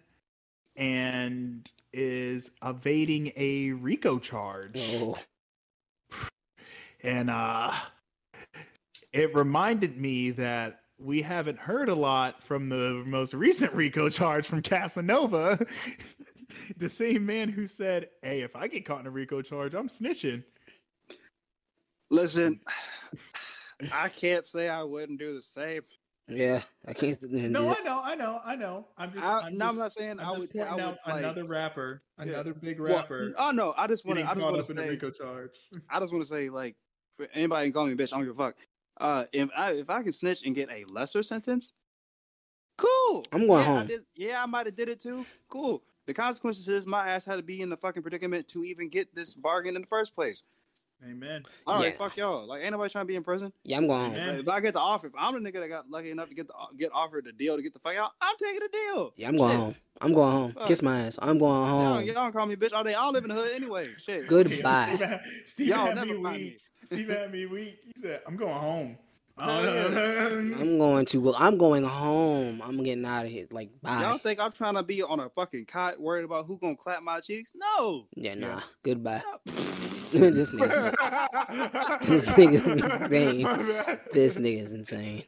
[0.76, 5.18] and is evading a RICO charge, Oh,
[7.02, 7.72] and uh,
[9.12, 14.46] it reminded me that we haven't heard a lot from the most recent RICO charge
[14.46, 15.58] from Casanova.
[16.76, 19.88] The same man who said, "Hey, if I get caught in a RICO charge, I'm
[19.88, 20.44] snitching."
[22.10, 22.60] Listen,
[23.92, 25.82] I can't say I wouldn't do the same.
[26.28, 26.62] yeah.
[26.86, 27.20] I can't.
[27.30, 28.86] No, I know, I know, I know.
[28.96, 29.24] I'm just.
[29.24, 30.62] I, I'm no, I'm not saying I'm I just would.
[30.62, 32.24] I would out like, another rapper, Yeah.
[32.32, 33.32] another big well, rapper.
[33.38, 34.24] oh no, I just want to.
[34.24, 34.88] I just want to say.
[34.88, 35.50] RICO charge.
[35.90, 36.76] I just want to say, like,
[37.18, 38.14] for anybody can call me a bitch.
[38.14, 38.56] I don't give a fuck.
[39.00, 41.74] Uh, if I if I can snitch and get a lesser sentence,
[42.76, 43.24] cool.
[43.32, 43.86] I'm going yeah, I home.
[43.86, 45.26] did- yeah, I might have did it too.
[45.48, 45.82] Cool.
[46.06, 49.14] The consequences is my ass had to be in the fucking predicament to even get
[49.14, 50.42] this bargain in the first place.
[51.08, 51.44] Amen.
[51.66, 51.98] All right, Yeah.
[51.98, 52.46] fuck y'all.
[52.46, 53.52] Like, ain't nobody trying to be in prison.
[53.62, 54.26] Yeah, I'm going home.
[54.26, 56.34] Like, if I get the offer, if I'm the nigga that got lucky enough to
[56.34, 59.12] get the get offered the deal to get the fuck out, I'm taking the deal.
[59.16, 59.60] Yeah, I'm going Shit.
[59.60, 59.74] home.
[60.00, 60.52] I'm going home.
[60.52, 60.66] Fuck.
[60.66, 61.18] Kiss my ass.
[61.22, 62.04] I'm going Y'all, home.
[62.04, 62.94] y'all don't call me bitch all day.
[62.94, 63.90] I don't live in the hood anyway.
[63.98, 64.26] Shit.
[64.26, 64.96] Goodbye.
[64.96, 66.56] Steve, Steve Y'all had never me find me.
[66.90, 67.00] Weak.
[67.00, 67.78] Steve had me weak.
[67.84, 68.98] He said, "I'm going home."
[69.40, 71.20] I'm going to.
[71.20, 72.60] Well, I'm going home.
[72.64, 73.46] I'm getting out of here.
[73.52, 74.00] Like, bye.
[74.00, 74.18] Y'all bye.
[74.18, 77.20] think I'm trying to be on a fucking cot worried about who gonna clap my
[77.20, 77.54] cheeks?
[77.54, 78.08] No.
[78.16, 78.46] Yeah, nah.
[78.48, 78.60] Yeah.
[78.82, 79.22] Goodbye.
[79.44, 80.88] this nigga's nuts.
[82.08, 83.46] This nigga's insane.
[84.12, 85.24] This nigga's insane.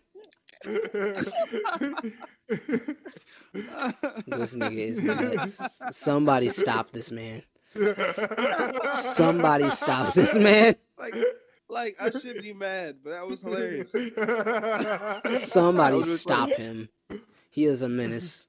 [4.27, 5.81] This nigga is nuts.
[5.93, 7.43] Somebody stop this man.
[8.95, 10.75] Somebody stop this man.
[10.99, 11.15] like,
[11.71, 13.93] like I should be mad, but that was hilarious.
[15.51, 16.63] Somebody was stop funny.
[16.63, 16.89] him.
[17.51, 18.47] He is a menace.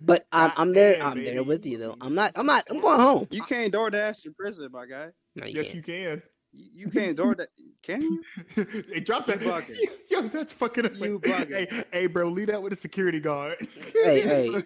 [0.00, 0.98] But I'm, I'm there.
[0.98, 1.96] Goddamn, I'm there with you though.
[2.00, 2.32] I'm not.
[2.36, 2.64] I'm not.
[2.70, 3.28] I'm going home.
[3.30, 5.08] You can't DoorDash in prison, my guy.
[5.34, 5.76] No, you yes, can't.
[5.76, 6.22] you can.
[6.54, 7.48] You, you can't door that,
[7.82, 8.24] Can you?
[8.92, 9.40] hey, drop that.
[9.68, 9.88] You.
[10.10, 10.84] Yo, that's fucking.
[10.84, 11.70] You bugging.
[11.70, 13.56] Hey, hey, bro, leave that with a security guard.
[13.92, 14.50] Hey, hey.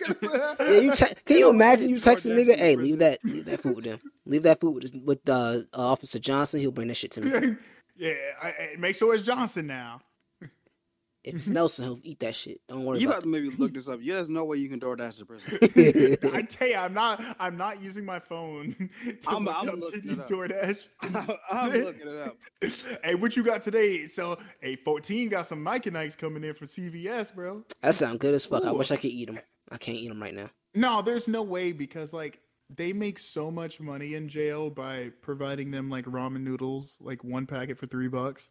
[0.60, 2.56] Yeah, you te- can you imagine you text a nigga?
[2.56, 2.82] Hey, prison.
[2.82, 3.24] leave that.
[3.24, 4.01] Leave that food with him.
[4.27, 6.60] Leave that food with, with uh, Officer Johnson.
[6.60, 7.56] He'll bring that shit to me.
[7.97, 8.12] yeah,
[8.43, 10.01] I, I, make sure it's Johnson now.
[11.28, 11.55] If it's mm-hmm.
[11.55, 12.60] Nelson, he'll eat that shit.
[12.68, 14.00] Don't worry You about have to maybe look this up.
[14.02, 15.59] Yeah, there's no way you can DoorDash in prison.
[15.62, 16.24] it.
[16.34, 17.22] I tell you, I'm not.
[17.38, 18.74] I'm not using my phone.
[19.22, 20.28] To I'm- look I'm up looking it up.
[20.28, 20.88] DoorDash.
[21.52, 22.36] I'm looking it up.
[23.05, 24.06] hey, what you got today?
[24.06, 27.64] So, hey, 14 got some Mike and Ike's coming in from CVS, bro.
[27.82, 28.64] that sound good as fuck.
[28.64, 29.38] I wish I could eat them.
[29.70, 30.50] I can't eat them right now.
[30.74, 32.40] No, there's no way because like
[32.74, 37.46] they make so much money in jail by providing them like ramen noodles, like one
[37.46, 38.50] packet for three bucks.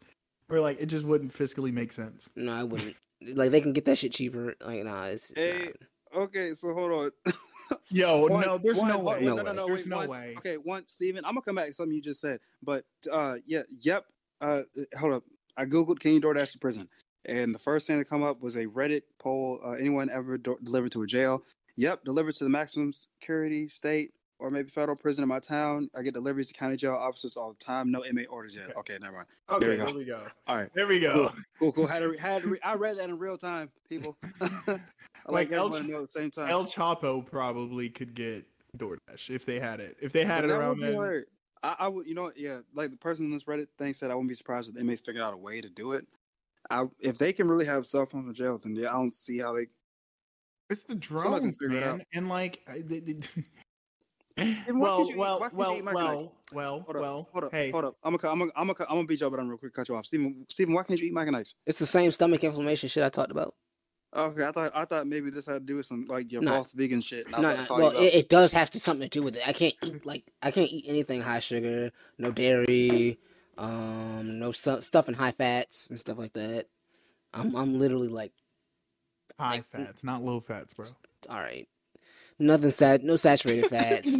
[0.49, 2.31] Or like it just wouldn't fiscally make sense.
[2.35, 2.95] No, I wouldn't.
[3.21, 4.55] Like they can get that shit cheaper.
[4.63, 5.65] Like nah, it's, it's Hey,
[6.13, 6.21] not.
[6.23, 7.11] Okay, so hold on.
[7.91, 9.19] Yo, One- no, there's one- no way.
[9.21, 10.35] No no, no, no, There's wait, no one- way.
[10.37, 13.63] Okay, one, Steven, I'm gonna come back to something you just said, but uh, yeah,
[13.81, 14.05] yep.
[14.39, 14.61] Uh,
[14.97, 15.23] hold up.
[15.57, 16.87] I googled "Can you DoorDash to prison?"
[17.25, 19.59] and the first thing that come up was a Reddit poll.
[19.63, 21.43] Uh, anyone ever do- delivered to a jail?
[21.75, 25.89] Yep, delivered to the maximum security state or maybe federal prison in my town.
[25.97, 27.91] I get deliveries to county jail officers all the time.
[27.91, 28.75] No inmate orders yet.
[28.77, 29.27] Okay, never mind.
[29.49, 29.97] Okay, There we there go.
[29.97, 30.27] we go.
[30.47, 31.31] All right, There we go.
[31.59, 31.87] cool, cool.
[31.87, 34.17] Had to, had to re- I read that in real time, people.
[34.41, 34.79] I like
[35.27, 36.47] Like El everyone Ch- know at the same time.
[36.49, 38.45] El Chapo probably could get
[38.77, 39.97] DoorDash if they had it.
[40.01, 41.23] If they had But it around then.
[41.63, 44.13] I, I would, you know, yeah, like the person in this Reddit thing said, I
[44.13, 46.05] wouldn't be surprised if the inmates figured out a way to do it.
[46.69, 49.39] I, if they can really have cell phones in jail, then yeah, I don't see
[49.39, 49.67] how they.
[50.69, 52.01] It's the drones, gonna figure it man, out.
[52.13, 53.13] and like, I- they- they-
[54.37, 56.33] Steven, why well, can't you eat- well, why can't you well, eat Mike and well,
[56.53, 57.27] well, Hold up, well.
[57.31, 57.95] hold up, hey, hold up.
[58.03, 59.73] I'm gonna, I'm gonna, I'm gonna, I'm gonna beat you up, but I'm real quick
[59.73, 60.05] cut you off.
[60.05, 61.55] Steven, Steven, why can't you eat Mike and Ike's?
[61.65, 63.55] It's the same stomach inflammation shit I talked about.
[64.15, 66.51] Okay, I thought, I thought maybe this had to do with some like your Nah.
[66.53, 67.29] false vegan shit.
[67.29, 69.23] No, was no, about to call well, it, it does have to something to do
[69.23, 69.47] with it.
[69.47, 73.19] I can't eat like I can't eat anything high sugar, no dairy,
[73.57, 76.67] um, no su- stuff in high fats and stuff like that.
[77.33, 78.31] I'm I'm literally like,
[79.37, 80.85] high fats, not low fats, bro.
[81.29, 81.67] all right,
[82.39, 84.17] nothing sat, no saturated fats,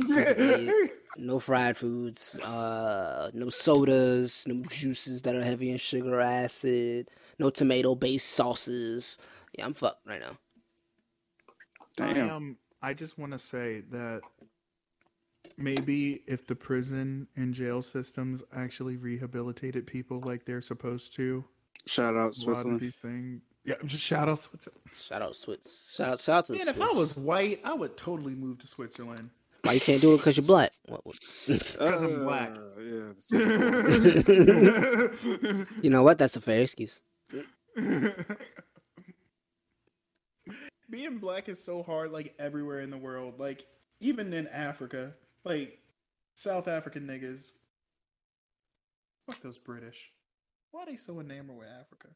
[1.17, 7.49] no fried foods, uh, no sodas, no juices that are heavy in sugar acid, no
[7.49, 9.17] tomato based sauces.
[9.57, 10.37] Yeah, I'm fucked right now.
[12.05, 12.29] I Damn.
[12.29, 14.21] um, I just want to say that
[15.57, 21.43] maybe if the prison and jail systems actually rehabilitated people like they're supposed to,
[21.87, 23.41] Shout out a lot of these things.
[23.67, 24.81] Yeah, just shout out Switzerland.
[24.93, 25.93] Shout out Swiss.
[25.95, 26.77] Shout out, shout out to the Man, Swiss.
[26.77, 29.29] if I was white, I would totally move to Switzerland.
[29.63, 30.21] Why you can't do it?
[30.21, 30.71] Cause you're black.
[30.85, 31.15] What, what?
[31.47, 32.49] 'Cause I'm black.
[32.49, 33.13] Uh, Yeah.
[35.83, 36.17] You know what?
[36.17, 37.01] That's a fair excuse.
[40.89, 43.39] being black is so hard, like everywhere in the world.
[43.39, 43.65] Like
[43.99, 45.13] even in Africa,
[45.43, 45.79] like
[46.35, 47.51] South African niggas.
[49.29, 50.11] Fuck those British.
[50.71, 52.07] Why are they so enamored with Africa?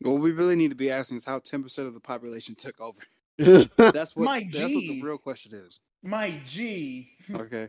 [0.00, 2.80] What we really need to be asking is how ten percent of the population took
[2.80, 3.00] over.
[3.76, 4.24] That's what.
[4.24, 5.80] My that's what the real question is.
[6.02, 7.10] My G.
[7.34, 7.68] Okay,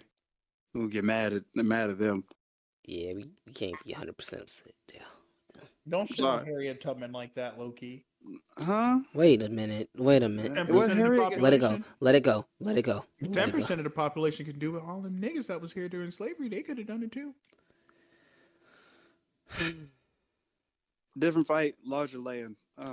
[0.74, 2.24] we'll get mad at mad at them.
[2.86, 4.10] yeah, we, we can't be 100%
[4.42, 4.74] upset.
[4.94, 5.02] Yeah.
[5.90, 6.46] Don't shit Sorry.
[6.46, 8.06] Harriet Tubman like that, Loki.
[8.58, 9.00] Huh?
[9.14, 9.90] Wait a minute.
[9.96, 10.54] Wait a minute.
[10.54, 11.80] Ten Ten What percent of the Harriet Let it go.
[12.00, 12.46] Let it go.
[12.60, 13.06] Let it go.
[13.22, 13.58] Let Ten it go.
[13.58, 14.84] percent of the population can do it.
[14.86, 17.34] All the niggas that was here during slavery, they could have done it too.
[21.18, 22.56] Different fight, larger land.
[22.78, 22.86] Oh,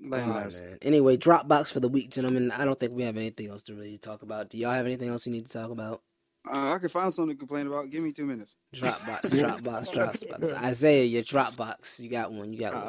[0.00, 0.60] land Oh, mass.
[0.62, 0.78] man.
[0.82, 2.50] Anyway, Dropbox for the week, gentlemen.
[2.50, 4.48] I don't think we have anything else to really talk about.
[4.50, 6.02] Do y'all have anything else you need to talk about?
[6.50, 7.90] Uh, I can find something to complain about.
[7.90, 8.56] Give me two minutes.
[8.74, 9.20] Dropbox,
[9.62, 10.54] Dropbox, Dropbox.
[10.62, 12.00] Isaiah, your Dropbox.
[12.00, 12.52] You got one.
[12.52, 12.84] You got one.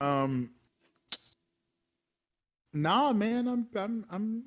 [0.00, 0.50] Uh, um,
[2.72, 4.44] nah, man, I'm, I'm, I'm.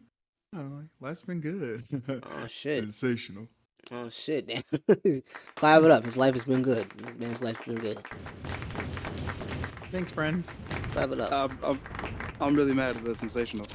[0.56, 1.84] Uh, life's been good.
[2.10, 2.80] Oh shit.
[2.84, 3.48] Sensational.
[3.92, 4.48] Oh shit.
[4.48, 4.64] Damn.
[5.56, 6.04] Clap it up.
[6.06, 6.88] His life has been good.
[6.98, 8.00] This man's life has been good.
[9.94, 10.58] Thanks, friends.
[10.94, 11.32] Clap it up.
[11.32, 11.80] I'm, I'm,
[12.42, 13.68] I'm really mad at the sensational.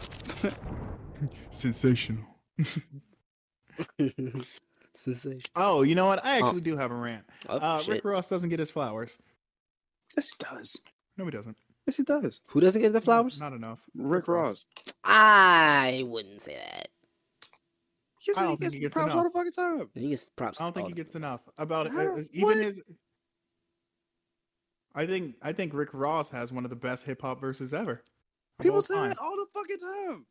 [1.50, 2.24] Sensational.
[4.94, 5.42] Sensation.
[5.54, 6.24] Oh, you know what?
[6.24, 7.24] I actually do have a rant.
[7.48, 7.80] Oh, Uh.
[7.86, 9.16] Rick Ross doesn't get his flowers.
[10.16, 10.76] yes, he does.
[11.16, 11.56] No, he doesn't.
[11.86, 12.40] Yes, he does.
[12.48, 13.40] Who doesn't get the flowers?
[13.40, 13.84] Not enough.
[13.94, 14.64] Rick Ross.
[15.04, 16.88] I wouldn't say that.
[18.26, 19.32] Yes, I don't he think gets he gets props all the enough.
[19.34, 19.88] fucking time.
[19.94, 20.60] He gets props.
[20.60, 21.92] I don't think he gets enough about it.
[21.92, 22.56] Uh, Even What?
[22.56, 22.80] his.
[24.98, 28.02] I think I think Rick Ross has one of the best hip hop verses ever.
[28.60, 29.08] People say time.
[29.10, 30.26] that all the fucking time.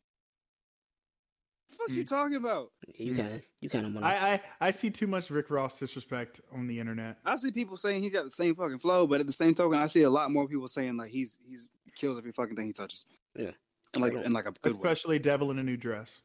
[1.69, 2.07] What the fuck's you Mm.
[2.09, 2.71] talking about?
[2.97, 4.09] You kind of, you kind of want to.
[4.09, 7.17] I, I I see too much Rick Ross disrespect on the internet.
[7.25, 9.79] I see people saying he's got the same fucking flow, but at the same token,
[9.79, 12.73] I see a lot more people saying like he's he's kills every fucking thing he
[12.73, 13.05] touches.
[13.35, 13.51] Yeah.
[13.93, 14.77] and like I don't- in like a good way.
[14.77, 16.21] Especially Devil in a New Dress.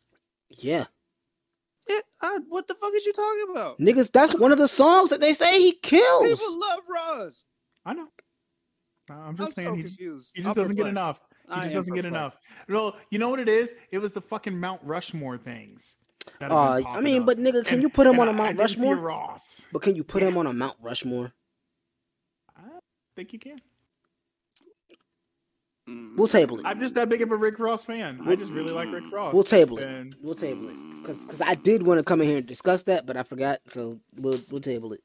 [0.50, 0.84] Yeah,
[1.88, 3.78] Yeah, I, what the fuck is you talking about?
[3.78, 4.10] niggas.
[4.12, 6.24] That's one of the songs that they say he kills.
[6.40, 7.44] People love Ross.
[7.86, 8.08] I know.
[9.12, 10.32] I'm I'm just so saying he, confused.
[10.36, 11.20] he just I'm doesn't get enough.
[11.46, 12.36] He I just doesn't get enough.
[12.68, 13.74] No, you know what it is?
[13.90, 15.96] It was the fucking Mount Rushmore things.
[16.38, 17.26] that Uh, I mean, up.
[17.26, 18.96] but nigga, can And- you put him on a Mount didn't Rushmore?
[18.96, 19.66] Ross.
[19.72, 21.32] But can you put him on a Mount Rushmore?
[22.56, 22.62] I
[23.16, 23.58] think you can.
[25.88, 26.16] Mm.
[26.16, 26.64] We'll table it.
[26.66, 28.20] I'm just that big of a Rick Ross fan.
[28.24, 29.34] I just really like Rick Ross.
[29.34, 29.90] We'll table it.
[29.90, 33.04] And We'll table it because I did want to come in here and discuss that,
[33.04, 33.58] but I forgot.
[33.66, 35.00] So we'll we'll table it.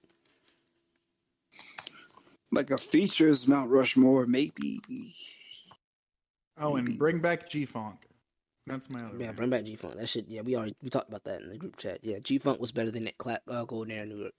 [2.52, 4.80] Like a features Mount Rushmore, maybe.
[6.58, 8.08] oh, and bring back G Funk.
[8.66, 9.18] That's my other.
[9.18, 9.38] Yeah, rant.
[9.38, 9.96] bring back G Funk.
[9.96, 10.28] That shit.
[10.28, 12.00] Yeah, we already we talked about that in the group chat.
[12.02, 14.34] Yeah, G Funk was better than that clap uh, Golden Air New York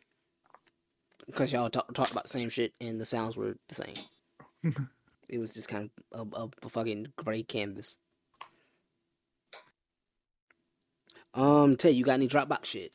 [1.27, 3.95] because y'all talk, talked about the same shit and the sounds were the same.
[5.29, 7.99] it was just kind of a, a, a fucking gray canvas.
[11.35, 12.93] Um, Tay, you got any Dropbox shit?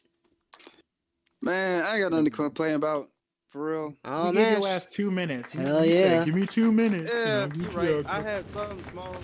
[1.41, 3.09] Man, I ain't got nothing to complain about.
[3.53, 3.95] For real.
[4.03, 5.51] Oh you gave man, your ass two minutes.
[5.51, 6.25] Hell you said, yeah.
[6.25, 7.11] Give me two minutes.
[7.13, 7.89] Yeah, you're you- right.
[8.03, 9.15] yeah, I had something small.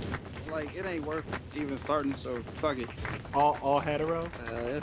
[0.51, 1.25] Like it ain't worth
[1.57, 2.15] even starting.
[2.15, 2.87] So fuck it.
[3.33, 4.29] all all hetero.
[4.45, 4.81] Uh,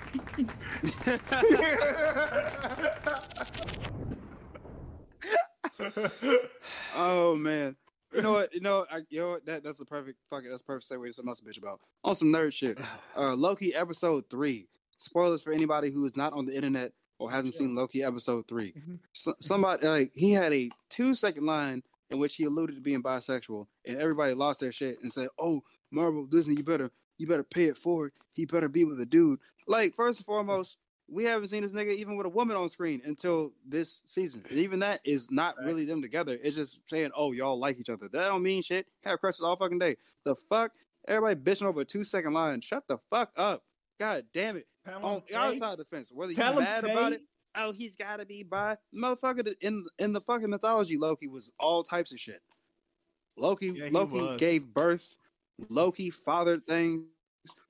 [6.97, 7.77] oh man.
[8.13, 8.53] You know what?
[8.53, 9.47] You know, I, you know what?
[9.47, 10.49] That that's a perfect fuck it.
[10.49, 11.79] That's a perfect segue to something else to bitch about.
[12.03, 12.81] On some nerd shit.
[13.17, 14.67] Uh, Loki episode three.
[14.97, 18.73] Spoilers for anybody who is not on the internet or hasn't seen Loki episode 3
[18.73, 18.99] Mhm.
[19.13, 23.03] So, somebody like he had a two second line in which he alluded to being
[23.03, 27.45] bisexual, and everybody lost their shit and said, "Oh, Marvel, Disney, you better you better
[27.45, 28.13] pay it forward.
[28.35, 30.79] He better be with a dude." Like first and foremost,
[31.09, 34.45] we haven't seen this nigga even with a woman on screen until this season.
[34.51, 36.39] And even that is not really them together.
[36.43, 38.87] It's just saying, "Oh, y'all like each other." That don't mean shit.
[39.05, 39.97] Have crushes all fucking day.
[40.25, 40.73] The fuck,
[41.09, 42.61] everybody bitching over a two second line.
[42.61, 43.65] Shut the fuck up.
[43.99, 44.67] God damn it.
[45.03, 47.23] On the other side of the fence, whether you Tell him, mad about it,
[47.57, 48.77] oh, he's got to be bi.
[48.95, 52.41] Motherfucker, in in the fucking mythology, Loki was all types of shit.
[53.37, 54.37] Loki, Yeah, Loki was.
[54.39, 55.17] gave birth.
[55.69, 57.05] Loki fathered things.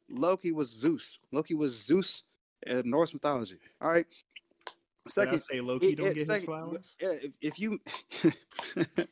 [0.08, 1.18] Loki was Zeus.
[1.32, 2.24] Loki was Zeus
[2.66, 3.58] in Norse mythology.
[3.80, 4.06] All right.
[5.08, 6.94] Second, say Loki it- don't it- get his second, flowers.
[6.98, 7.78] if, if you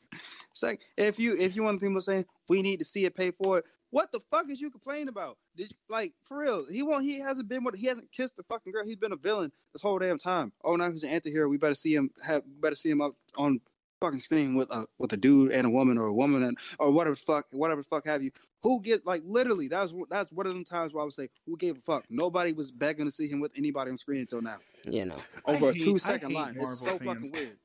[0.53, 3.59] second, if you if you want people saying we need to see it pay for
[3.59, 3.65] it,
[3.95, 5.37] what the fuck is you complaining about?
[5.55, 6.65] Did you, like for real?
[6.69, 7.05] He won't.
[7.05, 7.77] He hasn't been with.
[7.77, 8.85] He hasn't kissed the fucking girl.
[8.85, 10.51] He's been a villain this whole damn time.
[10.63, 11.47] Oh, now he's an anti-hero.
[11.47, 12.09] We better see him.
[12.25, 13.61] Have better see him up on
[14.01, 16.91] fucking screen with a with a dude and a woman or a woman and or
[16.91, 18.31] whatever the fuck whatever the fuck have you.
[18.63, 19.69] Who get like literally?
[19.69, 22.03] That's that's one of them times where I would say who gave a fuck.
[22.09, 24.57] Nobody was begging to see him with anybody on screen until now.
[24.83, 25.17] you know.
[25.45, 26.55] Over hate- a two second I second hate line.
[26.59, 27.57] It's so Marvel fucking weird.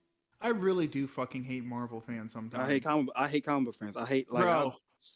[0.43, 2.67] I really do fucking hate Marvel fans sometimes.
[2.69, 3.09] I hate comic.
[3.17, 3.97] I hate comic book fans.
[3.97, 4.75] I hate like I, Bro,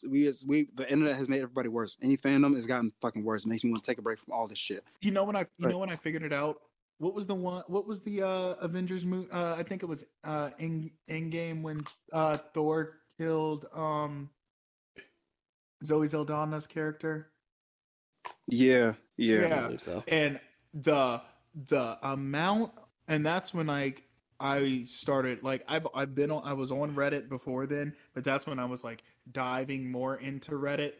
[0.09, 1.97] we is we the internet has made everybody worse.
[2.01, 3.45] Any fandom has gotten fucking worse.
[3.45, 4.83] It makes me want to take a break from all this shit.
[5.01, 6.61] You know when I you But- know when I figured it out.
[6.97, 7.61] What was the one?
[7.67, 9.29] What was the uh Avengers movie?
[9.29, 11.81] Uh, I think it was uh in Endgame when
[12.13, 14.29] uh Thor killed um
[15.83, 17.27] Zoe Saldana's character.
[18.47, 19.37] Yeah, yeah.
[19.37, 19.61] I Yeah.
[19.65, 20.03] believe so.
[20.07, 20.39] and
[20.73, 21.21] the
[21.69, 22.73] the amount
[23.07, 24.03] and that's when like
[24.41, 28.45] i started like i've, I've been on i was on reddit before then but that's
[28.45, 29.01] when i was like
[29.31, 30.93] diving more into reddit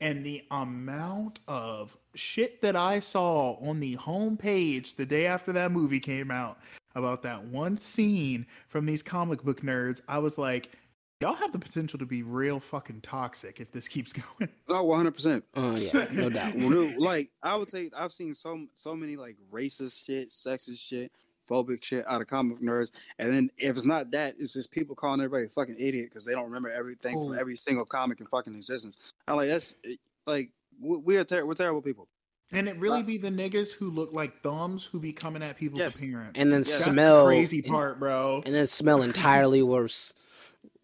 [0.00, 5.70] and the amount of shit that i saw on the homepage the day after that
[5.70, 6.58] movie came out
[6.94, 10.72] about that one scene from these comic book nerds i was like
[11.20, 14.84] y'all have the potential to be real fucking toxic if this keeps going Oh, Oh,
[14.84, 15.44] one hundred percent.
[15.54, 16.52] Uh, yeah, no doubt.
[16.58, 21.12] Dude, like I would say, I've seen so so many like racist shit, sexist shit,
[21.50, 24.94] phobic shit out of comic nerds, and then if it's not that, it's just people
[24.94, 27.38] calling everybody a fucking idiot because they don't remember everything from Oh.
[27.40, 28.98] every single comic in fucking existence.
[29.26, 29.94] I'm like, that's eh,
[30.26, 30.50] like
[30.80, 32.08] we we are ter- we're terrible people.
[32.54, 35.80] And it really be the niggas who look like thumbs who be coming at people's
[35.80, 35.96] Yes.
[35.98, 36.32] appearance.
[36.38, 36.70] And then Yes.
[36.70, 38.42] That's smell the crazy and- part, bro.
[38.44, 40.12] and then smell entirely worse.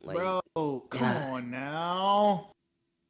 [0.03, 1.17] Like, bro, come God.
[1.31, 2.53] on now.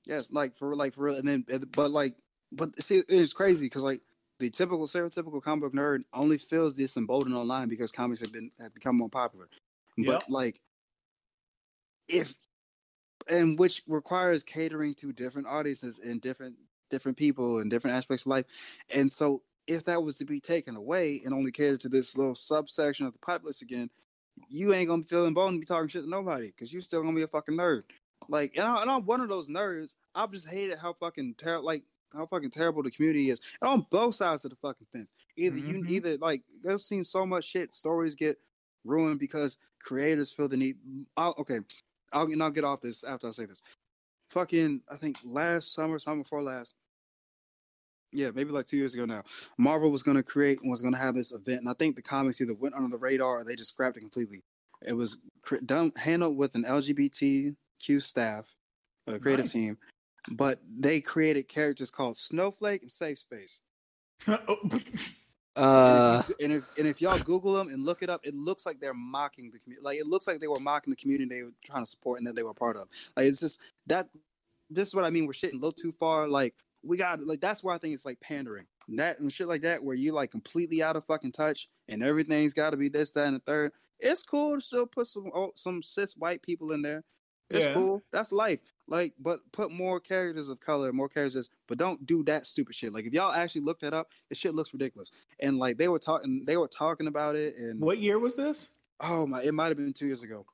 [0.07, 1.45] Yes, like for like for real, and then
[1.77, 2.17] but like
[2.51, 4.01] but see, it's crazy because like
[4.39, 8.51] the typical stereotypical comic book nerd only feels this emboldened online because comics have been
[8.61, 9.49] have become more popular.
[9.97, 10.23] But Yep.
[10.29, 10.61] like,
[12.09, 12.35] if
[13.31, 16.57] and which requires catering to different audiences and different
[16.91, 18.45] different people and different aspects of life,
[18.95, 22.35] and so if that was to be taken away and only catered to this little
[22.35, 23.91] subsection of the populace again,
[24.49, 27.15] you ain't gonna feel emboldened to be talking shit to nobody because you're still gonna
[27.15, 27.83] be a fucking nerd.
[28.29, 29.95] Like, and, I, and I'm one of those nerds.
[30.15, 31.83] I've just hated how fucking terrible, like
[32.15, 35.13] how fucking terrible the community is, and on both sides of the fucking fence.
[35.37, 35.69] Either Mhm.
[35.89, 37.75] you, either like I've seen so much shit.
[37.75, 38.39] Stories get
[38.85, 40.79] ruined because creators feel the need.
[41.17, 41.61] I'll, okay,
[42.13, 43.63] I'll and I'll get off this after I say this.
[44.31, 46.75] Fucking, I think last summer, summer before last.
[48.11, 49.23] Yeah, maybe like two years ago now.
[49.59, 52.41] Marvel was gonna create and was gonna have this event, and I think the comics
[52.41, 54.43] either went under the radar or they just scrapped it completely.
[54.87, 58.55] It was cr- done handled with an LGBTQ staff,
[59.07, 59.53] a creative Nice.
[59.53, 59.79] team,
[60.31, 63.61] but they created characters called Snowflake and Safe Space.
[65.57, 68.81] uh, and if and if y'all Google them and look it up, it looks like
[68.81, 69.85] they're mocking the community.
[69.85, 72.27] Like it looks like they were mocking the community they were trying to support and
[72.27, 72.89] that they were part of.
[73.17, 74.09] Like it's just that.
[74.71, 75.27] This is what I mean.
[75.27, 76.29] We're shitting a little too far.
[76.29, 78.67] Like we got like that's where I think it's like pandering.
[78.89, 82.55] That and shit like that where you like completely out of fucking touch and everything's
[82.55, 83.73] got to be this, that, and the third.
[84.01, 87.05] It's cool to still put some oh, some cis white people in there.
[87.51, 87.75] It's Yeah.
[87.75, 88.03] cool.
[88.13, 88.61] That's life.
[88.89, 92.93] Like, but put more characters of color, more characters, but don't do that stupid shit.
[92.93, 95.11] Like, if y'all actually look that up, the shit looks ridiculous.
[95.39, 98.71] And like they were talking, they were talking about it, and what year was this?
[99.01, 100.45] oh my, it might have been two years ago.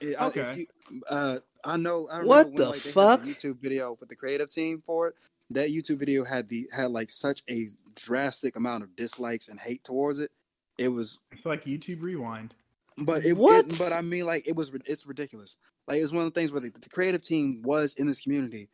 [0.00, 0.66] It- I, Okay.
[0.90, 2.06] you- uh, I know.
[2.08, 3.22] I remember What when, the like, they had fuck?
[3.22, 5.14] YouTube video with the creative team for it.
[5.50, 9.82] That YouTube video had the had like such a drastic amount of dislikes and hate
[9.82, 10.30] towards it.
[10.76, 12.54] It was It's like YouTube Rewind.
[12.96, 13.66] but it, What?
[13.66, 14.70] it- but I mean, like it was.
[14.86, 15.56] It's ridiculous.
[15.88, 18.20] Like it was one of the things where the, the creative team was in this
[18.20, 18.68] community.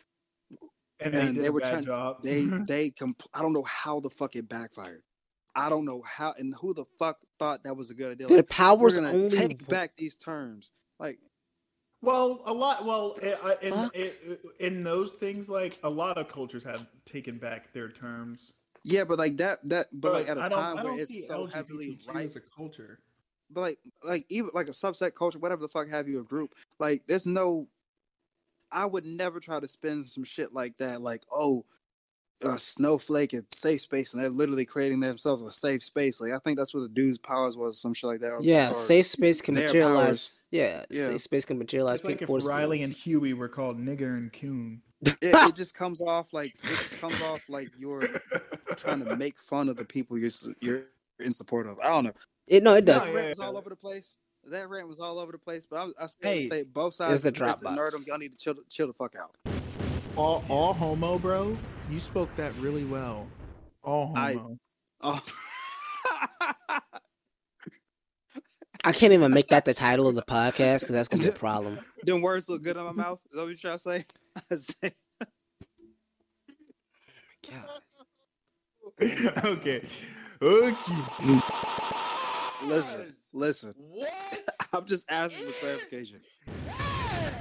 [1.00, 2.22] And, And they did they a were bad trying- job.
[2.22, 5.02] They they compl- I don't know how the fuck it backfired.
[5.56, 8.26] I don't know how and who the fuck thought that was a good idea.
[8.26, 9.30] the Like, we're powers gonna only.
[9.30, 10.72] take back these terms.
[10.98, 11.18] Like
[12.02, 12.84] well, a lot.
[12.84, 13.96] Well, i- I- in, Fuck.
[13.96, 14.12] i-
[14.60, 18.52] in those things, like a lot of cultures have taken back their terms.
[18.84, 22.14] yeah, but like that that but like at a time where it's so heavily LGBTQ
[22.14, 22.98] right as a culture.
[23.50, 26.54] But like like even like a subset culture, whatever the fuck have you a group,
[26.78, 27.68] like there's no
[28.72, 31.64] I would never try to spin some shit like that, like, oh,
[32.42, 36.20] a snowflake and safe space, and they're literally creating themselves a safe space.
[36.20, 38.32] Like I think that's what the dude's powers was, some shit like that.
[38.32, 40.42] or- yeah, or- safe space can materialize.
[40.50, 41.06] Yeah, Yeah.
[41.06, 41.96] safe space can materialize.
[42.00, 42.92] It's like if force Riley and.
[42.92, 44.82] Huey were called Nigger and Coon.
[45.06, 48.08] it, it just comes off like it just comes off like you're
[48.76, 50.30] trying to make fun of the people you're
[50.60, 50.84] you're
[51.20, 51.78] in support of.
[51.78, 52.12] I don't know.
[52.46, 53.04] It no, it does.
[53.04, 53.46] That yeah, rant was yeah.
[53.46, 54.16] all over the place.
[54.50, 55.66] That rant was all over the place.
[55.66, 57.12] But I, I still Hey, say both sides.
[57.14, 57.94] It's the of fence drop and box.
[57.96, 59.34] Nerdum, y'all need to chill, chill the fuck out.
[60.16, 61.56] all, all homo, bro.
[61.90, 63.26] You spoke that really well.
[63.82, 64.58] All I- homo.
[65.06, 65.22] Oh.
[68.84, 71.32] I can't even make that the title of the podcast because that's gonna be a
[71.38, 71.78] problem.
[72.04, 73.20] Them words look good in my mouth.
[73.30, 74.04] Is that what you're trying to say?
[74.50, 74.92] I say-
[79.02, 79.86] okay.
[80.42, 80.98] Okay.
[82.62, 83.74] Listen, listen.
[83.76, 84.12] What?
[84.72, 86.20] I'm just asking for clarification.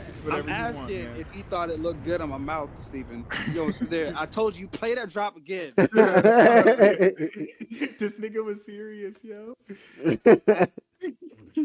[0.08, 2.76] It's I'm whatever you want, asking if he thought it looked good on my mouth,
[2.78, 3.26] Stephen.
[3.52, 4.14] Yo, so there.
[4.16, 5.74] I told you, play that drop again.
[5.78, 5.90] this
[8.20, 9.56] nigga was serious, yo.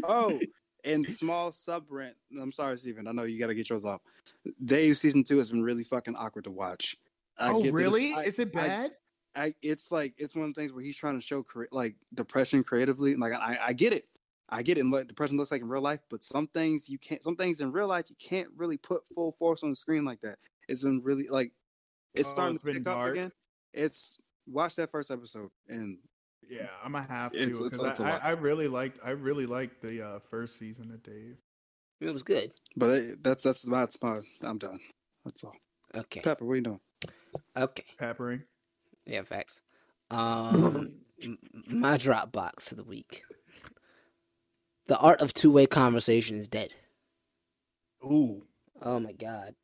[0.03, 0.39] Oh,
[0.83, 2.15] and small sub rent.
[2.39, 3.07] I'm sorry, Stephen.
[3.07, 4.01] I know you got to get yours off.
[4.63, 6.97] Dave season two has been really fucking awkward to watch.
[7.37, 8.13] I oh, get this- really?
[8.13, 8.91] I- Is it bad?
[9.35, 11.95] I it's like it's one of the things where he's trying to show cre- like
[12.13, 13.15] depression creatively.
[13.15, 14.05] Like I, I get it,
[14.49, 16.01] I get it, and what depression looks like in real life.
[16.09, 17.21] But some things you can't.
[17.21, 20.21] Some things in real life you can't really put full force on the screen like
[20.21, 20.37] that.
[20.67, 21.51] It's been really like
[22.15, 23.31] it's Oh, starting it's to been pick up again.
[23.73, 25.99] It's watch that first episode and
[26.49, 28.23] yeah, I'm gonna have to It's- it's- 'cause it's a I, lot.
[28.23, 31.37] I, I really liked I really liked the uh, first season of Dave.
[32.01, 32.51] It was good.
[32.75, 34.79] but it, that's that's that's my I'm done.
[35.23, 35.53] That's all.
[35.93, 36.21] Okay.
[36.21, 36.79] Pepper, what are you doing?
[37.55, 37.83] Okay.
[37.99, 38.43] Peppering.
[39.09, 39.61] Yeah, facts.
[40.11, 40.91] Um,
[41.67, 43.23] my drop box of the week.
[44.87, 46.73] The art of two way conversation is dead.
[48.03, 48.43] Ooh.
[48.81, 49.55] Oh my god.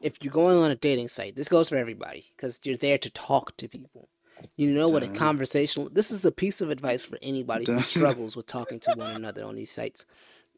[0.00, 3.10] If you're going on a dating site, this goes for everybody because you're there to
[3.10, 4.08] talk to people.
[4.56, 5.88] You know what a conversational.
[5.88, 9.44] This is a piece of advice for anybody who struggles with talking to one another
[9.44, 10.04] on these sites.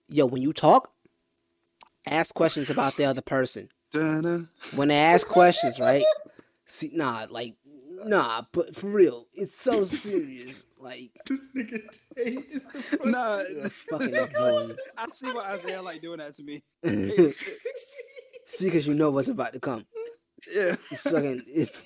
[0.08, 0.92] Yo, when you talk,
[2.06, 3.68] ask questions about the other person.
[3.92, 4.48] Dun-dun.
[4.74, 6.04] When they ask questions, right?
[6.66, 7.54] See, nah, like,
[8.04, 10.66] nah, but for real, it's so serious.
[10.78, 11.80] Like, This nigga
[12.16, 13.38] Dave is the fucking Nah,
[13.90, 14.76] fucking annoying.
[14.96, 16.62] I see why Isaiah like doing that to me.
[18.46, 19.84] See, because you know what's about to come.
[20.54, 20.70] Yeah.
[20.70, 21.84] It's fucking, it's,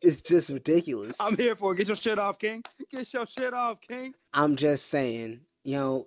[0.00, 1.20] it's just ridiculous.
[1.20, 1.76] I'm here for it.
[1.76, 2.62] Get your shit off, King.
[2.90, 4.14] Get your shit off, King.
[4.32, 6.06] I'm just saying, you know,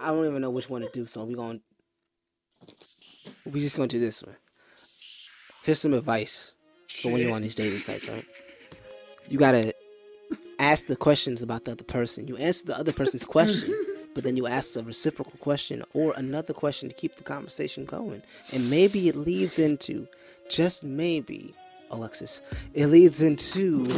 [0.00, 1.64] I don't even know which one to do, so we're going to
[3.46, 4.36] we just gonna do this one.
[5.62, 6.54] Here's some advice
[6.88, 8.24] for when you're on these dating sites, right?
[9.28, 9.74] You gotta
[10.58, 12.26] ask the questions about the other person.
[12.28, 13.72] You answer the other person's question,
[14.14, 18.22] but then you ask a reciprocal question or another question to keep the conversation going.
[18.52, 20.08] And maybe it leads into,
[20.48, 21.54] just maybe,
[21.90, 22.42] Alexis,
[22.74, 23.84] it leads into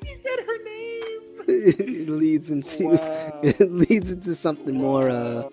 [0.00, 1.44] He said her name.
[1.48, 3.40] it leads into Wow.
[3.42, 5.48] it leads into something more uh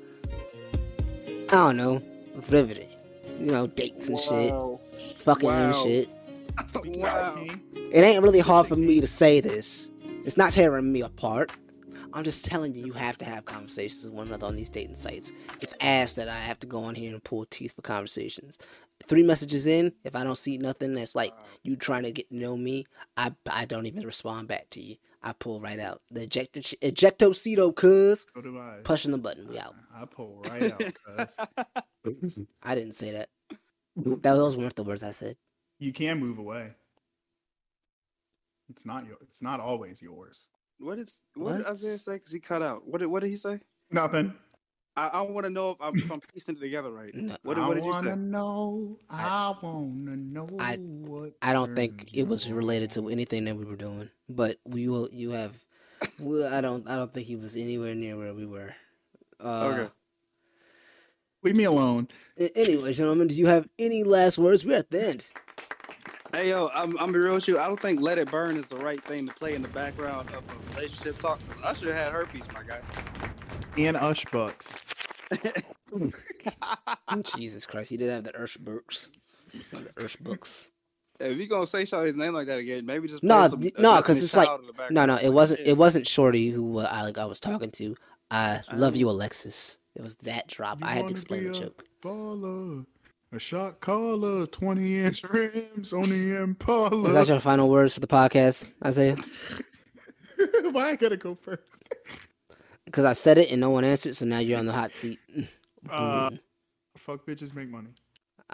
[1.50, 2.02] I don't know,
[2.50, 2.90] riveting.
[3.40, 4.52] You know, dates and shit,
[5.18, 5.66] fucking Wow.
[5.66, 6.10] and shit.
[7.02, 7.46] wow.
[7.92, 9.92] It ain't really hard for me to say this.
[10.24, 11.52] It's not tearing me apart.
[12.14, 14.96] I'm just telling you, you have to have conversations with one another on these dating
[14.96, 15.34] sites.
[15.60, 18.58] It's ass that I have to go on here and pull teeth for conversations.
[19.08, 21.34] Three messages in, if I don't see nothing that's like
[21.64, 22.86] you trying to get to know me,
[23.18, 24.96] I I don't even respond back to you.
[25.28, 26.02] I pull right out.
[26.12, 28.78] The ejector ejectocito, cuz So do I.
[28.84, 29.48] pushing the button.
[29.48, 29.76] We out.
[29.94, 30.84] I pull right out.
[31.04, 31.38] cuz.
[32.64, 33.30] I didn't say that.
[33.98, 35.36] That those weren't the words I said.
[35.80, 36.76] You can move away.
[38.70, 39.18] It's not your.
[39.22, 40.48] It's not always yours.
[40.78, 41.72] What is what, did What?
[41.72, 42.14] Isaiah say?
[42.16, 42.88] Because he cut out.
[42.88, 43.60] What did what did he say?
[43.92, 44.34] Nothing.
[44.98, 47.14] I, I want to know if I'm, if I'm piecing it together right.
[47.14, 47.36] No.
[47.44, 48.16] What, did- I what did you wanna say?
[48.16, 48.98] know.
[49.10, 50.48] I, wanna know.
[50.60, 54.58] I- what I don't think it was related to anything that we were doing, but
[54.66, 55.10] we will.
[55.12, 55.56] You have.
[56.22, 56.88] Well, I don't.
[56.88, 58.74] I don't think he was anywhere near where we were.
[59.40, 59.92] Uh, Okay.
[61.44, 62.08] Leave me alone.
[62.40, 64.66] a- Anyway, gentlemen, do you have any last words?
[64.66, 65.30] We're at the end.
[66.34, 67.60] Hey yo, I'm I'm be real with you.
[67.60, 70.30] I don't think "Let It Burn" is the right thing to play in the background
[70.32, 71.40] of a relationship talk.
[71.48, 72.80] 'cause Usher had herpes, my guy.
[73.78, 74.76] And Ush Bucks.
[77.38, 79.10] Jesus Christ, he did have the Ursh books.
[79.72, 80.70] The Ursh books.
[81.20, 84.24] if you gonna say Shawty's name like that again, maybe just No, some, no, because
[84.24, 85.18] it's like Child in the no, no.
[85.18, 85.62] It wasn't.
[85.62, 87.18] It wasn't Shorty who uh, I like.
[87.18, 87.96] I was talking to.
[88.32, 88.98] I love Oh.
[88.98, 89.78] you, Alexis.
[89.96, 90.82] It was that drop.
[90.82, 91.84] You I had to wanna explain be the a joke.
[92.02, 92.86] Baller.
[93.32, 97.08] A shot caller, 20 inch rims on the Impala.
[97.10, 99.16] Is that your final words for the podcast, Isaiah?
[100.72, 101.84] Why I gotta go first?
[102.86, 105.20] Because I said it and no one answered, so now you're on the hot seat.
[105.88, 106.32] Uh,
[106.98, 107.90] fuck bitches make money.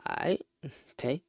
[0.05, 0.45] Alright,
[0.97, 1.21] Tay.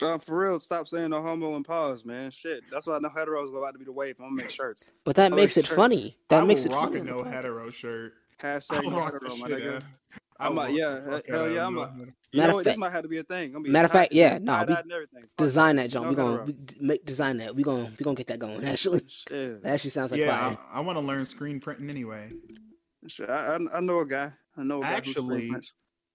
[0.00, 2.30] Uh, for real, stop saying no homo and pause, man.
[2.30, 4.14] Shit, that's why no heteros are about to be the wave.
[4.20, 4.92] I'm gonna make shirts.
[5.02, 5.76] But that I makes like it shirts.
[5.76, 6.16] funny.
[6.28, 7.00] That I makes will it rock funny.
[7.00, 8.12] a no hetero shirt.
[8.38, 9.82] Hashtag I'll no hetero, my shit nigga.
[10.42, 10.52] Out.
[10.52, 12.54] I'm I'll a- yeah, the hell yeah, a I'm no a- You Matter know of
[12.54, 12.64] what?
[12.64, 13.52] This might have to be a thing.
[13.52, 15.22] Gonna be matter of fact, yeah, gonna no, we- tie-dyed and everything.
[15.22, 16.02] Fuck Design that, John.
[16.04, 16.46] No we gonna hetero.
[16.46, 17.54] we, make design that.
[17.54, 18.64] We gonna we gonna get that going.
[18.64, 19.62] Actually, Shit.
[19.62, 20.58] that actually sounds like yeah, fire.
[20.72, 22.30] I, I want to learn screen printing anyway.
[23.06, 24.32] Shit, I, I, I know a guy.
[24.56, 25.52] I know a guy Actually.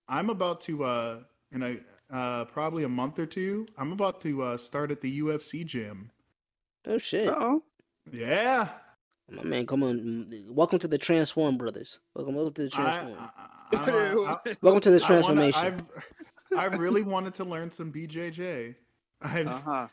[0.07, 1.19] I'm about to uh
[1.51, 1.77] in a
[2.09, 3.67] uh probably a month or two.
[3.77, 6.11] I'm about to uh start at the UFC gym.
[6.85, 7.63] Oh shit, Uh-oh.
[8.11, 8.69] Yeah.
[9.31, 10.27] My man, come on.
[10.47, 11.99] Welcome to the Transform Brothers.
[12.15, 13.15] Welcome, welcome to the Transform.
[13.19, 13.29] I,
[13.73, 15.87] I, I, welcome to the I wanna- transformation.
[16.51, 18.75] I've, I really wanted to learn some BJJ.
[19.21, 19.87] I've, Uh-huh.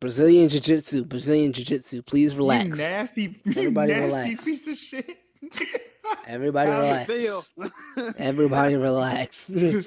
[0.00, 2.02] Brazilian Jiu Jitsu, Brazilian Jiu Jitsu.
[2.02, 2.64] Please relax.
[2.68, 4.44] You nasty, Everybody nasty relax.
[4.44, 5.10] piece of shit.
[6.28, 7.12] Everybody How's relax.
[7.12, 7.42] feel?
[8.18, 9.50] Everybody relax.
[9.50, 9.82] I,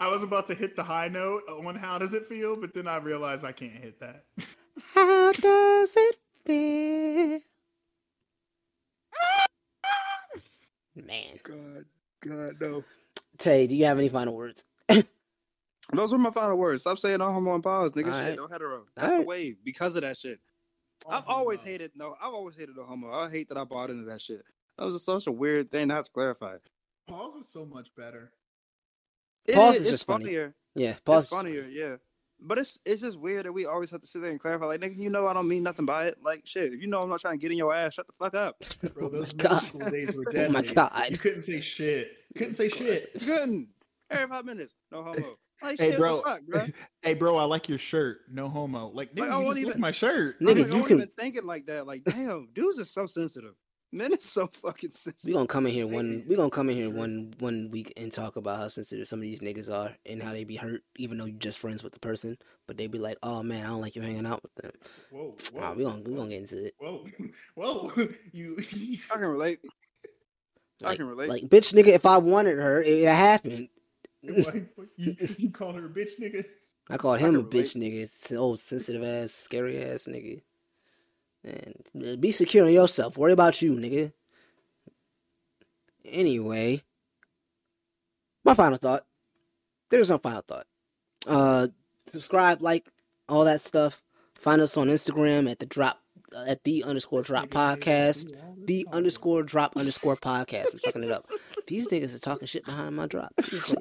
[0.00, 2.88] I was about to hit the high note on how does it feel, but then
[2.88, 4.22] I realized I can't hit that.
[4.94, 6.16] How does it
[6.48, 7.44] baby.
[10.96, 11.84] Man, God,
[12.20, 12.84] God, no.
[13.38, 14.64] Tay, do you have any final words?
[15.92, 16.82] Those were my final words.
[16.82, 18.06] Stop saying no homo and pause, nigga.
[18.06, 18.16] Alright.
[18.30, 18.84] Shit, no hetero.
[18.96, 19.26] That's the Alright.
[19.28, 20.40] wave because of that shit.
[21.06, 22.16] Oh, I've always hated no.
[22.20, 23.12] I've always hated no homo.
[23.12, 24.42] I hate that I bought into that shit.
[24.76, 26.56] That was such a weird thing to have to clarify.
[27.06, 28.32] Pause is so much better.
[29.46, 30.24] It Pause is, is it's just funny.
[30.26, 30.54] funnier.
[30.74, 31.28] Yeah, It's pause.
[31.30, 31.96] funnier, yeah.
[32.40, 34.66] But it's it's just weird that we always have to sit there and clarify.
[34.66, 36.18] Like, nigga, you know I don't mean nothing by it.
[36.22, 38.12] Like, shit, if you know I'm not trying to get in your ass, shut the
[38.12, 38.62] fuck up.
[38.94, 39.56] Bro, Oh those my middle God.
[39.56, 40.48] school days were dead.
[40.50, 41.06] Oh my God.
[41.10, 42.12] You couldn't say shit.
[42.36, 43.10] Couldn't say shit.
[43.14, 43.68] You couldn't.
[44.10, 45.36] Every five minutes, no homo.
[45.60, 46.22] Like, Hey, shit, bro.
[46.22, 46.66] fuck, bro?
[47.02, 48.18] Hey, bro, I like your shirt.
[48.30, 48.92] No homo.
[48.94, 50.36] Like, nigga, Like, I you won't just even- my shirt.
[50.40, 51.84] I'm Nigga, like, I you wasn't can- even thinking like that.
[51.84, 53.54] Like, damn, dudes are so sensitive.
[53.90, 55.28] Men is so fucking sensitive.
[55.28, 55.34] We sensitive.
[55.34, 56.24] gonna come in here one.
[56.28, 59.22] We gonna come in here one one week and talk about how sensitive some of
[59.22, 61.98] these niggas are and how they be hurt, even though you're just friends with the
[61.98, 62.36] person.
[62.66, 64.72] But they be like, "Oh man, I don't like you hanging out with them."
[65.10, 65.60] Whoa, whoa.
[65.60, 66.74] Nah, we gonna we gonna get into it.
[66.78, 67.06] Whoa,
[67.54, 67.90] whoa,
[68.32, 68.58] you.
[69.10, 69.58] I can relate.
[70.84, 71.30] I can relate.
[71.30, 71.88] like bitch, nigga.
[71.88, 73.68] If I wanted her, it, it happened.
[74.96, 76.44] You, you call her a bitch, nigga?
[76.90, 77.52] I called him a relate.
[77.52, 78.02] bitch, nigga.
[78.02, 80.42] It's an old sensitive ass, scary ass nigga.
[81.44, 83.16] And be secure in yourself.
[83.16, 84.12] Worry about you, nigga.
[86.04, 86.82] Anyway,
[88.44, 89.04] my final thought.
[89.90, 90.66] There's no final thought.
[91.26, 91.68] Uh,
[92.06, 92.88] subscribe, like,
[93.28, 94.02] all that stuff.
[94.34, 96.00] Find us on Instagram at the drop
[96.34, 98.30] uh, at the underscore drop podcast.
[98.66, 100.72] The underscore drop underscore podcast.
[100.72, 101.26] I'm fucking it up.
[101.66, 103.32] These niggas are talking shit behind my drop.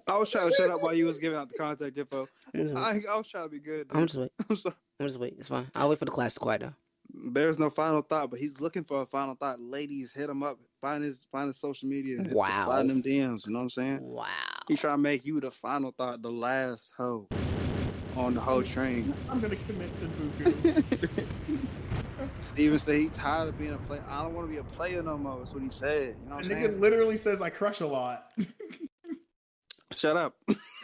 [0.08, 2.28] I was trying to shut up while you was giving out the contact info.
[2.56, 3.88] I, I was trying to be good.
[3.92, 4.32] I'm just wait.
[4.50, 4.76] I'm sorry.
[5.00, 5.36] I'm just wait.
[5.38, 5.68] It's fine.
[5.76, 6.76] I'll wait for the class to quiet down.
[7.14, 9.60] There's no final thought, but he's looking for a final thought.
[9.60, 10.60] Ladies, hit him up.
[10.82, 12.18] Find his find his social media.
[12.22, 13.48] Hit the- Slide them DMs.
[13.48, 14.00] You know what I'm saying?
[14.02, 14.26] Wow.
[14.68, 17.28] He trying to make you the final thought, the last hoe
[18.16, 19.14] on the whole train.
[19.30, 21.26] I'm gonna commit to Buku.
[22.40, 24.04] Steven said he's tired of being a player.
[24.08, 25.40] I don't want to be a player no more.
[25.40, 26.16] That's what he said.
[26.24, 26.58] You know what I'm saying?
[26.58, 26.82] And nigga saying?
[26.82, 28.32] literally says I crush a lot.
[29.98, 30.36] Shut up.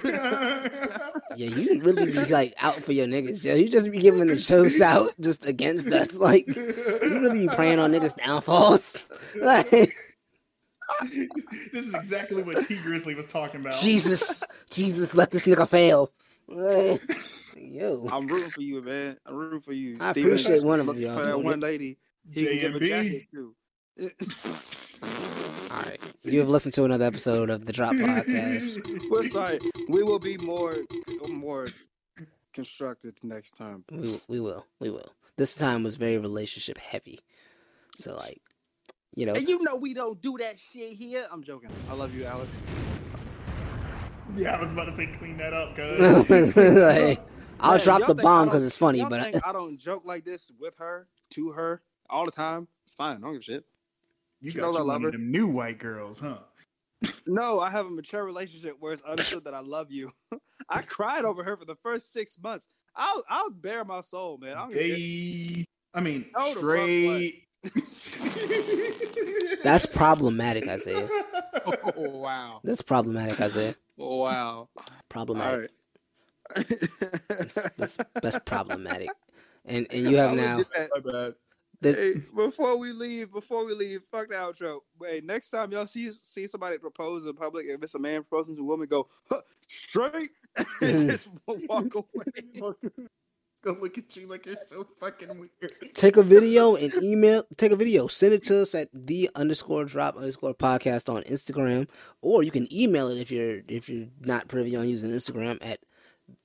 [1.36, 3.44] Yeah, you really be like out for your niggas.
[3.44, 6.16] Yeah, you just be giving the shows out just against us.
[6.16, 8.98] Like you really be praying on niggas' downfalls.
[9.42, 9.96] Like this
[11.88, 13.74] is exactly what T Grizzly was talking about.
[13.74, 16.12] Jesus, Jesus, let this nigga fail.
[16.48, 17.02] Like,
[17.58, 19.18] yo, I'm rooting for you, man.
[19.26, 19.96] I'm rooting for you.
[20.00, 21.98] I Steven, appreciate one of looking y'all for that one lady
[22.32, 22.88] he can give a JMB.
[22.88, 23.56] jacket to.
[25.04, 26.00] All right.
[26.24, 29.10] You have listened to another episode of the Drop Podcast.
[29.10, 29.60] We're sorry.
[29.90, 30.76] We will be more
[31.30, 31.68] more
[32.54, 33.84] constructed next time.
[33.92, 35.10] We will- we will, we will.
[35.36, 37.20] This time was very relationship heavy,
[37.98, 38.40] so like,
[39.16, 41.26] you know, And you know we don't do that shit here.
[41.32, 41.72] I'm joking.
[41.90, 42.62] I love you, Alex.
[44.36, 46.00] Yeah, I was about to say clean that up, cuz.
[46.56, 47.20] like,
[47.60, 50.24] I'll Man, drop the bomb because it's funny, y'all but think I don't joke like
[50.24, 52.68] this with her, to her, all the time.
[52.86, 53.18] It's fine.
[53.18, 53.66] I don't give a shit.
[54.44, 55.08] You She got knows I love one her.
[55.08, 56.40] of them new white girls, huh?
[57.28, 60.12] No, I have a mature relationship where it's understood that I love you.
[60.70, 62.68] I cried over her for the first six months.
[62.96, 64.54] I'll I'll bare my soul, man.
[64.56, 65.66] I don't give a
[65.96, 67.44] I mean, No, straight.
[69.64, 71.10] that's problematic, Isaiah.
[71.66, 72.60] Oh wow.
[72.66, 73.76] That's problematic, Isaiah.
[73.98, 74.68] Oh wow.
[75.08, 75.72] Problematic.
[76.56, 76.66] All right.
[77.78, 79.10] That's that's problematic.
[79.66, 80.64] And and you have I'ma now
[81.84, 81.98] do that.
[81.98, 82.14] My bad.
[82.14, 84.80] the, Hey, before we leave, before we leave, fuck the outro.
[85.00, 88.56] Wait, next time y'all see see somebody propose in public, if it's a man proposing
[88.56, 90.32] to a woman, go huh, straight
[90.82, 91.10] and hmm.
[91.10, 92.76] just walk away.
[93.64, 95.94] Go look at you like you're so fucking weird.
[95.94, 99.86] take a video and email take a video send it to us at the underscore
[99.86, 101.88] drop underscore podcast on instagram
[102.22, 105.80] or you can email it if you're if you're not privy on using instagram at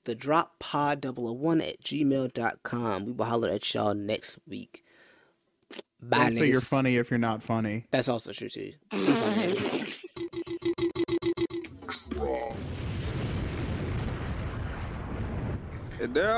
[0.05, 4.88] the drop pod 001 at gmail.com we will holler at y'all next week bye
[6.07, 7.85] Don't say you're funny if you're not funny.
[7.91, 8.73] that's also true too.
[16.01, 16.31] And there